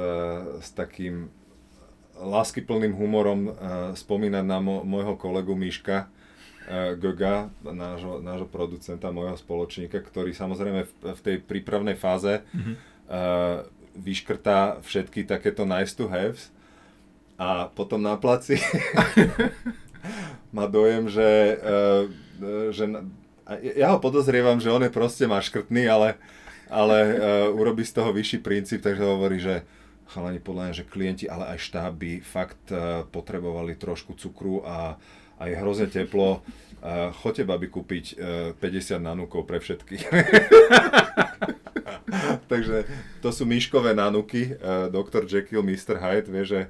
s 0.60 0.68
takým 0.76 1.32
láskyplným 2.16 2.92
humorom 2.92 3.40
uh, 3.48 3.52
spomínať 3.96 4.44
na 4.44 4.60
mo- 4.60 4.84
môjho 4.84 5.16
kolegu 5.16 5.56
Miška, 5.56 6.12
Goga, 6.98 7.46
nášho, 7.62 8.18
nášho 8.18 8.50
producenta, 8.50 9.14
môjho 9.14 9.38
spoločníka, 9.38 10.02
ktorý 10.02 10.34
samozrejme 10.34 10.82
v, 10.82 10.92
v 11.14 11.20
tej 11.22 11.36
prípravnej 11.38 11.94
fáze 11.94 12.42
mm-hmm. 12.42 12.74
uh, 13.06 13.62
vyškrtá 13.94 14.82
všetky 14.82 15.30
takéto 15.30 15.62
nice 15.62 15.94
to 15.94 16.10
haves 16.10 16.50
a 17.38 17.70
potom 17.70 18.02
na 18.02 18.18
placi 18.18 18.58
má 20.56 20.66
dojem, 20.66 21.06
že, 21.06 21.30
uh, 21.62 22.04
že 22.74 22.90
ja 23.78 23.94
ho 23.94 24.02
podozrievam, 24.02 24.58
že 24.58 24.74
on 24.74 24.82
je 24.82 24.90
proste 24.90 25.22
má 25.30 25.38
škrtný, 25.38 25.86
ale, 25.86 26.18
ale 26.66 26.98
uh, 26.98 27.14
urobí 27.54 27.86
z 27.86 27.94
toho 27.94 28.10
vyšší 28.10 28.42
princíp, 28.42 28.82
takže 28.82 29.06
hovorí, 29.06 29.38
že 29.38 29.62
chalani 30.10 30.42
podľa 30.42 30.62
mňa, 30.66 30.78
že 30.82 30.90
klienti, 30.90 31.30
ale 31.30 31.54
aj 31.54 31.62
štáby 31.62 32.26
fakt 32.26 32.74
uh, 32.74 33.06
potrebovali 33.06 33.78
trošku 33.78 34.18
cukru 34.18 34.66
a 34.66 34.98
a 35.36 35.48
je 35.48 35.54
hrozne 35.56 35.88
teplo. 35.88 36.44
Uh, 36.86 37.10
choďte 37.10 37.48
babi 37.48 37.66
kúpiť 37.66 38.04
uh, 38.14 38.54
50 38.62 39.02
nanúkov 39.02 39.48
pre 39.48 39.58
všetkých. 39.58 40.06
Takže 42.52 42.86
to 43.24 43.34
sú 43.34 43.42
myškové 43.42 43.96
nanuky, 43.96 44.54
uh, 44.54 44.86
Dr. 44.92 45.26
Jekyll, 45.26 45.66
Mr. 45.66 45.98
Hyde, 45.98 46.30
vie, 46.30 46.44
že 46.46 46.60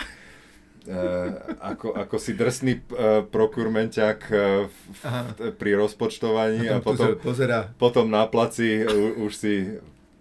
uh, 0.89 1.37
ako, 1.61 2.01
ako 2.01 2.17
si 2.17 2.33
drsný 2.33 2.81
uh, 2.81 3.29
prokurmenťak 3.29 4.19
uh, 4.31 5.53
pri 5.61 5.71
rozpočtovaní 5.77 6.65
a, 6.71 6.79
a 6.79 6.81
potom, 6.81 7.13
pozera. 7.21 7.69
potom 7.77 8.09
na 8.09 8.25
placi 8.25 8.89
u, 8.89 9.29
už 9.29 9.33
si 9.37 9.55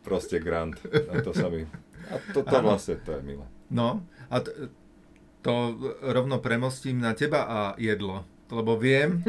proste 0.04 0.44
grant. 0.44 0.76
A 0.92 1.24
to 1.24 1.32
sa 1.32 1.48
mi... 1.48 1.64
A 2.12 2.20
to, 2.36 2.44
to 2.46 2.58
vlastne, 2.62 3.00
to 3.02 3.16
je 3.16 3.22
milé. 3.24 3.46
No, 3.72 4.04
a 4.30 4.44
t- 4.44 4.70
to 5.42 5.78
rovno 6.02 6.42
premostím 6.42 7.02
na 7.02 7.14
teba 7.18 7.46
a 7.46 7.60
jedlo 7.78 8.26
lebo 8.50 8.78
viem, 8.78 9.24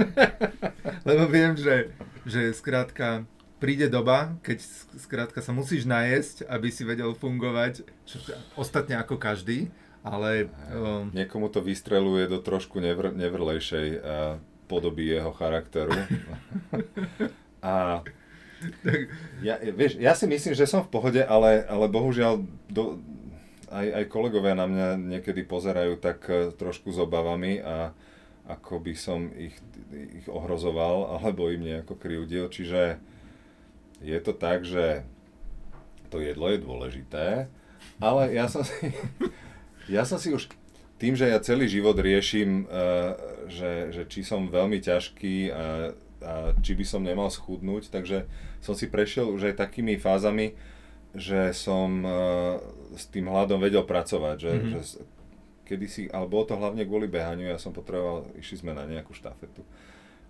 lebo 1.08 1.24
viem, 1.30 1.56
že, 1.56 1.92
že 2.28 2.52
skrátka 2.52 3.24
príde 3.56 3.88
doba, 3.88 4.36
keď 4.44 4.60
skrátka 5.00 5.40
sa 5.40 5.52
musíš 5.56 5.88
najesť, 5.88 6.44
aby 6.48 6.68
si 6.68 6.84
vedel 6.84 7.16
fungovať, 7.16 7.88
čo, 8.04 8.20
ostatne 8.56 9.00
ako 9.00 9.16
každý, 9.16 9.72
ale... 10.04 10.52
Um... 10.70 11.10
Niekomu 11.16 11.48
to 11.48 11.64
vystreluje 11.64 12.28
do 12.28 12.38
trošku 12.38 12.78
nevr, 12.78 13.10
nevrlejšej 13.16 13.88
uh, 13.96 14.02
podoby 14.68 15.10
jeho 15.16 15.32
charakteru. 15.34 15.96
A 17.66 18.06
ja, 19.42 19.58
vieš, 19.58 19.98
ja 19.98 20.14
si 20.14 20.24
myslím, 20.30 20.54
že 20.54 20.70
som 20.70 20.86
v 20.86 20.92
pohode, 20.92 21.18
ale, 21.18 21.66
ale 21.66 21.90
bohužiaľ 21.90 22.46
do, 22.70 23.02
aj, 23.68 24.04
aj 24.04 24.04
kolegovia 24.06 24.54
na 24.54 24.70
mňa 24.70 24.88
niekedy 25.18 25.42
pozerajú 25.42 25.98
tak 25.98 26.22
uh, 26.30 26.54
trošku 26.54 26.94
s 26.94 26.98
obavami 27.02 27.58
a 27.58 27.90
ako 28.46 28.78
by 28.78 28.94
som 28.94 29.30
ich, 29.34 29.54
ich 29.92 30.26
ohrozoval 30.30 31.18
alebo 31.18 31.50
im 31.50 31.66
nejako 31.66 31.98
kryudil. 31.98 32.46
Čiže 32.46 33.02
je 34.02 34.18
to 34.22 34.32
tak, 34.32 34.62
že 34.62 35.02
to 36.08 36.22
jedlo 36.22 36.46
je 36.54 36.58
dôležité, 36.62 37.50
ale 37.98 38.22
ja 38.30 38.46
som 38.46 38.62
si, 38.62 38.94
ja 39.94 40.06
som 40.06 40.20
si 40.20 40.30
už 40.30 40.46
tým, 40.96 41.12
že 41.12 41.28
ja 41.28 41.42
celý 41.42 41.68
život 41.68 41.96
riešim, 41.96 42.64
uh, 42.68 43.16
že, 43.50 43.92
že 43.92 44.02
či 44.08 44.24
som 44.24 44.48
veľmi 44.48 44.80
ťažký 44.80 45.36
a, 45.52 45.92
a 46.24 46.32
či 46.64 46.72
by 46.72 46.84
som 46.86 47.04
nemal 47.04 47.28
schudnúť, 47.28 47.92
takže 47.92 48.24
som 48.64 48.72
si 48.72 48.88
prešiel 48.88 49.28
už 49.28 49.52
aj 49.52 49.60
takými 49.60 50.00
fázami, 50.00 50.56
že 51.12 51.52
som 51.52 52.04
uh, 52.04 52.60
s 52.96 53.08
tým 53.12 53.28
hľadom 53.28 53.60
vedel 53.60 53.84
pracovať, 53.84 54.36
že, 54.40 54.52
mm-hmm. 54.52 54.72
že 54.72 54.80
kedysi, 55.66 56.06
ale 56.14 56.30
bolo 56.30 56.46
to 56.46 56.54
hlavne 56.54 56.86
kvôli 56.86 57.10
behaniu, 57.10 57.50
ja 57.50 57.58
som 57.58 57.74
potreboval, 57.74 58.30
išli 58.38 58.62
sme 58.62 58.72
na 58.72 58.86
nejakú 58.86 59.10
štafetu 59.10 59.66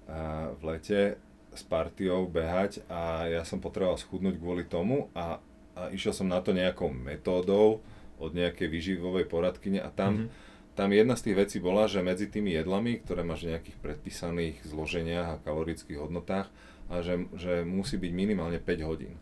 a 0.07 0.51
v 0.55 0.62
lete 0.70 1.18
s 1.53 1.62
partiou 1.66 2.28
behať 2.28 2.84
a 2.87 3.26
ja 3.26 3.43
som 3.43 3.59
potreboval 3.59 3.99
schudnúť 3.99 4.39
kvôli 4.39 4.64
tomu 4.64 5.12
a, 5.12 5.43
a 5.74 5.80
išiel 5.91 6.14
som 6.14 6.28
na 6.30 6.39
to 6.41 6.55
nejakou 6.55 6.89
metódou 6.89 7.82
od 8.16 8.32
nejakej 8.32 8.68
výživovej 8.70 9.28
poradkyne 9.28 9.82
a 9.82 9.93
tam, 9.93 10.28
mm-hmm. 10.28 10.72
tam 10.78 10.89
jedna 10.93 11.14
z 11.16 11.24
tých 11.28 11.37
vecí 11.37 11.57
bola, 11.61 11.89
že 11.91 12.05
medzi 12.05 12.28
tými 12.28 12.55
jedlami, 12.57 13.05
ktoré 13.05 13.24
máš 13.26 13.45
v 13.45 13.57
nejakých 13.57 13.76
predpísaných 13.80 14.57
zloženiach 14.64 15.28
a 15.37 15.43
kalorických 15.45 16.01
hodnotách, 16.01 16.49
a 16.87 17.03
že, 17.03 17.26
že 17.34 17.66
musí 17.66 17.99
byť 17.99 18.12
minimálne 18.14 18.62
5 18.62 18.89
hodín. 18.89 19.18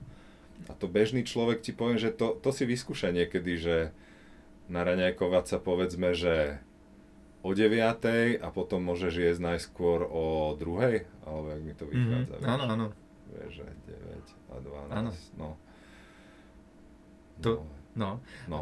A 0.68 0.76
to 0.76 0.84
bežný 0.84 1.24
človek 1.24 1.64
ti 1.64 1.72
povie, 1.72 1.96
že 1.96 2.12
to, 2.12 2.36
to 2.40 2.52
si 2.52 2.68
vyskúša 2.68 3.08
niekedy, 3.12 3.56
že 3.56 3.76
naraňajkovať 4.68 5.44
sa 5.44 5.58
povedzme, 5.60 6.16
že 6.16 6.60
o 7.44 7.52
9 7.52 8.40
a 8.40 8.48
potom 8.48 8.80
môžeš 8.80 9.12
jesť 9.12 9.40
najskôr 9.44 10.08
o 10.08 10.56
druhej, 10.56 11.04
alebo 11.28 11.52
jak 11.52 11.60
mi 11.60 11.74
to 11.76 11.84
mhm, 11.84 11.92
vychádza. 11.92 12.34
Mm-hmm. 12.40 12.54
Áno, 12.56 12.64
áno. 12.72 12.86
Vieš, 13.34 13.52
že 13.60 13.66
9 13.92 14.24
a 14.48 14.54
12, 14.62 14.96
áno. 14.96 15.10
no. 15.36 15.48
To, 17.42 17.50
no. 17.98 18.10
No. 18.48 18.60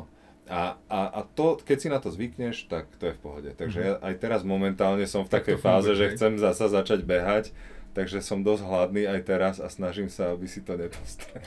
A, 0.51 0.75
a, 0.91 1.01
a 1.15 1.21
to, 1.23 1.55
keď 1.63 1.77
si 1.79 1.89
na 1.93 2.03
to 2.03 2.11
zvykneš, 2.11 2.67
tak 2.67 2.91
to 2.99 3.13
je 3.13 3.15
v 3.15 3.21
pohode. 3.23 3.51
Takže 3.55 3.79
mm-hmm. 3.79 4.03
ja 4.03 4.07
aj 4.11 4.15
teraz 4.19 4.41
momentálne 4.43 5.07
som 5.07 5.23
v 5.23 5.31
takej 5.31 5.57
fáze, 5.63 5.95
že 5.95 6.19
chcem 6.19 6.35
zasa 6.43 6.67
začať 6.67 7.07
behať 7.07 7.55
takže 7.93 8.25
som 8.25 8.41
dosť 8.41 8.65
hladný 8.65 9.05
aj 9.05 9.21
teraz 9.25 9.57
a 9.61 9.69
snažím 9.69 10.09
sa, 10.09 10.33
aby 10.33 10.49
si 10.49 10.65
to 10.65 10.77
nepostrel. 10.77 11.45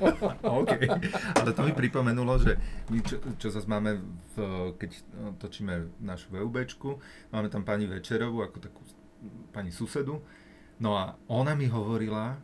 OK, 0.62 0.72
ale 1.38 1.50
to 1.54 1.62
mi 1.62 1.72
pripomenulo, 1.72 2.38
že 2.42 2.58
my, 2.90 2.98
čo, 3.02 3.16
čo 3.38 3.48
zase 3.54 3.70
máme, 3.70 4.02
v, 4.34 4.36
keď 4.74 4.90
točíme 5.38 6.02
našu 6.02 6.34
VUBčku, 6.34 6.98
máme 7.30 7.46
tam 7.48 7.62
pani 7.62 7.86
Večerovú, 7.86 8.42
ako 8.42 8.58
takú 8.58 8.82
pani 9.54 9.70
susedu, 9.70 10.20
no 10.82 10.98
a 10.98 11.14
ona 11.30 11.54
mi 11.54 11.70
hovorila, 11.70 12.42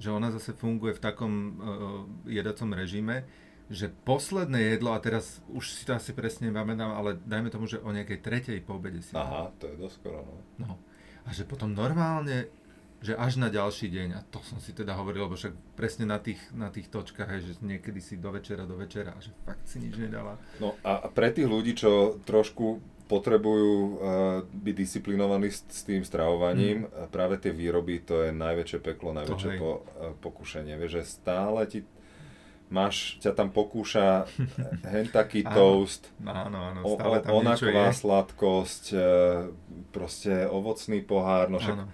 že 0.00 0.12
ona 0.12 0.32
zase 0.32 0.56
funguje 0.56 0.96
v 0.96 1.02
takom 1.02 1.32
uh, 1.32 1.52
jedacom 2.28 2.72
režime, 2.72 3.24
že 3.70 3.86
posledné 3.86 4.74
jedlo, 4.74 4.92
a 4.92 4.98
teraz 4.98 5.38
už 5.46 5.70
si 5.70 5.86
to 5.86 5.94
asi 5.94 6.10
presne 6.10 6.50
pamätám, 6.50 6.90
ale 6.90 7.16
dajme 7.22 7.54
tomu, 7.54 7.70
že 7.70 7.78
o 7.78 7.94
nejakej 7.94 8.18
tretej 8.18 8.58
po 8.66 8.82
obede 8.82 8.98
si... 8.98 9.14
Aha, 9.14 9.54
to 9.62 9.70
je 9.70 9.76
dosť 9.78 9.94
skoro, 9.94 10.26
no. 10.26 10.34
no. 10.58 10.72
A 11.22 11.30
že 11.30 11.46
potom 11.46 11.70
normálne 11.70 12.50
že 13.00 13.16
až 13.16 13.40
na 13.40 13.48
ďalší 13.48 13.88
deň, 13.88 14.08
a 14.12 14.20
to 14.28 14.44
som 14.44 14.60
si 14.60 14.76
teda 14.76 14.92
hovoril, 14.92 15.24
lebo 15.24 15.36
však 15.36 15.56
presne 15.72 16.04
na 16.04 16.20
tých, 16.20 16.40
na 16.52 16.68
tých 16.68 16.92
točkách, 16.92 17.28
hej, 17.32 17.40
že 17.48 17.52
niekedy 17.64 17.96
si 17.96 18.20
do 18.20 18.28
večera, 18.28 18.68
do 18.68 18.76
večera 18.76 19.16
že 19.24 19.32
fakt 19.48 19.64
si 19.64 19.80
nič 19.80 19.96
nedala. 19.96 20.36
No 20.60 20.76
a 20.84 21.08
pre 21.08 21.32
tých 21.32 21.48
ľudí, 21.48 21.72
čo 21.72 22.20
trošku 22.28 23.00
potrebujú 23.10 23.74
uh, 23.74 23.98
byť 24.46 24.74
disciplinovaní 24.76 25.50
s, 25.50 25.66
s 25.66 25.82
tým 25.82 26.06
stravovaním. 26.06 26.86
Mm. 26.86 26.90
A 26.94 27.02
práve 27.10 27.42
tie 27.42 27.50
výroby, 27.50 28.06
to 28.06 28.22
je 28.22 28.30
najväčšie 28.30 28.78
peklo, 28.78 29.10
najväčšie 29.10 29.50
po, 29.58 29.82
uh, 29.82 30.14
pokušenie. 30.22 30.78
Vieš, 30.78 31.02
že 31.02 31.02
stále 31.02 31.66
ti 31.66 31.82
máš, 32.70 33.18
ťa 33.18 33.34
tam 33.34 33.50
pokúša 33.50 34.30
hen 34.86 35.10
taký 35.10 35.42
toast, 35.58 36.06
áno, 36.22 36.70
áno, 36.70 36.86
stále 36.86 37.18
tam 37.18 37.34
o, 37.34 37.42
onaková 37.42 37.90
sladkosť, 37.90 38.94
proste 39.90 40.46
ovocný 40.46 41.02
pohár, 41.02 41.50
no 41.50 41.58
však 41.58 41.76
áno. 41.82 41.90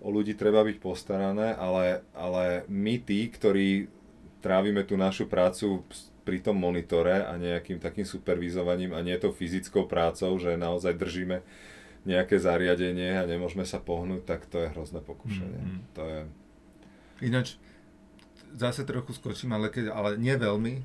O 0.00 0.08
ľudí 0.08 0.32
treba 0.36 0.64
byť 0.64 0.76
postarané, 0.80 1.52
ale, 1.56 2.04
ale 2.16 2.64
my 2.68 3.00
tí, 3.00 3.28
ktorí 3.28 3.88
trávime 4.40 4.84
tú 4.84 4.96
našu 4.96 5.28
prácu 5.28 5.84
pri 6.24 6.40
tom 6.40 6.56
monitore 6.56 7.24
a 7.24 7.36
nejakým 7.36 7.80
takým 7.80 8.08
supervizovaním 8.08 8.96
a 8.96 9.04
nie 9.04 9.16
tou 9.20 9.32
fyzickou 9.32 9.84
prácou, 9.84 10.36
že 10.40 10.56
naozaj 10.56 10.96
držíme 10.96 11.44
nejaké 12.08 12.40
zariadenie 12.40 13.20
a 13.20 13.28
nemôžeme 13.28 13.68
sa 13.68 13.76
pohnúť, 13.76 14.24
tak 14.24 14.48
to 14.48 14.64
je 14.64 14.72
hrozné 14.72 15.04
pokušenie. 15.04 15.60
Mm-hmm. 15.60 15.80
To 16.00 16.02
je... 16.08 16.20
Ináč, 17.20 17.60
zase 18.56 18.88
trochu 18.88 19.12
skočím, 19.12 19.52
ale, 19.52 19.68
keď, 19.68 19.92
ale 19.92 20.16
nie 20.16 20.32
veľmi, 20.32 20.80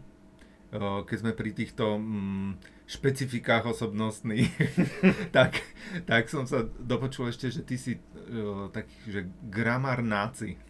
keď 1.08 1.18
sme 1.24 1.32
pri 1.32 1.56
týchto 1.56 1.96
mm, 1.96 2.75
špecifikách 2.86 3.66
osobnostných, 3.66 4.54
tak, 5.38 5.62
tak 6.06 6.30
som 6.30 6.46
sa 6.46 6.66
dopočul 6.66 7.34
ešte, 7.34 7.50
že 7.50 7.62
ty 7.66 7.76
si 7.82 7.98
uh, 7.98 8.70
taký, 8.70 8.96
že 9.10 9.22
gramarnáci. 9.50 10.62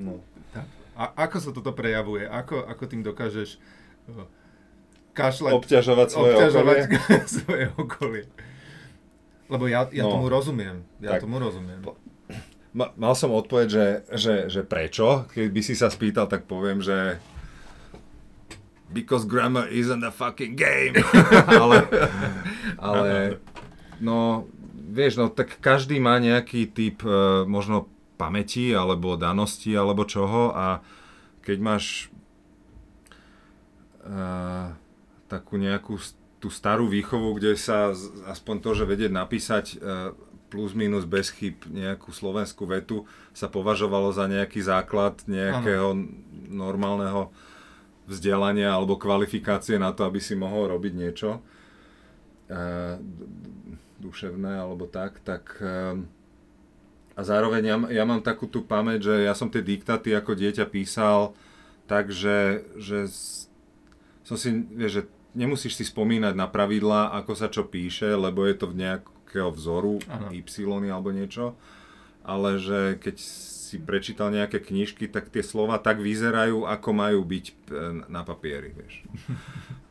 No. 0.00 0.24
Tak. 0.56 0.66
A 0.98 1.04
ako 1.28 1.36
sa 1.38 1.50
toto 1.52 1.76
prejavuje? 1.76 2.24
Ako, 2.24 2.64
ako 2.64 2.84
tým 2.88 3.04
dokážeš 3.04 3.60
uh, 4.08 4.24
kašľať... 5.12 5.52
Obťažovať 5.60 6.08
svoje 6.08 6.32
obťažovať 6.34 6.76
okolie? 6.78 7.20
svoje 7.40 7.64
okolie. 7.76 8.24
Lebo 9.48 9.64
ja, 9.68 9.84
ja 9.92 10.04
no. 10.08 10.12
tomu 10.16 10.26
rozumiem. 10.32 10.84
Ja 11.04 11.16
tak, 11.16 11.28
tomu 11.28 11.36
rozumiem. 11.36 11.84
Ma, 12.76 12.92
mal 12.96 13.16
som 13.16 13.32
odpoveď, 13.32 13.66
že, 13.68 13.86
že, 14.12 14.34
že 14.52 14.60
prečo. 14.64 15.28
Keby 15.32 15.60
si 15.64 15.72
sa 15.76 15.88
spýtal, 15.88 16.28
tak 16.28 16.44
poviem, 16.44 16.84
že 16.84 17.16
because 18.92 19.24
grammar 19.24 19.68
isn't 19.68 20.04
a 20.04 20.10
fucking 20.10 20.56
game. 20.56 20.96
ale, 21.60 21.88
ale 22.80 23.10
no, 24.00 24.48
vieš, 24.72 25.20
no 25.20 25.28
tak 25.28 25.60
každý 25.60 26.00
má 26.00 26.16
nejaký 26.18 26.72
typ 26.72 27.04
uh, 27.04 27.44
možno 27.44 27.88
pamäti 28.18 28.74
alebo 28.74 29.14
danosti 29.14 29.76
alebo 29.76 30.08
čoho 30.08 30.50
a 30.50 30.82
keď 31.44 31.58
máš 31.62 32.10
uh, 34.02 34.74
takú 35.30 35.60
nejakú 35.60 36.00
tú 36.38 36.48
starú 36.50 36.86
výchovu, 36.86 37.34
kde 37.38 37.58
sa 37.58 37.90
aspoň 38.30 38.56
to, 38.62 38.70
že 38.74 38.88
vedieť 38.88 39.12
napísať 39.12 39.64
uh, 39.78 40.14
plus 40.48 40.72
minus 40.72 41.04
bez 41.04 41.28
chyb 41.28 41.60
nejakú 41.68 42.08
slovenskú 42.10 42.64
vetu 42.64 43.04
sa 43.36 43.52
považovalo 43.52 44.10
za 44.16 44.24
nejaký 44.24 44.64
základ 44.64 45.20
nejakého 45.28 45.92
ano. 45.92 46.08
normálneho 46.48 47.22
vzdelania 48.08 48.72
alebo 48.72 48.96
kvalifikácie 48.96 49.76
na 49.76 49.92
to, 49.92 50.08
aby 50.08 50.18
si 50.18 50.32
mohol 50.32 50.72
robiť 50.72 50.92
niečo 50.96 51.38
e, 51.38 51.40
duševné 54.00 54.58
alebo 54.58 54.88
tak, 54.88 55.20
tak 55.20 55.60
e, 55.60 56.02
a 57.18 57.20
zároveň 57.20 57.62
ja, 57.68 57.76
ja 58.00 58.04
mám 58.08 58.24
takú 58.24 58.48
tú 58.48 58.64
pamäť, 58.64 59.12
že 59.12 59.14
ja 59.28 59.36
som 59.36 59.52
tie 59.52 59.60
diktaty 59.60 60.16
ako 60.16 60.32
dieťa 60.32 60.64
písal 60.70 61.36
tak, 61.84 62.08
že, 62.08 62.64
že 62.80 63.10
som 64.24 64.36
si, 64.40 64.64
vieš, 64.72 64.92
že 64.92 65.02
nemusíš 65.36 65.76
si 65.76 65.84
spomínať 65.84 66.32
na 66.32 66.48
pravidlá, 66.48 67.12
ako 67.16 67.32
sa 67.36 67.48
čo 67.52 67.68
píše, 67.68 68.12
lebo 68.16 68.44
je 68.44 68.56
to 68.56 68.66
v 68.70 68.76
nejak, 68.80 69.04
nejakého 69.28 69.52
vzoru, 69.52 70.00
ano. 70.08 70.32
Y 70.32 70.88
alebo 70.88 71.12
niečo, 71.12 71.52
ale 72.24 72.56
že 72.56 72.96
keď 72.96 73.20
si 73.68 73.76
prečítal 73.76 74.32
nejaké 74.32 74.64
knižky, 74.64 75.12
tak 75.12 75.28
tie 75.28 75.44
slova 75.44 75.76
tak 75.76 76.00
vyzerajú, 76.00 76.64
ako 76.64 76.88
majú 76.96 77.20
byť 77.20 77.44
e, 77.44 77.52
na 78.08 78.24
papieri, 78.24 78.72
vieš. 78.72 79.04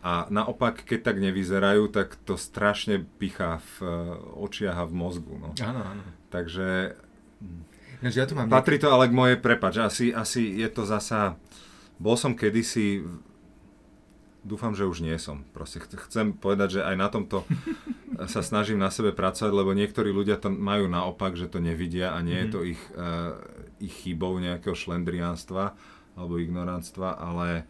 A 0.02 0.26
naopak, 0.34 0.82
keď 0.82 1.14
tak 1.14 1.22
nevyzerajú, 1.22 1.94
tak 1.94 2.18
to 2.26 2.34
strašne 2.34 3.06
pichá 3.22 3.62
v 3.78 3.86
e, 3.86 3.88
očiach 4.42 4.82
a 4.82 4.90
v 4.90 4.94
mozgu. 4.98 5.38
No. 5.38 5.54
Áno, 5.62 5.82
áno. 5.86 6.04
Takže... 6.34 6.98
ja 8.02 8.26
tu 8.26 8.34
mám 8.34 8.50
patrí 8.50 8.82
to 8.82 8.90
ale 8.90 9.06
k 9.06 9.14
mojej, 9.14 9.38
prepač, 9.38 9.78
asi, 9.78 10.10
asi 10.10 10.42
je 10.58 10.70
to 10.74 10.90
zasa... 10.90 11.38
Bol 12.02 12.18
som 12.18 12.34
kedysi 12.34 13.06
dúfam, 14.48 14.72
že 14.72 14.88
už 14.88 15.04
nie 15.04 15.20
som. 15.20 15.44
Proste 15.52 15.84
chcem 15.84 16.32
povedať, 16.32 16.80
že 16.80 16.82
aj 16.88 16.96
na 16.96 17.08
tomto 17.12 17.44
sa 18.34 18.40
snažím 18.40 18.80
na 18.80 18.88
sebe 18.88 19.12
pracovať, 19.12 19.52
lebo 19.52 19.76
niektorí 19.76 20.16
ľudia 20.16 20.40
to 20.40 20.48
majú 20.48 20.88
naopak, 20.88 21.36
že 21.36 21.52
to 21.52 21.60
nevidia 21.60 22.16
a 22.16 22.24
nie 22.24 22.40
je 22.46 22.48
to 22.48 22.60
mhm. 22.64 22.68
ich, 22.72 22.82
uh, 22.96 23.36
ich 23.80 23.94
chybou 24.06 24.38
nejakého 24.38 24.74
šlendriánstva 24.74 25.78
alebo 26.18 26.42
ignorantstva, 26.42 27.14
ale, 27.18 27.70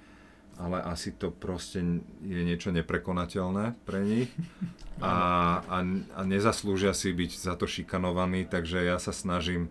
ale 0.55 0.77
asi 0.87 1.11
to 1.11 1.29
proste 1.29 1.83
je 2.23 2.41
niečo 2.47 2.71
neprekonateľné 2.71 3.75
pre 3.83 4.01
nich. 4.03 4.31
A, 4.97 5.61
a, 5.69 5.85
a 6.17 6.21
nezaslúžia 6.25 6.89
si 6.89 7.13
byť 7.13 7.37
za 7.37 7.53
to 7.53 7.69
šikanovaní, 7.69 8.49
takže 8.49 8.81
ja 8.81 8.97
sa 8.97 9.13
snažím 9.13 9.69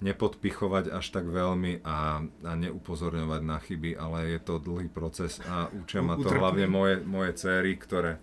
nepodpichovať 0.00 0.96
až 0.96 1.06
tak 1.12 1.28
veľmi 1.28 1.84
a, 1.84 2.24
a 2.24 2.52
neupozorňovať 2.56 3.40
na 3.44 3.58
chyby, 3.60 3.90
ale 4.00 4.32
je 4.32 4.40
to 4.40 4.56
dlhý 4.56 4.88
proces 4.88 5.44
a 5.44 5.68
učia 5.68 6.00
ma 6.00 6.16
to 6.16 6.32
hlavne 6.32 6.64
moje, 6.64 7.04
moje 7.04 7.36
céry, 7.36 7.76
ktoré, 7.76 8.16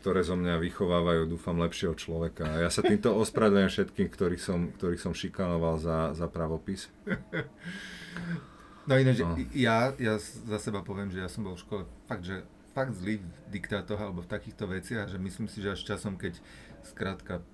ktoré 0.00 0.24
zo 0.24 0.32
mňa 0.32 0.56
vychovávajú, 0.56 1.28
dúfam, 1.28 1.60
lepšieho 1.60 1.92
človeka. 1.92 2.48
A 2.48 2.64
ja 2.64 2.70
sa 2.72 2.80
týmto 2.80 3.12
ospravedlňujem 3.20 3.72
všetkým, 3.72 4.08
ktorých 4.08 4.42
som, 4.42 4.72
ktorých 4.72 5.04
som 5.04 5.12
šikanoval 5.12 5.76
za, 5.76 5.98
za 6.16 6.26
pravopis. 6.26 6.88
No 8.88 8.96
ináč, 8.96 9.20
no. 9.20 9.36
Ja, 9.52 9.92
ja 10.00 10.16
za 10.20 10.56
seba 10.56 10.80
poviem, 10.80 11.12
že 11.12 11.20
ja 11.20 11.28
som 11.28 11.44
bol 11.44 11.52
v 11.52 11.60
škole 11.60 11.82
fakt, 12.08 12.24
že 12.24 12.40
fakt 12.72 12.96
zlý 12.96 13.20
v 13.20 13.28
diktátoch 13.52 14.00
alebo 14.00 14.24
v 14.24 14.32
takýchto 14.32 14.64
veciach, 14.64 15.12
že 15.12 15.20
myslím 15.20 15.52
si, 15.52 15.60
že 15.60 15.76
až 15.76 15.84
časom, 15.84 16.16
keď 16.16 16.40
skrátka 16.88 17.44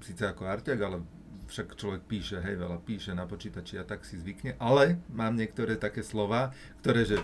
síce 0.00 0.24
ako 0.24 0.48
Artiak, 0.48 0.80
ale 0.80 1.04
však 1.46 1.78
človek 1.78 2.02
píše, 2.06 2.42
hej, 2.42 2.58
veľa 2.58 2.82
píše 2.82 3.14
na 3.14 3.24
počítači 3.24 3.78
a 3.78 3.84
tak 3.86 4.02
si 4.02 4.18
zvykne, 4.18 4.58
ale 4.58 4.98
mám 5.10 5.38
niektoré 5.38 5.78
také 5.78 6.02
slova, 6.02 6.50
ktoré, 6.82 7.06
že, 7.06 7.18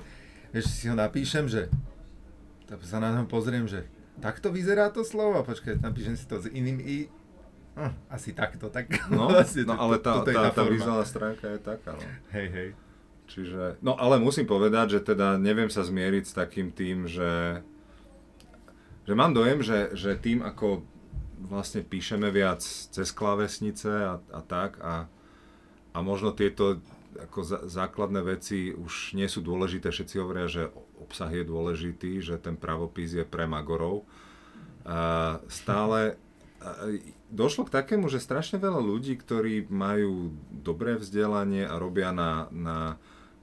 vieš, 0.54 0.70
si 0.70 0.86
ho 0.86 0.96
napíšem, 0.96 1.50
že 1.50 1.66
sa 2.86 2.98
na 3.02 3.12
ňom 3.12 3.28
pozriem, 3.28 3.68
že 3.68 3.84
takto 4.22 4.48
vyzerá 4.48 4.88
to 4.88 5.04
slovo, 5.04 5.42
počkaj, 5.44 5.82
napíšem 5.82 6.16
si 6.16 6.24
to 6.24 6.40
s 6.40 6.48
iným 6.48 6.78
i, 6.80 7.10
hm, 7.76 7.92
asi 8.08 8.32
takto, 8.32 8.72
tak 8.72 8.88
no, 9.10 9.28
asi, 9.42 9.66
no 9.66 9.76
ale 9.76 10.00
tá, 10.00 10.22
tá, 10.24 10.32
tá, 10.32 10.50
tá 10.54 10.64
vizuálna 10.64 11.04
stránka 11.04 11.52
je 11.52 11.60
taká, 11.60 11.98
no. 11.98 12.02
Hej, 12.32 12.48
hej. 12.48 12.68
Čiže, 13.32 13.80
no 13.80 13.96
ale 13.96 14.20
musím 14.20 14.44
povedať, 14.44 14.98
že 14.98 15.14
teda 15.14 15.40
neviem 15.40 15.70
sa 15.72 15.86
zmieriť 15.86 16.24
s 16.26 16.36
takým 16.36 16.68
tým, 16.68 17.08
že 17.08 17.62
že 19.02 19.18
mám 19.18 19.34
dojem, 19.34 19.62
že, 19.66 19.90
že 19.98 20.14
tým, 20.14 20.46
ako 20.46 20.86
vlastne 21.46 21.82
píšeme 21.82 22.30
viac 22.30 22.62
cez 22.64 23.08
klávesnice 23.10 23.90
a, 23.90 24.14
a 24.32 24.40
tak 24.42 24.78
a, 24.82 25.06
a 25.92 25.98
možno 26.00 26.32
tieto 26.32 26.80
ako 27.12 27.40
za, 27.44 27.58
základné 27.68 28.24
veci 28.24 28.72
už 28.72 29.12
nie 29.12 29.28
sú 29.28 29.44
dôležité. 29.44 29.92
Všetci 29.92 30.16
hovoria, 30.16 30.48
že 30.48 30.72
obsah 30.96 31.28
je 31.28 31.44
dôležitý, 31.44 32.24
že 32.24 32.40
ten 32.40 32.56
pravopis 32.56 33.12
je 33.12 33.24
pre 33.26 33.44
magorov. 33.44 34.08
A 34.88 35.38
stále 35.46 36.16
a 36.62 36.94
došlo 37.26 37.66
k 37.66 37.74
takému, 37.74 38.06
že 38.06 38.22
strašne 38.22 38.62
veľa 38.62 38.78
ľudí, 38.78 39.18
ktorí 39.18 39.66
majú 39.66 40.30
dobré 40.54 40.94
vzdelanie 40.94 41.66
a 41.66 41.74
robia 41.74 42.14
na, 42.14 42.46
na 42.54 43.02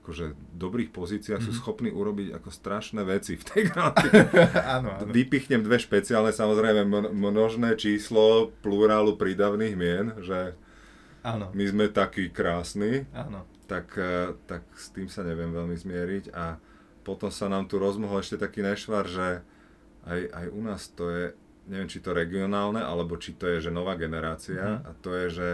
akože 0.10 0.58
dobrých 0.58 0.90
pozíciách 0.90 1.38
mm-hmm. 1.38 1.54
sú 1.54 1.54
mhm. 1.54 1.60
schopní 1.62 1.90
urobiť 1.94 2.42
ako 2.42 2.50
strašné 2.50 3.06
veci 3.06 3.38
v 3.38 3.44
tej 3.46 3.62
gramatike. 3.70 4.26
áno, 4.82 4.98
áno. 4.98 5.14
Vypichnem 5.14 5.62
dve 5.62 5.78
špeciálne, 5.78 6.34
samozrejme 6.34 6.82
množné 7.14 7.78
číslo 7.78 8.50
plurálu 8.66 9.14
prídavných 9.22 9.78
mien, 9.78 10.18
že 10.26 10.58
áno. 11.22 11.54
my 11.54 11.64
sme 11.70 11.86
takí 11.94 12.34
krásni, 12.34 13.06
áno. 13.14 13.46
Tak, 13.70 13.86
e, 14.02 14.34
tak 14.50 14.66
s 14.74 14.90
tým 14.90 15.14
sa 15.14 15.22
neviem 15.22 15.54
veľmi 15.54 15.78
zmieriť 15.78 16.34
a 16.34 16.58
potom 17.06 17.30
sa 17.30 17.46
nám 17.46 17.70
tu 17.70 17.78
rozmohol 17.78 18.26
ešte 18.26 18.42
taký 18.42 18.66
nešvar, 18.66 19.06
že 19.06 19.46
aj, 20.10 20.22
aj 20.26 20.46
u 20.50 20.62
nás 20.66 20.90
to 20.90 21.06
je, 21.06 21.38
neviem 21.70 21.86
či 21.86 22.02
to 22.02 22.18
regionálne, 22.18 22.82
alebo 22.82 23.14
či 23.22 23.38
to 23.38 23.46
je, 23.46 23.70
že 23.70 23.70
nová 23.70 23.94
generácia 23.94 24.82
mm-hmm. 24.82 24.90
a 24.90 24.92
to 25.06 25.10
je, 25.14 25.26
že, 25.30 25.52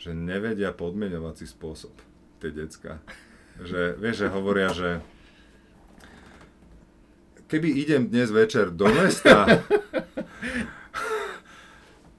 že 0.00 0.10
nevedia 0.16 0.72
podmieňovací 0.72 1.44
spôsob 1.44 1.92
tie 2.40 2.48
decka 2.48 3.04
že 3.62 3.98
vieš, 3.98 4.26
že 4.26 4.28
hovoria, 4.30 4.70
že 4.70 5.02
keby 7.48 7.68
idem 7.80 8.12
dnes 8.12 8.28
večer 8.28 8.70
do 8.70 8.86
mesta, 8.92 9.44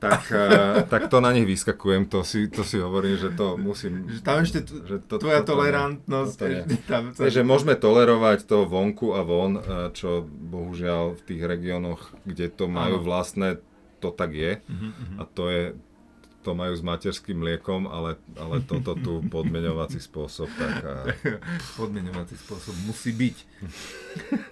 tak, 0.04 0.24
uh, 0.32 0.82
tak 0.90 1.12
to 1.12 1.22
na 1.22 1.32
nich 1.36 1.46
vyskakujem, 1.46 2.10
to 2.10 2.26
si, 2.26 2.50
to 2.50 2.66
si 2.66 2.82
hovorím, 2.82 3.20
že 3.20 3.30
to 3.36 3.60
musím... 3.60 4.10
Že 4.10 4.22
tam 4.26 4.38
ešte 4.42 4.60
t- 4.66 4.84
že 4.84 4.96
to, 5.06 5.22
tvoja 5.22 5.46
to, 5.46 5.54
tolerantnosť... 5.54 6.38
To, 6.40 6.46
to 6.48 6.76
tam, 6.90 7.04
sa... 7.14 7.30
že 7.30 7.46
môžeme 7.46 7.78
tolerovať 7.78 8.50
to 8.50 8.66
vonku 8.66 9.14
a 9.14 9.22
von, 9.22 9.60
uh, 9.60 9.64
čo 9.94 10.26
bohužiaľ 10.26 11.20
v 11.20 11.22
tých 11.28 11.42
regiónoch, 11.46 12.10
kde 12.26 12.50
to 12.50 12.66
majú 12.66 13.00
ano. 13.00 13.06
vlastné, 13.06 13.48
to 14.00 14.10
tak 14.16 14.34
je. 14.34 14.64
Uh-huh, 14.66 14.90
uh-huh. 14.90 15.20
A 15.20 15.24
to 15.30 15.44
je, 15.52 15.64
to 16.40 16.56
majú 16.56 16.72
s 16.72 16.80
materským 16.80 17.36
mliekom, 17.36 17.92
ale, 17.92 18.16
ale 18.40 18.64
toto 18.64 18.96
tu 18.96 19.20
podmeňovací 19.28 20.00
spôsob. 20.00 20.48
Tak 20.48 20.76
a... 20.88 20.96
podmeňovací 21.80 22.40
spôsob 22.40 22.76
musí 22.88 23.12
byť. 23.12 23.38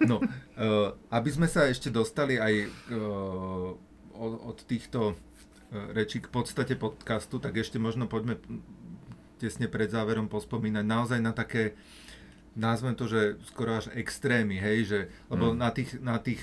No, 0.04 0.20
uh, 0.20 0.92
aby 1.08 1.30
sme 1.32 1.48
sa 1.48 1.64
ešte 1.64 1.88
dostali 1.88 2.36
aj 2.36 2.54
uh, 2.92 3.72
od, 4.20 4.58
týchto 4.68 5.12
uh, 5.12 5.16
rečí 5.96 6.20
k 6.20 6.28
podstate 6.28 6.76
podcastu, 6.76 7.40
tak 7.40 7.56
ešte 7.56 7.80
možno 7.80 8.04
poďme 8.04 8.36
tesne 9.40 9.70
pred 9.70 9.88
záverom 9.88 10.28
pospomínať 10.28 10.84
naozaj 10.84 11.20
na 11.24 11.32
také, 11.32 11.72
názvem 12.52 12.92
to, 12.98 13.08
že 13.08 13.40
skoro 13.48 13.80
až 13.80 13.88
extrémy, 13.96 14.60
hej, 14.60 14.78
že, 14.84 15.00
lebo 15.32 15.54
mm. 15.54 15.56
na, 15.56 15.70
tých, 15.72 15.90
na 16.04 16.16
tých 16.20 16.42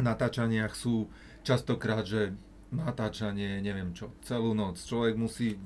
natáčaniach 0.00 0.74
sú 0.74 1.06
častokrát, 1.44 2.02
že 2.08 2.34
natáčanie, 2.70 3.58
neviem 3.58 3.90
čo, 3.90 4.14
celú 4.22 4.54
noc. 4.54 4.78
Človek 4.78 5.18
musí 5.18 5.58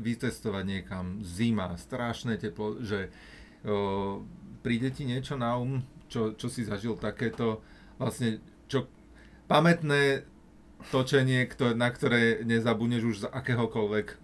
vycestovať 0.00 0.64
niekam, 0.64 1.20
zima, 1.20 1.76
strašné 1.76 2.40
teplo, 2.40 2.80
že 2.80 3.12
o, 3.68 4.24
príde 4.64 4.88
ti 4.88 5.04
niečo 5.04 5.36
na 5.36 5.60
um, 5.60 5.84
čo, 6.08 6.32
čo 6.32 6.48
si 6.48 6.64
zažil 6.64 6.96
takéto, 6.96 7.60
vlastne, 8.00 8.40
čo 8.64 8.88
pamätné 9.44 10.24
točenie, 10.88 11.44
kto, 11.46 11.76
na 11.76 11.92
ktoré 11.92 12.40
nezabudneš 12.48 13.02
už 13.04 13.16
z 13.22 13.26
akéhokoľvek 13.28 14.16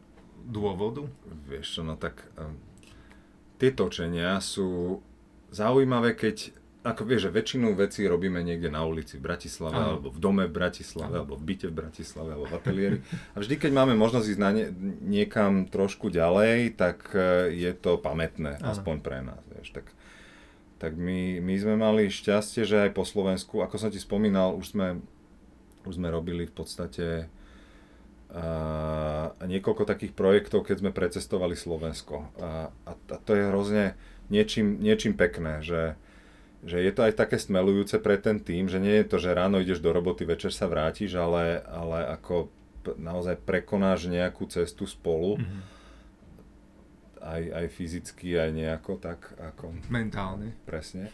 dôvodu? 0.48 1.04
Vieš 1.44 1.80
čo, 1.80 1.82
no 1.84 2.00
tak 2.00 2.24
um, 2.40 2.56
tie 3.60 3.68
točenia 3.68 4.40
sú 4.40 5.00
zaujímavé, 5.52 6.16
keď 6.16 6.56
ako 6.86 7.02
vieš, 7.02 7.28
že 7.28 7.34
väčšinu 7.34 7.74
vecí 7.74 8.06
robíme 8.06 8.38
niekde 8.38 8.70
na 8.70 8.86
ulici 8.86 9.18
v 9.18 9.26
Bratislave, 9.26 9.74
Aha. 9.74 9.86
alebo 9.94 10.14
v 10.14 10.18
dome 10.22 10.44
v 10.46 10.54
Bratislave, 10.54 11.10
Aha. 11.10 11.20
alebo 11.26 11.34
v 11.34 11.42
byte 11.42 11.66
v 11.66 11.74
Bratislave, 11.74 12.30
alebo 12.38 12.46
v 12.46 12.54
ateliéri. 12.54 12.98
A 13.34 13.42
vždy, 13.42 13.54
keď 13.58 13.72
máme 13.74 13.98
možnosť 13.98 14.26
ísť 14.30 14.40
na 14.40 14.50
nie, 14.54 14.66
niekam 15.02 15.66
trošku 15.66 16.08
ďalej, 16.14 16.78
tak 16.78 17.10
e, 17.18 17.50
je 17.50 17.72
to 17.74 17.98
pamätné, 17.98 18.62
Aha. 18.62 18.78
aspoň 18.78 18.96
pre 19.02 19.18
nás. 19.26 19.42
Vieš. 19.50 19.74
Tak, 19.74 19.86
tak 20.78 20.92
my, 20.94 21.42
my 21.42 21.54
sme 21.58 21.74
mali 21.74 22.06
šťastie, 22.06 22.62
že 22.62 22.86
aj 22.86 22.94
po 22.94 23.02
Slovensku, 23.02 23.58
ako 23.58 23.74
som 23.74 23.90
ti 23.90 23.98
spomínal, 23.98 24.54
už 24.54 24.78
sme, 24.78 25.02
už 25.82 25.98
sme 25.98 26.14
robili 26.14 26.46
v 26.46 26.54
podstate 26.54 27.06
a, 28.30 29.34
niekoľko 29.42 29.82
takých 29.82 30.14
projektov, 30.14 30.62
keď 30.62 30.76
sme 30.78 30.90
precestovali 30.94 31.58
Slovensko. 31.58 32.30
A, 32.38 32.70
a, 32.86 32.92
a 32.94 33.16
to 33.18 33.34
je 33.34 33.50
hrozne 33.50 33.84
niečím, 34.30 34.78
niečím 34.78 35.18
pekné, 35.18 35.58
že 35.64 35.98
že 36.66 36.82
je 36.82 36.90
to 36.90 37.06
aj 37.06 37.14
také 37.14 37.38
smelujúce 37.38 38.02
pre 38.02 38.18
ten 38.18 38.42
tým, 38.42 38.66
že 38.66 38.82
nie 38.82 38.98
je 39.02 39.06
to, 39.06 39.16
že 39.22 39.36
ráno 39.36 39.62
ideš 39.62 39.78
do 39.78 39.94
roboty, 39.94 40.26
večer 40.26 40.50
sa 40.50 40.66
vrátiš, 40.66 41.14
ale, 41.14 41.62
ale 41.62 42.18
ako 42.18 42.50
naozaj 42.98 43.38
prekonáš 43.46 44.10
nejakú 44.10 44.48
cestu 44.50 44.88
spolu. 44.88 45.38
Mm-hmm. 45.38 45.62
Aj, 47.18 47.42
aj 47.42 47.66
fyzicky, 47.74 48.38
aj 48.38 48.50
nejako 48.54 48.96
tak 48.96 49.34
ako... 49.36 49.74
Mentálne. 49.90 50.54
Presne. 50.64 51.10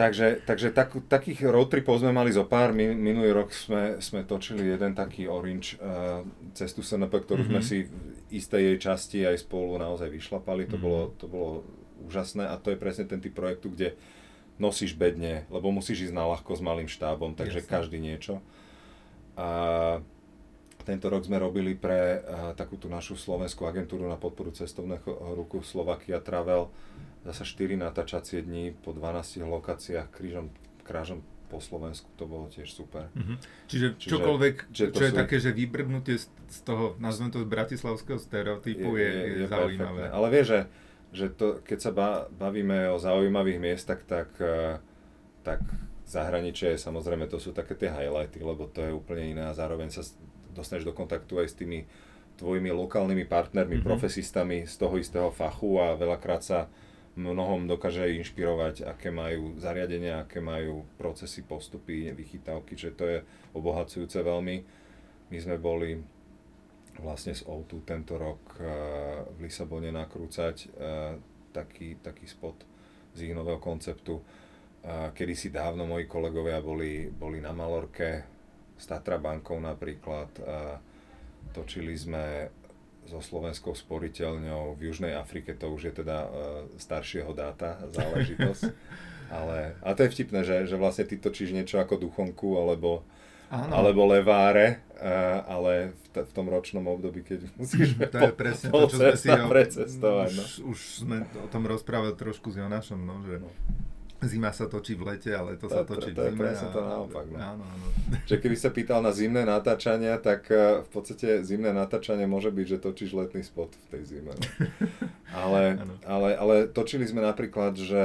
takže 0.00 0.40
takže 0.46 0.70
tak, 0.70 0.94
takých 1.10 1.50
road 1.50 1.68
tripov 1.68 1.98
sme 1.98 2.14
mali 2.14 2.30
zo 2.30 2.46
pár. 2.46 2.70
Min, 2.70 2.94
minulý 2.94 3.34
rok 3.34 3.50
sme, 3.50 3.98
sme 3.98 4.22
točili 4.22 4.70
jeden 4.70 4.94
taký 4.94 5.26
orange 5.26 5.76
uh, 5.82 6.22
cestu 6.54 6.80
SNP, 6.80 7.10
ktorú 7.10 7.42
mm-hmm. 7.44 7.58
sme 7.58 7.60
si 7.60 7.90
v 7.90 7.92
istej 8.32 8.62
jej 8.62 8.78
časti 8.78 9.18
aj 9.26 9.44
spolu 9.44 9.76
naozaj 9.82 10.08
vyšlapali. 10.08 10.64
Mm-hmm. 10.64 10.74
To, 10.78 10.78
bolo, 10.78 11.02
to 11.18 11.26
bolo 11.26 11.52
úžasné 12.02 12.50
a 12.50 12.58
to 12.58 12.74
je 12.74 12.78
presne 12.80 13.06
ten 13.06 13.22
typ 13.22 13.32
projektu, 13.32 13.70
kde 13.70 13.94
nosíš 14.60 14.94
bedne, 14.94 15.48
lebo 15.48 15.72
musíš 15.72 16.10
ísť 16.10 16.14
na 16.14 16.28
ľahko 16.28 16.52
s 16.54 16.62
malým 16.62 16.90
štábom, 16.90 17.34
takže 17.34 17.64
Jasne. 17.64 17.72
každý 17.72 17.98
niečo. 17.98 18.44
A 19.34 19.48
tento 20.82 21.06
rok 21.08 21.24
sme 21.24 21.38
robili 21.38 21.78
pre 21.78 22.20
uh, 22.20 22.52
takúto 22.58 22.90
našu 22.90 23.14
slovenskú 23.14 23.64
agentúru 23.64 24.04
na 24.10 24.18
podporu 24.18 24.50
cestovného 24.50 25.38
ruku 25.38 25.62
Slovakia 25.62 26.18
Travel 26.18 26.68
zase 27.22 27.46
4 27.46 27.78
natáčacie 27.78 28.42
dní 28.42 28.74
po 28.74 28.90
12 28.90 29.46
lokáciách 29.46 30.10
krížom, 30.10 30.50
krážom 30.82 31.22
po 31.46 31.60
Slovensku, 31.60 32.08
to 32.16 32.24
bolo 32.24 32.48
tiež 32.48 32.72
super. 32.72 33.12
Mm-hmm. 33.12 33.36
Čiže, 33.68 33.86
Čiže 34.00 34.10
čokoľvek, 34.10 34.54
čo 34.72 34.88
je 34.88 35.12
sú... 35.12 35.16
také, 35.16 35.36
že 35.36 35.52
vybrbnutie 35.52 36.16
z 36.48 36.58
toho, 36.64 36.96
nazvem 36.96 37.28
to 37.28 37.44
z 37.44 37.48
bratislavského 37.48 38.16
stereotypu 38.18 38.96
je, 38.96 39.04
je, 39.04 39.12
je, 39.12 39.38
je 39.44 39.46
zaujímavé. 39.52 40.08
Ale 40.08 40.26
vieš, 40.32 40.46
že 40.48 40.60
že 41.12 41.28
to, 41.28 41.60
keď 41.60 41.78
sa 41.78 41.92
bavíme 42.32 42.88
o 42.88 42.96
zaujímavých 42.96 43.60
miestach, 43.60 44.00
tak, 44.08 44.32
e, 44.40 44.80
tak 45.44 45.60
zahraničie, 46.08 46.80
samozrejme, 46.80 47.28
to 47.28 47.36
sú 47.36 47.52
také 47.52 47.76
tie 47.76 47.92
highlighty, 47.92 48.40
lebo 48.40 48.64
to 48.68 48.80
je 48.80 48.96
úplne 48.96 49.36
iné 49.36 49.44
a 49.44 49.56
zároveň 49.56 49.92
sa 49.92 50.02
dostaneš 50.56 50.88
do 50.88 50.96
kontaktu 50.96 51.40
aj 51.40 51.48
s 51.52 51.58
tými 51.60 51.84
tvojimi 52.40 52.72
lokálnymi 52.72 53.28
partnermi, 53.28 53.80
mm-hmm. 53.80 53.88
profesistami 53.92 54.64
z 54.64 54.74
toho 54.80 54.96
istého 54.96 55.28
fachu 55.28 55.80
a 55.80 55.96
veľakrát 55.96 56.40
sa 56.40 56.72
mnohom 57.12 57.68
dokáže 57.68 58.08
inšpirovať, 58.08 58.88
aké 58.88 59.12
majú 59.12 59.60
zariadenia, 59.60 60.24
aké 60.24 60.40
majú 60.40 60.88
procesy, 60.96 61.44
postupy, 61.44 62.08
vychytávky, 62.08 62.72
že 62.72 62.90
to 62.96 63.04
je 63.04 63.18
obohacujúce 63.52 64.16
veľmi. 64.24 64.64
My 65.28 65.36
sme 65.36 65.60
boli 65.60 66.00
vlastne 67.00 67.32
z 67.32 67.48
O2 67.48 67.86
tento 67.88 68.20
rok 68.20 68.60
eh, 68.60 68.66
v 69.32 69.48
Lisabone 69.48 69.88
nakrúcať 69.88 70.56
eh, 70.68 71.16
taký, 71.54 72.00
taký 72.04 72.26
spot 72.28 72.64
z 73.12 73.28
ich 73.28 73.34
nového 73.36 73.60
konceptu. 73.60 74.24
Kedy 75.14 75.34
si 75.38 75.54
dávno 75.54 75.86
moji 75.86 76.10
kolegovia 76.10 76.58
boli, 76.58 77.06
boli 77.06 77.38
na 77.38 77.54
Malorke 77.54 78.24
s 78.74 78.88
Tatra 78.88 79.14
bankou 79.14 79.60
napríklad. 79.62 80.32
Točili 81.54 81.94
sme 81.94 82.50
so 83.06 83.22
slovenskou 83.22 83.78
sporiteľňou 83.78 84.74
v 84.74 84.90
Južnej 84.90 85.14
Afrike, 85.14 85.54
to 85.54 85.70
už 85.70 85.92
je 85.92 86.02
teda 86.02 86.26
staršieho 86.82 87.30
dáta 87.30 87.78
záležitosť. 87.94 88.64
ale, 89.38 89.78
ale 89.80 89.94
to 89.96 90.02
je 90.04 90.12
vtipné, 90.12 90.40
že, 90.44 90.56
že 90.68 90.76
vlastne 90.76 91.08
ty 91.08 91.16
točíš 91.16 91.56
niečo 91.56 91.80
ako 91.80 91.96
duchonku 91.96 92.60
alebo 92.60 93.06
Áno. 93.52 93.68
alebo 93.68 94.08
leváre, 94.08 94.80
ale 95.44 95.92
v, 95.92 96.06
t- 96.08 96.24
v 96.24 96.32
tom 96.32 96.48
ročnom 96.48 96.80
období, 96.88 97.20
keď 97.20 97.52
musíš 97.60 98.00
to 98.00 98.16
je 98.16 98.32
presne 98.32 98.72
to, 98.72 98.88
čo 98.88 98.96
sme 98.96 99.12
si 99.12 99.28
precestovať. 99.28 100.30
No. 100.32 100.42
Už, 100.42 100.52
už 100.72 100.78
sme 101.04 101.16
o 101.36 101.48
tom 101.52 101.68
rozprávali 101.68 102.16
trošku 102.16 102.48
s 102.48 102.56
Jonášom, 102.56 103.04
no, 103.04 103.20
že 103.28 103.44
no. 103.44 103.52
Zima 104.22 104.54
sa 104.54 104.70
točí 104.70 104.94
v 104.94 105.02
lete, 105.02 105.34
ale 105.34 105.58
to, 105.58 105.66
to 105.66 105.74
sa 105.74 105.82
točí 105.82 106.14
to, 106.14 106.22
to 106.22 106.30
v 106.30 106.38
zime. 106.38 106.46
To 106.46 106.54
je 106.54 106.70
to 106.70 106.80
naopak. 106.86 107.26
No. 107.26 107.38
Áno, 107.42 107.64
áno. 107.66 107.86
Že 108.30 108.36
keby 108.38 108.54
sa 108.56 108.70
pýtal 108.70 109.02
na 109.02 109.10
zimné 109.10 109.42
natáčania, 109.42 110.14
tak 110.22 110.46
uh, 110.46 110.86
v 110.86 110.90
podstate 110.94 111.42
zimné 111.42 111.74
natáčanie 111.74 112.30
môže 112.30 112.54
byť, 112.54 112.66
že 112.70 112.78
točíš 112.78 113.18
letný 113.18 113.42
spot 113.42 113.74
v 113.74 113.86
tej 113.90 114.02
zime. 114.06 114.30
No. 114.30 114.46
Ale, 115.32 115.80
ale, 116.04 116.36
ale 116.36 116.54
točili 116.68 117.08
sme 117.08 117.24
napríklad, 117.24 117.72
že 117.72 118.04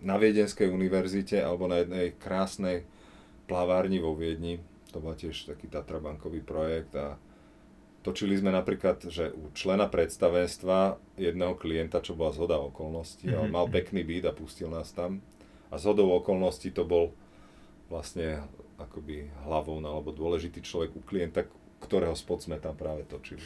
na 0.00 0.16
Viedenskej 0.16 0.72
univerzite 0.72 1.36
alebo 1.36 1.68
na 1.68 1.84
jednej 1.84 2.16
krásnej 2.16 2.88
plavárni 3.46 4.02
vo 4.02 4.14
Viedni. 4.14 4.60
To 4.94 5.02
bol 5.02 5.14
tiež 5.14 5.50
taký 5.50 5.66
Tatrabankový 5.66 6.42
projekt 6.42 6.94
a 6.94 7.18
točili 8.06 8.38
sme 8.38 8.54
napríklad, 8.54 9.02
že 9.10 9.34
u 9.34 9.50
člena 9.50 9.90
predstavenstva 9.90 10.98
jedného 11.18 11.58
klienta, 11.58 11.98
čo 11.98 12.14
bola 12.14 12.30
zhoda 12.30 12.58
okolností, 12.62 13.26
mm-hmm. 13.26 13.38
ale 13.38 13.46
mal 13.50 13.66
pekný 13.66 14.06
byt 14.06 14.30
a 14.30 14.32
pustil 14.32 14.70
nás 14.70 14.94
tam. 14.94 15.18
A 15.70 15.82
zhodou 15.82 16.14
okolností 16.14 16.70
to 16.70 16.86
bol 16.86 17.10
vlastne 17.90 18.46
akoby 18.78 19.30
hlavou 19.46 19.82
alebo 19.82 20.14
dôležitý 20.14 20.62
človek 20.62 20.94
u 20.94 21.02
klienta, 21.02 21.46
ktorého 21.82 22.14
spod 22.14 22.46
sme 22.46 22.62
tam 22.62 22.78
práve 22.78 23.02
točili. 23.08 23.42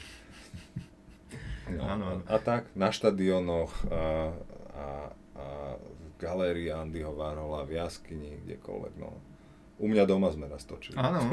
No, 1.70 1.86
a, 1.86 1.94
a 2.26 2.36
tak 2.42 2.66
na 2.74 2.90
štadionoch 2.90 3.70
a, 3.86 4.34
a, 4.74 4.86
a 5.38 5.46
v 5.78 6.04
galérii 6.18 6.74
Andyho 6.74 7.14
Varhola, 7.14 7.62
v 7.62 7.78
jaskyni, 7.78 8.42
kdekoľvek. 8.42 8.94
No. 8.98 9.14
U 9.80 9.88
mňa 9.88 10.04
doma 10.04 10.28
sme 10.28 10.46
raz 10.46 10.68
točili. 10.68 11.00
Áno. 11.00 11.24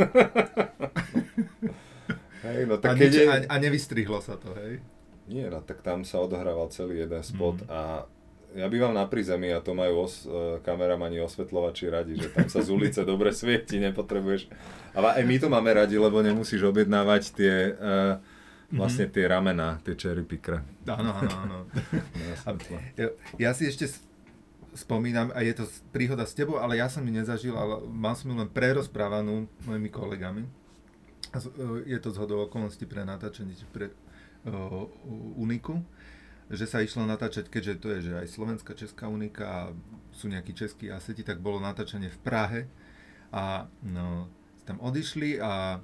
hej, 2.47 2.63
no 2.63 2.79
tak 2.79 2.95
a, 2.95 2.97
keď 2.97 3.11
je... 3.11 3.25
a, 3.27 3.35
a 3.51 3.55
nevystrihlo 3.59 4.23
sa 4.23 4.39
to, 4.39 4.55
hej? 4.55 4.79
Nie, 5.27 5.51
no 5.51 5.59
tak 5.59 5.83
tam 5.83 6.07
sa 6.07 6.23
odohrával 6.23 6.71
celý 6.71 7.03
jeden 7.03 7.19
spot 7.19 7.67
mm. 7.67 7.67
a 7.67 8.07
ja 8.55 8.71
bývam 8.71 8.95
na 8.95 9.03
prízemí 9.03 9.51
a 9.51 9.59
to 9.59 9.75
majú 9.75 10.07
os, 10.07 10.23
uh, 10.23 10.63
kameramani 10.63 11.19
osvetľovači 11.19 11.91
radi, 11.91 12.15
že 12.15 12.31
tam 12.31 12.47
sa 12.47 12.63
z 12.63 12.71
ulice 12.71 13.03
dobre 13.03 13.35
svieti, 13.35 13.75
nepotrebuješ. 13.83 14.47
Ale 14.95 15.19
aj 15.19 15.23
my 15.27 15.35
to 15.35 15.47
máme 15.51 15.67
radi, 15.75 15.99
lebo 15.99 16.23
nemusíš 16.23 16.63
objednávať 16.63 17.35
tie 17.35 17.75
uh, 17.75 18.23
vlastne 18.71 19.11
tie 19.11 19.27
ramena, 19.27 19.83
tie 19.83 19.99
cherry 19.99 20.23
pickre. 20.23 20.63
Áno, 20.87 21.11
áno, 21.11 21.31
áno. 21.43 21.57
ja, 22.95 23.11
ja 23.35 23.51
si 23.51 23.67
ešte 23.67 24.06
spomínam, 24.77 25.33
a 25.33 25.41
je 25.41 25.57
to 25.57 25.65
príhoda 25.89 26.23
s 26.23 26.37
tebou, 26.37 26.61
ale 26.61 26.77
ja 26.77 26.85
som 26.85 27.01
ju 27.01 27.09
nezažil, 27.09 27.57
ale 27.57 27.81
mal 27.89 28.13
som 28.13 28.29
ju 28.29 28.37
len 28.37 28.47
prerozprávanú 28.47 29.49
mojimi 29.65 29.89
kolegami. 29.89 30.45
je 31.89 31.97
to 31.97 32.13
zhodou 32.13 32.45
okolností 32.45 32.85
pre 32.85 33.01
natáčanie 33.01 33.57
pre 33.73 33.89
uh, 33.89 34.85
Uniku, 35.35 35.81
že 36.47 36.69
sa 36.69 36.79
išlo 36.79 37.03
natáčať, 37.09 37.49
keďže 37.49 37.73
to 37.81 37.87
je 37.97 37.99
že 38.07 38.13
aj 38.21 38.27
Slovenská 38.29 38.71
Česká 38.77 39.09
Unika 39.09 39.43
a 39.43 39.61
sú 40.13 40.29
nejakí 40.29 40.53
českí 40.53 40.93
aseti, 40.93 41.25
tak 41.25 41.43
bolo 41.43 41.57
natáčanie 41.59 42.13
v 42.13 42.19
Prahe 42.21 42.61
a 43.33 43.67
no, 43.83 44.31
tam 44.63 44.79
odišli 44.79 45.41
a, 45.41 45.81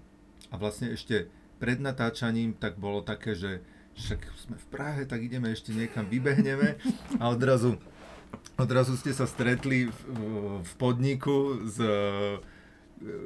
a 0.47 0.55
vlastne 0.55 0.93
ešte 0.93 1.27
pred 1.59 1.81
natáčaním 1.81 2.55
tak 2.55 2.79
bolo 2.79 3.03
také, 3.03 3.35
že 3.35 3.65
však 3.93 4.19
sme 4.37 4.57
v 4.57 4.67
Prahe, 4.73 5.01
tak 5.05 5.21
ideme 5.21 5.53
ešte 5.53 5.69
niekam, 5.69 6.09
vybehneme 6.09 6.81
a 7.21 7.29
odrazu 7.29 7.77
Odrazu 8.57 8.93
ste 8.95 9.11
sa 9.11 9.25
stretli 9.25 9.89
v, 9.89 9.99
v 10.61 10.71
podniku 10.77 11.57
s 11.65 11.81
e, 11.81 12.37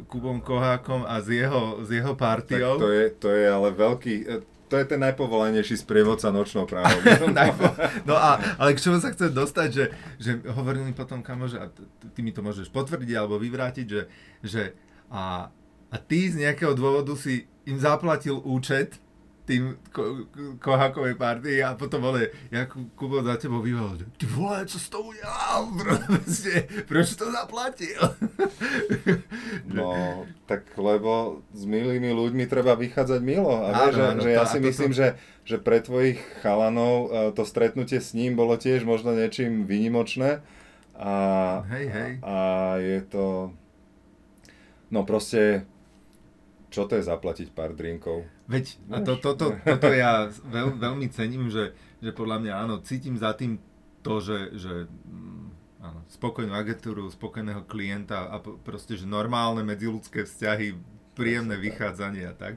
Kubom 0.08 0.40
Kohákom 0.40 1.04
a 1.04 1.20
s 1.20 1.28
jeho, 1.28 1.84
s 1.84 1.90
jeho 1.92 2.16
partiou. 2.16 2.80
Tak 2.80 2.84
to 2.84 2.90
je, 2.90 3.06
to 3.12 3.30
je 3.36 3.46
ale 3.46 3.70
veľký, 3.76 4.16
e, 4.24 4.36
to 4.68 4.76
je 4.76 4.86
ten 4.88 5.00
najpovolenejší 5.00 5.80
sprievodca 5.80 6.32
nočnou 6.32 6.68
právou. 6.68 7.00
no 8.10 8.16
a, 8.16 8.40
ale 8.60 8.76
k 8.76 8.84
čomu 8.84 9.00
sa 9.00 9.12
chcem 9.16 9.32
dostať, 9.32 9.70
že, 9.72 9.86
že 10.20 10.32
hovorili 10.52 10.92
mi 10.92 10.94
potom 10.96 11.24
kamože, 11.24 11.58
a 11.60 11.68
ty 12.12 12.20
mi 12.20 12.36
to 12.36 12.44
môžeš 12.44 12.68
potvrdiť 12.72 13.16
alebo 13.16 13.40
vyvrátiť, 13.40 13.88
že, 13.88 14.02
že 14.44 14.64
a, 15.08 15.48
a 15.88 15.96
ty 15.96 16.28
z 16.28 16.44
nejakého 16.44 16.76
dôvodu 16.76 17.16
si 17.16 17.48
im 17.64 17.80
zaplatil 17.80 18.44
účet 18.44 19.00
tým 19.48 19.80
ko- 19.96 20.28
kohákovej 20.60 21.16
partii 21.16 21.64
a 21.64 21.80
potom 21.80 22.04
vole, 22.04 22.28
ja 22.52 22.68
Kubo 22.68 23.24
za 23.24 23.40
tebou 23.40 23.64
vyval, 23.64 23.96
že 23.96 24.06
ty 24.20 24.28
vole, 24.28 24.68
čo 24.68 24.76
s 24.76 24.92
tou 24.92 25.08
udělal? 25.08 25.72
Proč 26.92 27.16
to 27.16 27.32
zaplatil? 27.32 28.02
no, 29.80 30.28
tak 30.44 30.68
lebo 30.76 31.40
s 31.56 31.64
milými 31.64 32.12
ľuďmi 32.12 32.44
treba 32.52 32.76
vychádzať 32.76 33.22
milo. 33.24 33.56
A 33.64 33.88
vieš, 33.88 33.96
že, 33.96 34.06
že 34.20 34.30
ja 34.36 34.44
si 34.44 34.60
myslím, 34.60 34.92
to... 34.92 34.98
že, 35.00 35.08
že 35.48 35.58
pre 35.64 35.80
tvojich 35.80 36.20
chalanov 36.44 37.08
e, 37.08 37.32
to 37.32 37.48
stretnutie 37.48 38.04
s 38.04 38.12
ním 38.12 38.36
bolo 38.36 38.60
tiež 38.60 38.84
možno 38.84 39.16
niečím 39.16 39.64
výnimočné. 39.64 40.44
A, 41.00 41.14
hej, 41.72 41.88
hej. 41.88 42.12
a 42.20 42.36
je 42.84 43.00
to... 43.08 43.56
No 44.92 45.08
proste 45.08 45.68
čo 46.68 46.84
to 46.86 47.00
je 47.00 47.04
zaplatiť 47.04 47.56
pár 47.56 47.72
drinkov? 47.72 48.28
Veď, 48.48 48.76
a 48.92 49.00
to, 49.04 49.16
to, 49.20 49.32
to, 49.40 49.48
toto 49.78 49.88
ja 49.92 50.28
veľ, 50.28 50.80
veľmi 50.80 51.08
cením, 51.12 51.48
že, 51.48 51.72
že 52.04 52.12
podľa 52.12 52.44
mňa 52.44 52.54
áno, 52.54 52.76
cítim 52.84 53.16
za 53.16 53.32
tým 53.36 53.60
to, 54.04 54.20
že, 54.20 54.40
že 54.56 54.74
mm, 54.88 55.48
áno, 55.84 56.00
spokojnú 56.12 56.54
agentúru, 56.56 57.08
spokojného 57.12 57.64
klienta 57.68 58.28
a 58.28 58.40
proste, 58.40 59.00
že 59.00 59.08
normálne 59.08 59.64
medziludské 59.64 60.28
vzťahy, 60.28 60.76
príjemné 61.18 61.58
Presne 61.58 61.66
vychádzanie 61.72 62.24
tak. 62.24 62.32
a 62.32 62.34
tak. 62.38 62.56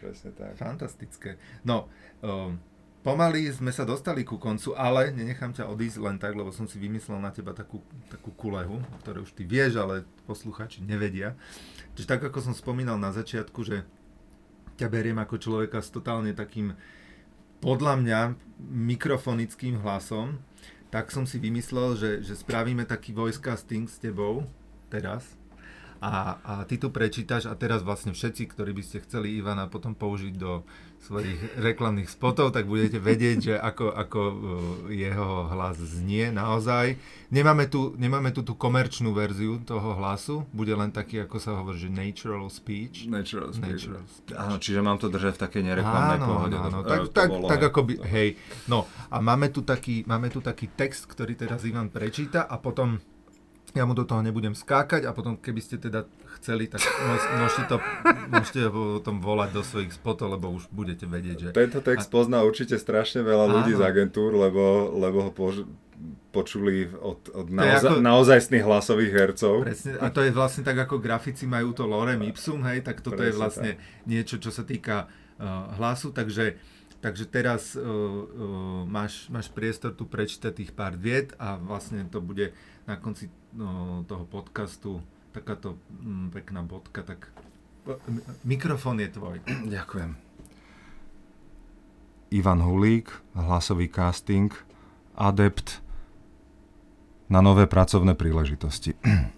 Presne 0.00 0.30
tak. 0.32 0.52
Fantastické. 0.56 1.30
No, 1.66 1.90
um, 2.24 2.56
pomaly 3.04 3.52
sme 3.52 3.72
sa 3.72 3.84
dostali 3.84 4.24
ku 4.24 4.40
koncu, 4.40 4.72
ale 4.72 5.12
nenechám 5.12 5.52
ťa 5.52 5.68
odísť 5.68 5.98
len 6.00 6.16
tak, 6.16 6.32
lebo 6.32 6.52
som 6.52 6.64
si 6.64 6.80
vymyslel 6.80 7.20
na 7.20 7.28
teba 7.32 7.52
takú, 7.52 7.84
takú 8.08 8.32
kulehu, 8.32 8.80
ktorú 9.04 9.28
už 9.28 9.36
ty 9.36 9.44
vieš, 9.44 9.76
ale 9.80 10.08
posluchači 10.24 10.80
nevedia. 10.80 11.36
Čiže 11.94 12.10
tak, 12.10 12.22
ako 12.22 12.38
som 12.40 12.54
spomínal 12.54 12.96
na 12.96 13.10
začiatku, 13.10 13.60
že 13.66 13.86
ťa 14.80 14.88
beriem 14.88 15.18
ako 15.20 15.36
človeka 15.36 15.84
s 15.84 15.92
totálne 15.92 16.32
takým, 16.32 16.72
podľa 17.60 17.94
mňa, 18.00 18.20
mikrofonickým 18.72 19.84
hlasom, 19.84 20.40
tak 20.88 21.12
som 21.14 21.28
si 21.28 21.38
vymyslel, 21.38 21.94
že, 21.94 22.10
že 22.24 22.34
spravíme 22.34 22.82
taký 22.88 23.14
voice 23.14 23.38
casting 23.38 23.86
s 23.86 24.00
tebou 24.00 24.48
teraz. 24.90 25.38
A, 26.00 26.40
a 26.40 26.52
ty 26.64 26.80
tu 26.80 26.88
prečítaš 26.88 27.44
a 27.44 27.52
teraz 27.52 27.84
vlastne 27.84 28.16
všetci, 28.16 28.48
ktorí 28.56 28.72
by 28.72 28.82
ste 28.82 29.04
chceli 29.04 29.36
Ivana 29.36 29.68
potom 29.68 29.92
použiť 29.92 30.34
do 30.34 30.64
svojich 31.00 31.56
reklamných 31.56 32.12
spotov, 32.12 32.52
tak 32.52 32.68
budete 32.68 33.00
vedieť, 33.00 33.36
že 33.40 33.54
ako, 33.56 33.86
ako 33.88 34.20
uh, 34.20 34.36
jeho 34.92 35.48
hlas 35.48 35.80
znie 35.80 36.28
naozaj. 36.28 37.00
Nemáme 37.32 37.72
tu, 37.72 37.96
nemáme 37.96 38.36
tu 38.36 38.44
tú 38.44 38.52
komerčnú 38.52 39.16
verziu 39.16 39.58
toho 39.64 39.96
hlasu, 39.96 40.44
bude 40.52 40.76
len 40.76 40.92
taký, 40.92 41.24
ako 41.24 41.36
sa 41.40 41.56
hovorí, 41.56 41.80
že 41.80 41.88
natural 41.88 42.52
speech. 42.52 43.08
Natural 43.08 43.48
speech. 43.50 43.88
Natural 43.88 44.04
speech. 44.04 44.36
Áno, 44.36 44.54
čiže 44.60 44.80
mám 44.84 45.00
to 45.00 45.08
držať 45.08 45.40
v 45.40 45.42
takej 45.48 45.62
nereklamnej 45.72 46.18
áno, 46.20 46.26
pohode. 46.28 46.56
Áno, 46.60 46.68
áno. 46.68 46.78
Tak, 46.84 47.00
tak, 47.16 47.28
bolo, 47.32 47.48
tak 47.48 47.60
ako 47.64 47.80
by, 47.88 47.94
hej. 48.04 48.28
No 48.68 48.84
a 49.08 49.16
máme 49.24 49.48
tu, 49.48 49.64
taký, 49.64 50.04
máme 50.04 50.28
tu 50.28 50.44
taký 50.44 50.68
text, 50.76 51.08
ktorý 51.08 51.32
teraz 51.32 51.64
Ivan 51.64 51.88
prečíta 51.88 52.44
a 52.44 52.60
potom 52.60 53.00
ja 53.74 53.86
mu 53.86 53.94
do 53.94 54.02
toho 54.02 54.18
nebudem 54.20 54.54
skákať 54.54 55.06
a 55.06 55.14
potom 55.14 55.38
keby 55.38 55.60
ste 55.62 55.78
teda 55.78 56.06
chceli, 56.40 56.66
tak 56.66 56.82
môžete, 57.38 57.64
to, 57.70 57.76
môžete 58.32 58.60
potom 58.70 59.22
volať 59.22 59.50
do 59.54 59.62
svojich 59.62 59.94
spotov, 59.94 60.34
lebo 60.34 60.50
už 60.50 60.66
budete 60.74 61.06
vedieť, 61.06 61.36
že... 61.38 61.48
Tento 61.54 61.78
text 61.78 62.10
a... 62.10 62.12
pozná 62.12 62.38
určite 62.42 62.74
strašne 62.80 63.22
veľa 63.22 63.46
ľudí 63.46 63.72
Áno. 63.76 63.80
z 63.80 63.82
agentúr, 63.86 64.34
lebo, 64.34 64.90
lebo 64.98 65.30
ho 65.30 65.30
pož- 65.30 65.68
počuli 66.34 66.90
od, 66.90 67.30
od 67.30 67.46
naoza- 67.50 67.94
ako... 67.94 68.02
naozajstných 68.02 68.64
hlasových 68.64 69.12
hercov. 69.12 69.54
Presne, 69.62 69.98
a 70.02 70.06
to 70.10 70.20
je 70.26 70.32
vlastne 70.34 70.62
tak, 70.66 70.78
ako 70.78 70.98
grafici 70.98 71.46
majú 71.46 71.70
to 71.70 71.86
lorem 71.86 72.22
ipsum, 72.26 72.62
hej, 72.66 72.82
tak 72.82 73.02
toto 73.04 73.22
Presne 73.22 73.30
je 73.30 73.38
vlastne 73.38 73.70
tak. 73.78 74.08
niečo, 74.08 74.36
čo 74.42 74.50
sa 74.50 74.66
týka 74.66 75.06
uh, 75.06 75.78
hlasu, 75.78 76.10
takže 76.10 76.58
Takže 77.00 77.32
teraz 77.32 77.72
uh, 77.72 77.80
uh, 77.80 78.84
máš, 78.84 79.24
máš 79.32 79.48
priestor 79.48 79.96
tu 79.96 80.04
prečítať 80.04 80.52
tých 80.52 80.68
pár 80.76 81.00
viet 81.00 81.32
a 81.40 81.56
vlastne 81.56 82.04
to 82.12 82.20
bude 82.20 82.52
na 82.84 83.00
konci 83.00 83.32
no, 83.54 84.02
toho 84.06 84.24
podcastu 84.26 85.02
takáto 85.30 85.78
mm, 86.02 86.34
pekná 86.34 86.62
bodka, 86.62 87.02
tak 87.02 87.30
mikrofón 88.42 88.98
je 89.00 89.08
tvoj. 89.10 89.36
Ďakujem. 89.74 90.10
Ivan 92.30 92.60
Hulík, 92.62 93.10
hlasový 93.34 93.90
casting, 93.90 94.54
adept 95.18 95.82
na 97.26 97.42
nové 97.42 97.66
pracovné 97.66 98.14
príležitosti. 98.14 98.94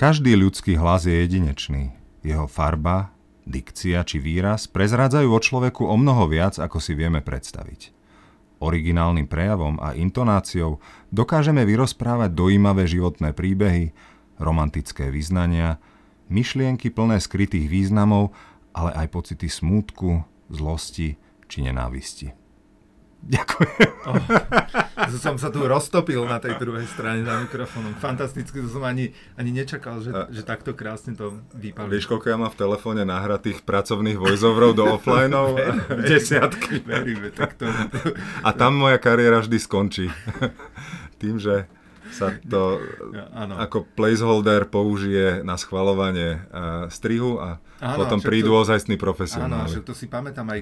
Každý 0.00 0.34
ľudský 0.34 0.80
hlas 0.80 1.04
je 1.06 1.14
jedinečný. 1.14 1.92
Jeho 2.24 2.48
farba, 2.48 3.12
dikcia 3.44 4.00
či 4.04 4.16
výraz 4.16 4.64
prezrádzajú 4.64 5.28
o 5.28 5.40
človeku 5.40 5.84
o 5.84 5.96
mnoho 6.00 6.24
viac, 6.24 6.56
ako 6.56 6.80
si 6.80 6.96
vieme 6.96 7.20
predstaviť 7.20 8.03
originálnym 8.64 9.28
prejavom 9.28 9.76
a 9.76 9.92
intonáciou 9.92 10.80
dokážeme 11.12 11.68
vyrozprávať 11.68 12.32
dojímavé 12.32 12.88
životné 12.88 13.36
príbehy, 13.36 13.92
romantické 14.40 15.12
vyznania, 15.12 15.76
myšlienky 16.32 16.88
plné 16.88 17.20
skrytých 17.20 17.68
významov, 17.68 18.32
ale 18.72 18.90
aj 18.96 19.06
pocity 19.12 19.46
smútku, 19.46 20.24
zlosti 20.48 21.20
či 21.46 21.58
nenávisti. 21.62 22.43
Ďakujem. 23.24 23.90
Oh, 24.04 24.20
som 25.24 25.40
sa 25.40 25.48
tu 25.48 25.64
roztopil 25.64 26.20
na 26.28 26.36
tej 26.36 26.60
druhej 26.60 26.84
strane 26.84 27.24
za 27.24 27.40
mikrofónom. 27.40 27.96
Fantasticky, 27.96 28.60
to 28.60 28.68
som 28.68 28.84
ani, 28.84 29.16
ani 29.40 29.56
nečakal, 29.56 30.04
že, 30.04 30.12
a, 30.12 30.28
že 30.28 30.44
takto 30.44 30.76
krásne 30.76 31.16
to 31.16 31.40
vypálí. 31.56 31.88
Vieš, 31.88 32.12
koľko 32.12 32.26
ja 32.28 32.36
mám 32.36 32.52
v 32.52 32.60
telefóne 32.60 33.02
nahratých 33.08 33.64
pracovných 33.64 34.20
voiceoverov 34.20 34.76
do 34.76 34.84
offlineov? 35.00 35.56
Desiatky. 36.12 36.84
Veríme, 36.84 37.32
tak 37.32 37.56
to... 37.56 37.64
A 38.44 38.52
tam 38.52 38.76
moja 38.76 39.00
kariéra 39.00 39.40
vždy 39.40 39.56
skončí. 39.56 40.06
Tým, 41.22 41.40
že 41.40 41.64
sa 42.12 42.30
to 42.46 42.78
ja, 43.10 43.26
ako 43.64 43.90
placeholder 43.96 44.70
použije 44.70 45.42
na 45.42 45.58
schvalovanie 45.58 46.46
uh, 46.52 46.86
strihu 46.86 47.42
a 47.42 47.58
áno, 47.84 48.00
potom 48.00 48.18
prídu 48.24 48.56
to, 48.56 48.64
ozajstní 48.64 48.96
profesionáli. 48.96 49.68
Áno, 49.68 49.70
však 49.70 49.84
to 49.84 49.92
si 49.92 50.08
pamätám 50.08 50.48
aj, 50.48 50.60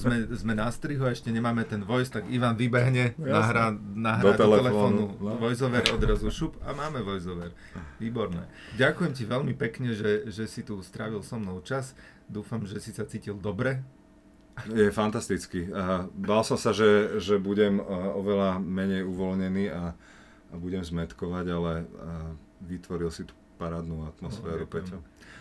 sme, 0.00 0.16
sme 0.32 0.52
na 0.56 0.72
strihu 0.72 1.04
a 1.04 1.12
ešte 1.12 1.28
nemáme 1.28 1.68
ten 1.68 1.84
voice, 1.84 2.08
tak 2.08 2.24
Ivan 2.32 2.56
vybehne, 2.56 3.12
nahrá, 3.20 3.76
nahrá 3.76 4.24
do, 4.24 4.32
do 4.32 4.56
telefónu, 4.56 5.02
no. 5.20 5.36
voiceover 5.36 5.84
odrazu 5.92 6.32
šup 6.32 6.56
a 6.64 6.72
máme 6.72 7.04
voiceover. 7.04 7.52
Výborné. 8.00 8.48
Ďakujem 8.80 9.12
ti 9.12 9.28
veľmi 9.28 9.52
pekne, 9.52 9.92
že, 9.92 10.32
že 10.32 10.48
si 10.48 10.64
tu 10.64 10.80
strávil 10.80 11.20
so 11.20 11.36
mnou 11.36 11.60
čas. 11.60 11.92
Dúfam, 12.24 12.64
že 12.64 12.80
si 12.80 12.96
sa 12.96 13.04
cítil 13.04 13.36
dobre. 13.36 13.84
Je 14.72 14.88
fantastický. 14.88 15.68
Bál 16.16 16.42
som 16.42 16.56
sa, 16.56 16.72
že, 16.72 17.20
že 17.20 17.36
budem 17.36 17.76
oveľa 18.16 18.56
menej 18.56 19.04
uvoľnený 19.04 19.64
a 19.68 19.92
a 20.52 20.54
budem 20.54 20.82
zmetkovať, 20.84 21.46
ale 21.50 21.72
vytvoril 22.62 23.10
si 23.10 23.26
tú 23.26 23.34
parádnu 23.56 24.06
atmosféru, 24.06 24.64
no, 24.64 24.70
Peťo. 24.70 24.98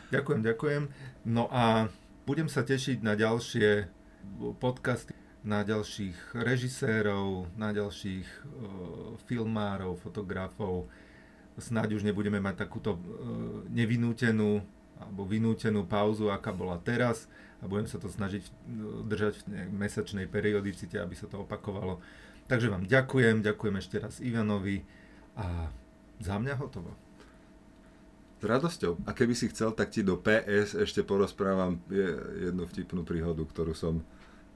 Ďakujem, 0.10 0.42
ďakujem. 0.42 0.84
No 1.28 1.52
a 1.52 1.92
budem 2.24 2.48
sa 2.48 2.64
tešiť 2.64 3.04
na 3.04 3.14
ďalšie 3.20 3.92
podcasty, 4.58 5.14
na 5.46 5.62
ďalších 5.62 6.34
režisérov, 6.34 7.54
na 7.54 7.70
ďalších 7.70 8.26
uh, 8.26 9.14
filmárov, 9.30 10.00
fotografov. 10.02 10.90
Snáď 11.56 12.02
už 12.02 12.04
nebudeme 12.04 12.42
mať 12.42 12.66
takúto 12.66 12.98
uh, 12.98 13.00
nevinútenú 13.70 14.66
alebo 14.96 15.28
vynútenú 15.28 15.84
pauzu, 15.84 16.32
aká 16.32 16.56
bola 16.56 16.80
teraz 16.80 17.28
a 17.60 17.68
budem 17.68 17.88
sa 17.88 18.00
to 18.00 18.08
snažiť 18.08 18.48
držať 19.08 19.44
v 19.44 19.76
mesačnej 19.76 20.24
periodicite, 20.28 20.96
aby 20.96 21.16
sa 21.20 21.28
to 21.28 21.44
opakovalo. 21.44 22.00
Takže 22.48 22.72
vám 22.72 22.88
ďakujem, 22.88 23.44
ďakujem 23.44 23.76
ešte 23.82 23.98
raz 24.00 24.24
Ivanovi 24.24 24.86
a 25.36 25.68
za 26.22 26.40
mňa 26.40 26.56
hotovo. 26.62 27.05
S 28.36 28.44
radosťou. 28.44 29.08
A 29.08 29.16
keby 29.16 29.32
si 29.32 29.48
chcel, 29.48 29.72
tak 29.72 29.96
ti 29.96 30.04
do 30.04 30.20
PS 30.20 30.76
ešte 30.76 31.08
porozprávam 31.08 31.80
jednu 32.36 32.68
vtipnú 32.68 33.08
príhodu, 33.08 33.42
ktorú 33.48 33.72
som 33.72 34.04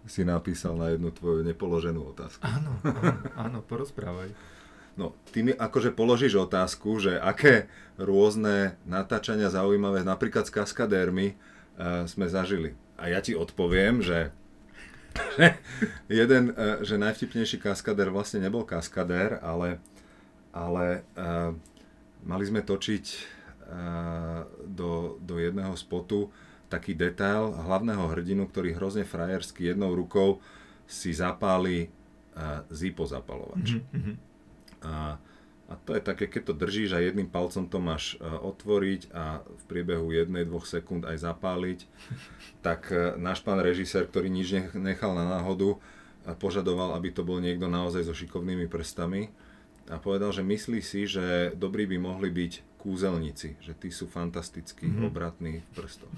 si 0.07 0.23
napísal 0.23 0.79
na 0.79 0.91
jednu 0.91 1.11
tvoju 1.11 1.43
nepoloženú 1.43 2.11
otázku. 2.15 2.43
Áno, 2.43 2.79
áno, 2.83 3.13
áno 3.35 3.59
porozprávaj. 3.63 4.31
No, 4.99 5.15
ty 5.31 5.47
mi 5.47 5.55
akože 5.55 5.95
položíš 5.95 6.35
otázku, 6.35 6.99
že 6.99 7.15
aké 7.15 7.71
rôzne 7.95 8.75
natáčania 8.83 9.47
zaujímavé, 9.47 10.03
napríklad 10.03 10.43
s 10.43 10.51
kaskadérmi, 10.51 11.35
uh, 11.35 12.03
sme 12.03 12.27
zažili. 12.27 12.75
A 12.99 13.07
ja 13.07 13.23
ti 13.23 13.31
odpoviem, 13.31 14.03
že 14.03 14.35
jeden, 16.11 16.51
uh, 16.51 16.83
že 16.83 16.99
najvtipnejší 16.99 17.63
kaskadér 17.63 18.11
vlastne 18.11 18.43
nebol 18.43 18.67
kaskadér, 18.67 19.39
ale, 19.39 19.79
ale 20.51 21.07
uh, 21.15 21.55
mali 22.27 22.43
sme 22.43 22.59
točiť 22.59 23.38
do, 24.65 25.21
do 25.21 25.35
jedného 25.37 25.77
spotu 25.77 26.33
taký 26.69 26.93
detail 26.93 27.49
hlavného 27.65 28.05
hrdinu, 28.13 28.45
ktorý 28.45 28.77
hrozne 28.77 29.03
frajersky 29.03 29.73
jednou 29.73 29.97
rukou 29.97 30.37
si 30.85 31.11
zapáli 31.11 31.89
uh, 31.89 32.61
Zipo 32.69 33.09
zapalovač. 33.09 33.81
Mm-hmm. 33.81 34.15
A, 34.85 35.17
a 35.69 35.73
to 35.85 35.97
je 35.97 36.01
také, 36.01 36.29
keď 36.29 36.53
to 36.53 36.53
držíš 36.53 36.93
a 36.93 37.01
jedným 37.01 37.27
palcom 37.29 37.65
to 37.65 37.81
máš 37.81 38.17
uh, 38.21 38.37
otvoriť 38.45 39.09
a 39.11 39.41
v 39.41 39.63
priebehu 39.65 40.13
jednej, 40.13 40.45
dvoch 40.45 40.69
sekúnd 40.69 41.09
aj 41.09 41.25
zapáliť, 41.25 41.79
tak 42.65 42.93
uh, 42.93 43.17
náš 43.17 43.41
pán 43.41 43.57
režisér, 43.59 44.05
ktorý 44.05 44.29
nič 44.29 44.73
nechal 44.77 45.17
na 45.17 45.25
náhodu, 45.25 45.81
požadoval, 46.37 46.93
aby 46.93 47.09
to 47.09 47.25
bol 47.25 47.41
niekto 47.41 47.65
naozaj 47.65 48.05
so 48.05 48.13
šikovnými 48.13 48.69
prstami 48.69 49.33
a 49.89 49.97
povedal, 49.97 50.29
že 50.29 50.45
myslí 50.45 50.79
si, 50.85 51.09
že 51.09 51.51
dobrí 51.57 51.89
by 51.89 51.97
mohli 51.97 52.29
byť 52.29 52.77
kúzelníci, 52.79 53.59
že 53.59 53.73
tí 53.75 53.89
sú 53.89 54.05
fantasticky 54.07 54.87
mm-hmm. 54.87 55.07
obratní 55.09 55.53
v 55.59 55.69
prstoch. 55.73 56.13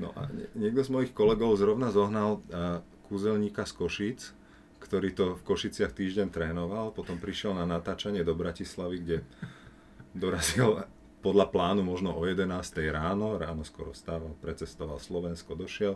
No 0.00 0.10
a 0.16 0.26
niekto 0.56 0.80
z 0.80 0.90
mojich 0.90 1.12
kolegov 1.12 1.52
zrovna 1.60 1.92
zohnal 1.92 2.40
uh, 2.48 2.80
kúzelníka 3.12 3.68
z 3.68 3.72
Košic, 3.76 4.20
ktorý 4.80 5.12
to 5.12 5.24
v 5.36 5.42
Košiciach 5.44 5.92
týždeň 5.92 6.32
trénoval, 6.32 6.96
potom 6.96 7.20
prišiel 7.20 7.54
na 7.54 7.68
natáčanie 7.68 8.24
do 8.24 8.32
Bratislavy, 8.32 8.96
kde 9.04 9.16
dorazil 10.16 10.82
podľa 11.22 11.54
plánu 11.54 11.86
možno 11.86 12.16
o 12.16 12.26
11. 12.26 12.50
ráno, 12.90 13.38
ráno 13.38 13.62
skoro 13.62 13.94
stával, 13.94 14.34
precestoval 14.42 14.98
Slovensko, 14.98 15.54
došiel. 15.54 15.94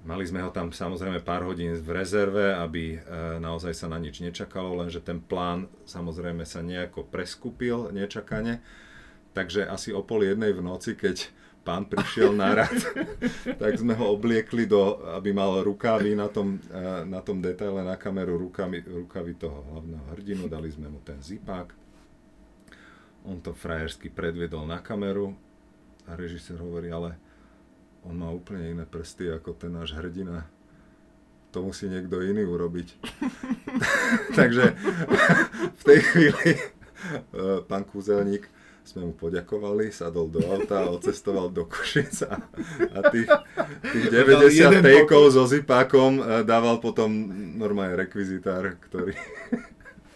Mali 0.00 0.24
sme 0.24 0.40
ho 0.40 0.48
tam 0.48 0.72
samozrejme 0.72 1.20
pár 1.20 1.44
hodín 1.44 1.76
v 1.76 1.90
rezerve, 1.92 2.56
aby 2.56 2.96
e, 2.96 2.98
naozaj 3.36 3.76
sa 3.76 3.84
na 3.84 4.00
nič 4.00 4.24
nečakalo, 4.24 4.72
lenže 4.80 5.04
ten 5.04 5.20
plán 5.20 5.68
samozrejme 5.84 6.40
sa 6.48 6.64
nejako 6.64 7.04
preskupil 7.04 7.92
nečakane. 7.92 8.64
Takže 9.36 9.68
asi 9.68 9.92
o 9.92 10.00
pol 10.00 10.24
jednej 10.24 10.56
v 10.56 10.64
noci, 10.64 10.96
keď 10.96 11.28
pán 11.60 11.84
prišiel 11.84 12.32
na 12.32 12.64
rad, 12.64 12.72
tak 13.60 13.76
sme 13.76 13.92
ho 13.92 14.16
obliekli, 14.16 14.64
do, 14.64 15.04
aby 15.12 15.36
mal 15.36 15.60
rukávy 15.60 16.16
na 16.16 16.32
tom, 16.32 16.56
eh, 16.72 17.04
na 17.04 17.20
tom 17.20 17.44
detaile 17.44 17.84
na 17.84 18.00
kameru, 18.00 18.40
rukami, 18.40 18.80
rukavy 18.80 19.36
toho 19.36 19.60
hlavného 19.68 20.04
hrdinu, 20.16 20.48
dali 20.48 20.72
sme 20.72 20.88
mu 20.88 21.04
ten 21.04 21.20
zipák. 21.20 21.76
On 23.28 23.36
to 23.36 23.52
frajersky 23.52 24.08
predviedol 24.08 24.64
na 24.64 24.80
kameru 24.80 25.36
a 26.08 26.16
režisér 26.16 26.56
hovorí, 26.56 26.88
ale 26.88 27.20
on 28.04 28.14
má 28.16 28.28
úplne 28.32 28.72
iné 28.72 28.84
prsty 28.88 29.28
ako 29.32 29.56
ten 29.56 29.72
náš 29.74 29.92
hrdina. 29.92 30.48
To 31.50 31.66
musí 31.66 31.90
niekto 31.90 32.22
iný 32.22 32.46
urobiť. 32.46 32.88
Takže 34.38 34.64
v 35.74 35.82
tej 35.82 35.98
chvíli 36.12 36.50
eh, 36.56 37.58
pán 37.66 37.84
kúzelník 37.84 38.46
sme 38.80 39.06
mu 39.06 39.14
poďakovali, 39.14 39.92
sadol 39.92 40.32
do 40.32 40.42
auta 40.50 40.82
a 40.82 40.90
odcestoval 40.90 41.52
do 41.54 41.68
Košic 41.68 42.26
a, 42.26 42.42
a 42.96 42.98
tých, 43.12 43.28
tých 43.86 44.06
90 44.10 44.82
tejkov 44.82 45.36
so 45.36 45.46
zipákom 45.46 46.18
eh, 46.18 46.42
dával 46.42 46.82
potom 46.82 47.10
normálne 47.54 47.94
rekvizitár, 47.94 48.80
ktorý, 48.90 49.14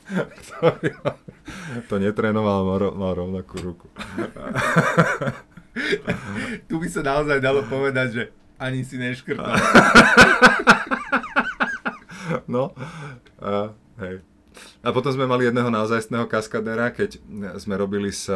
ktorý 0.43 0.91
to 1.87 1.95
netrénoval, 2.01 2.67
mal, 2.67 2.81
mal 2.97 3.13
rovnakú 3.15 3.57
ruku. 3.63 3.87
tu 6.69 6.79
by 6.79 6.89
sa 6.89 7.03
naozaj 7.03 7.39
dalo 7.43 7.67
povedať, 7.67 8.09
že 8.15 8.23
ani 8.59 8.87
si 8.87 8.97
neškrtal. 8.97 9.51
no, 12.55 12.71
a, 13.43 13.75
hej. 14.01 14.23
A 14.85 14.89
potom 14.95 15.11
sme 15.11 15.27
mali 15.27 15.51
jedného 15.51 15.69
naozajstného 15.73 16.31
kaskadera, 16.31 16.95
keď 16.95 17.19
sme 17.59 17.75
robili 17.75 18.15
s, 18.15 18.31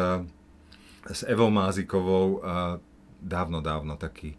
s 1.07 1.21
Evou 1.23 1.47
Mázikovou 1.47 2.43
dávno, 3.23 3.63
dávno 3.63 3.95
taký, 3.95 4.35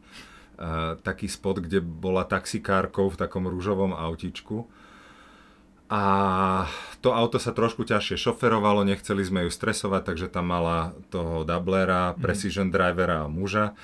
taký 1.00 1.24
spot, 1.24 1.64
kde 1.64 1.80
bola 1.80 2.28
taxikárkou 2.28 3.08
v 3.08 3.16
takom 3.16 3.48
rúžovom 3.48 3.96
autičku. 3.96 4.68
A 5.90 6.02
to 7.02 7.10
auto 7.10 7.42
sa 7.42 7.50
trošku 7.50 7.82
ťažšie 7.82 8.14
šoferovalo, 8.14 8.86
nechceli 8.86 9.26
sme 9.26 9.42
ju 9.46 9.50
stresovať, 9.50 10.14
takže 10.14 10.26
tam 10.30 10.54
mala 10.54 10.94
toho 11.10 11.42
dublera, 11.42 12.14
mhm. 12.14 12.22
precision 12.22 12.70
drivera 12.70 13.26
a 13.26 13.32
muža, 13.32 13.74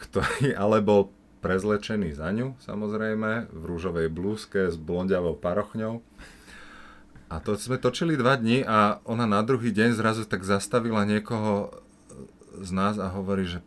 ktorý 0.00 0.56
ale 0.62 0.80
bol 0.80 1.12
prezlečený 1.44 2.16
za 2.16 2.32
ňu, 2.32 2.56
samozrejme, 2.64 3.52
v 3.52 3.62
rúžovej 3.68 4.08
blúzke 4.08 4.72
s 4.72 4.80
blondiavou 4.80 5.36
parochňou. 5.36 6.00
A 7.26 7.42
to 7.42 7.58
sme 7.58 7.76
točili 7.76 8.16
dva 8.16 8.38
dní 8.38 8.62
a 8.62 9.02
ona 9.02 9.26
na 9.26 9.42
druhý 9.42 9.74
deň 9.74 9.98
zrazu 9.98 10.24
tak 10.24 10.46
zastavila 10.46 11.02
niekoho 11.02 11.74
z 12.62 12.70
nás 12.72 12.96
a 13.02 13.10
hovorí, 13.12 13.44
že 13.50 13.60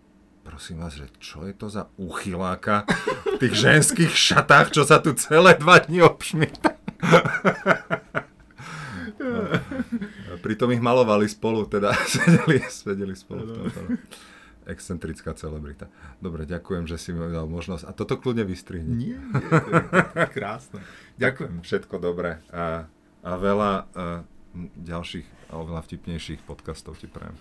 prosím 0.48 0.82
vás, 0.82 0.96
že 0.98 1.12
čo 1.22 1.46
je 1.46 1.54
to 1.54 1.70
za 1.70 1.92
úchyláka 2.00 2.88
v 3.36 3.38
tých 3.38 3.56
ženských 3.60 4.12
šatách, 4.16 4.74
čo 4.74 4.88
sa 4.88 4.98
tu 5.04 5.14
celé 5.14 5.60
dva 5.60 5.78
dní 5.84 6.02
obšmieta. 6.02 6.79
No. 9.20 9.52
Pritom 10.40 10.72
ich 10.72 10.80
malovali 10.80 11.28
spolu, 11.28 11.68
teda 11.68 11.92
sedeli, 12.16 12.64
sedeli 12.72 13.16
spolu 13.18 13.44
v 13.44 13.52
tomto. 13.52 13.80
Excentrická 14.64 15.36
celebrita. 15.36 15.92
Dobre, 16.24 16.48
ďakujem, 16.48 16.88
že 16.88 16.96
si 16.96 17.12
mi 17.12 17.20
dal 17.28 17.50
možnosť. 17.50 17.84
A 17.84 17.92
toto 17.92 18.16
kľudne 18.16 18.48
vystrihni. 18.48 18.96
Nie, 18.96 19.20
nie, 19.20 19.50
to 19.52 20.16
je 20.16 20.30
krásne. 20.32 20.80
Ďakujem. 21.20 21.66
Všetko 21.66 21.96
dobré. 22.00 22.40
A 22.54 22.88
a 23.24 23.36
veľa 23.36 23.72
uh, 23.84 24.24
ďalších 24.80 25.52
a 25.52 25.60
oveľa 25.60 25.84
vtipnejších 25.84 26.46
podcastov 26.48 26.96
ti 26.96 27.10
prajem. 27.10 27.36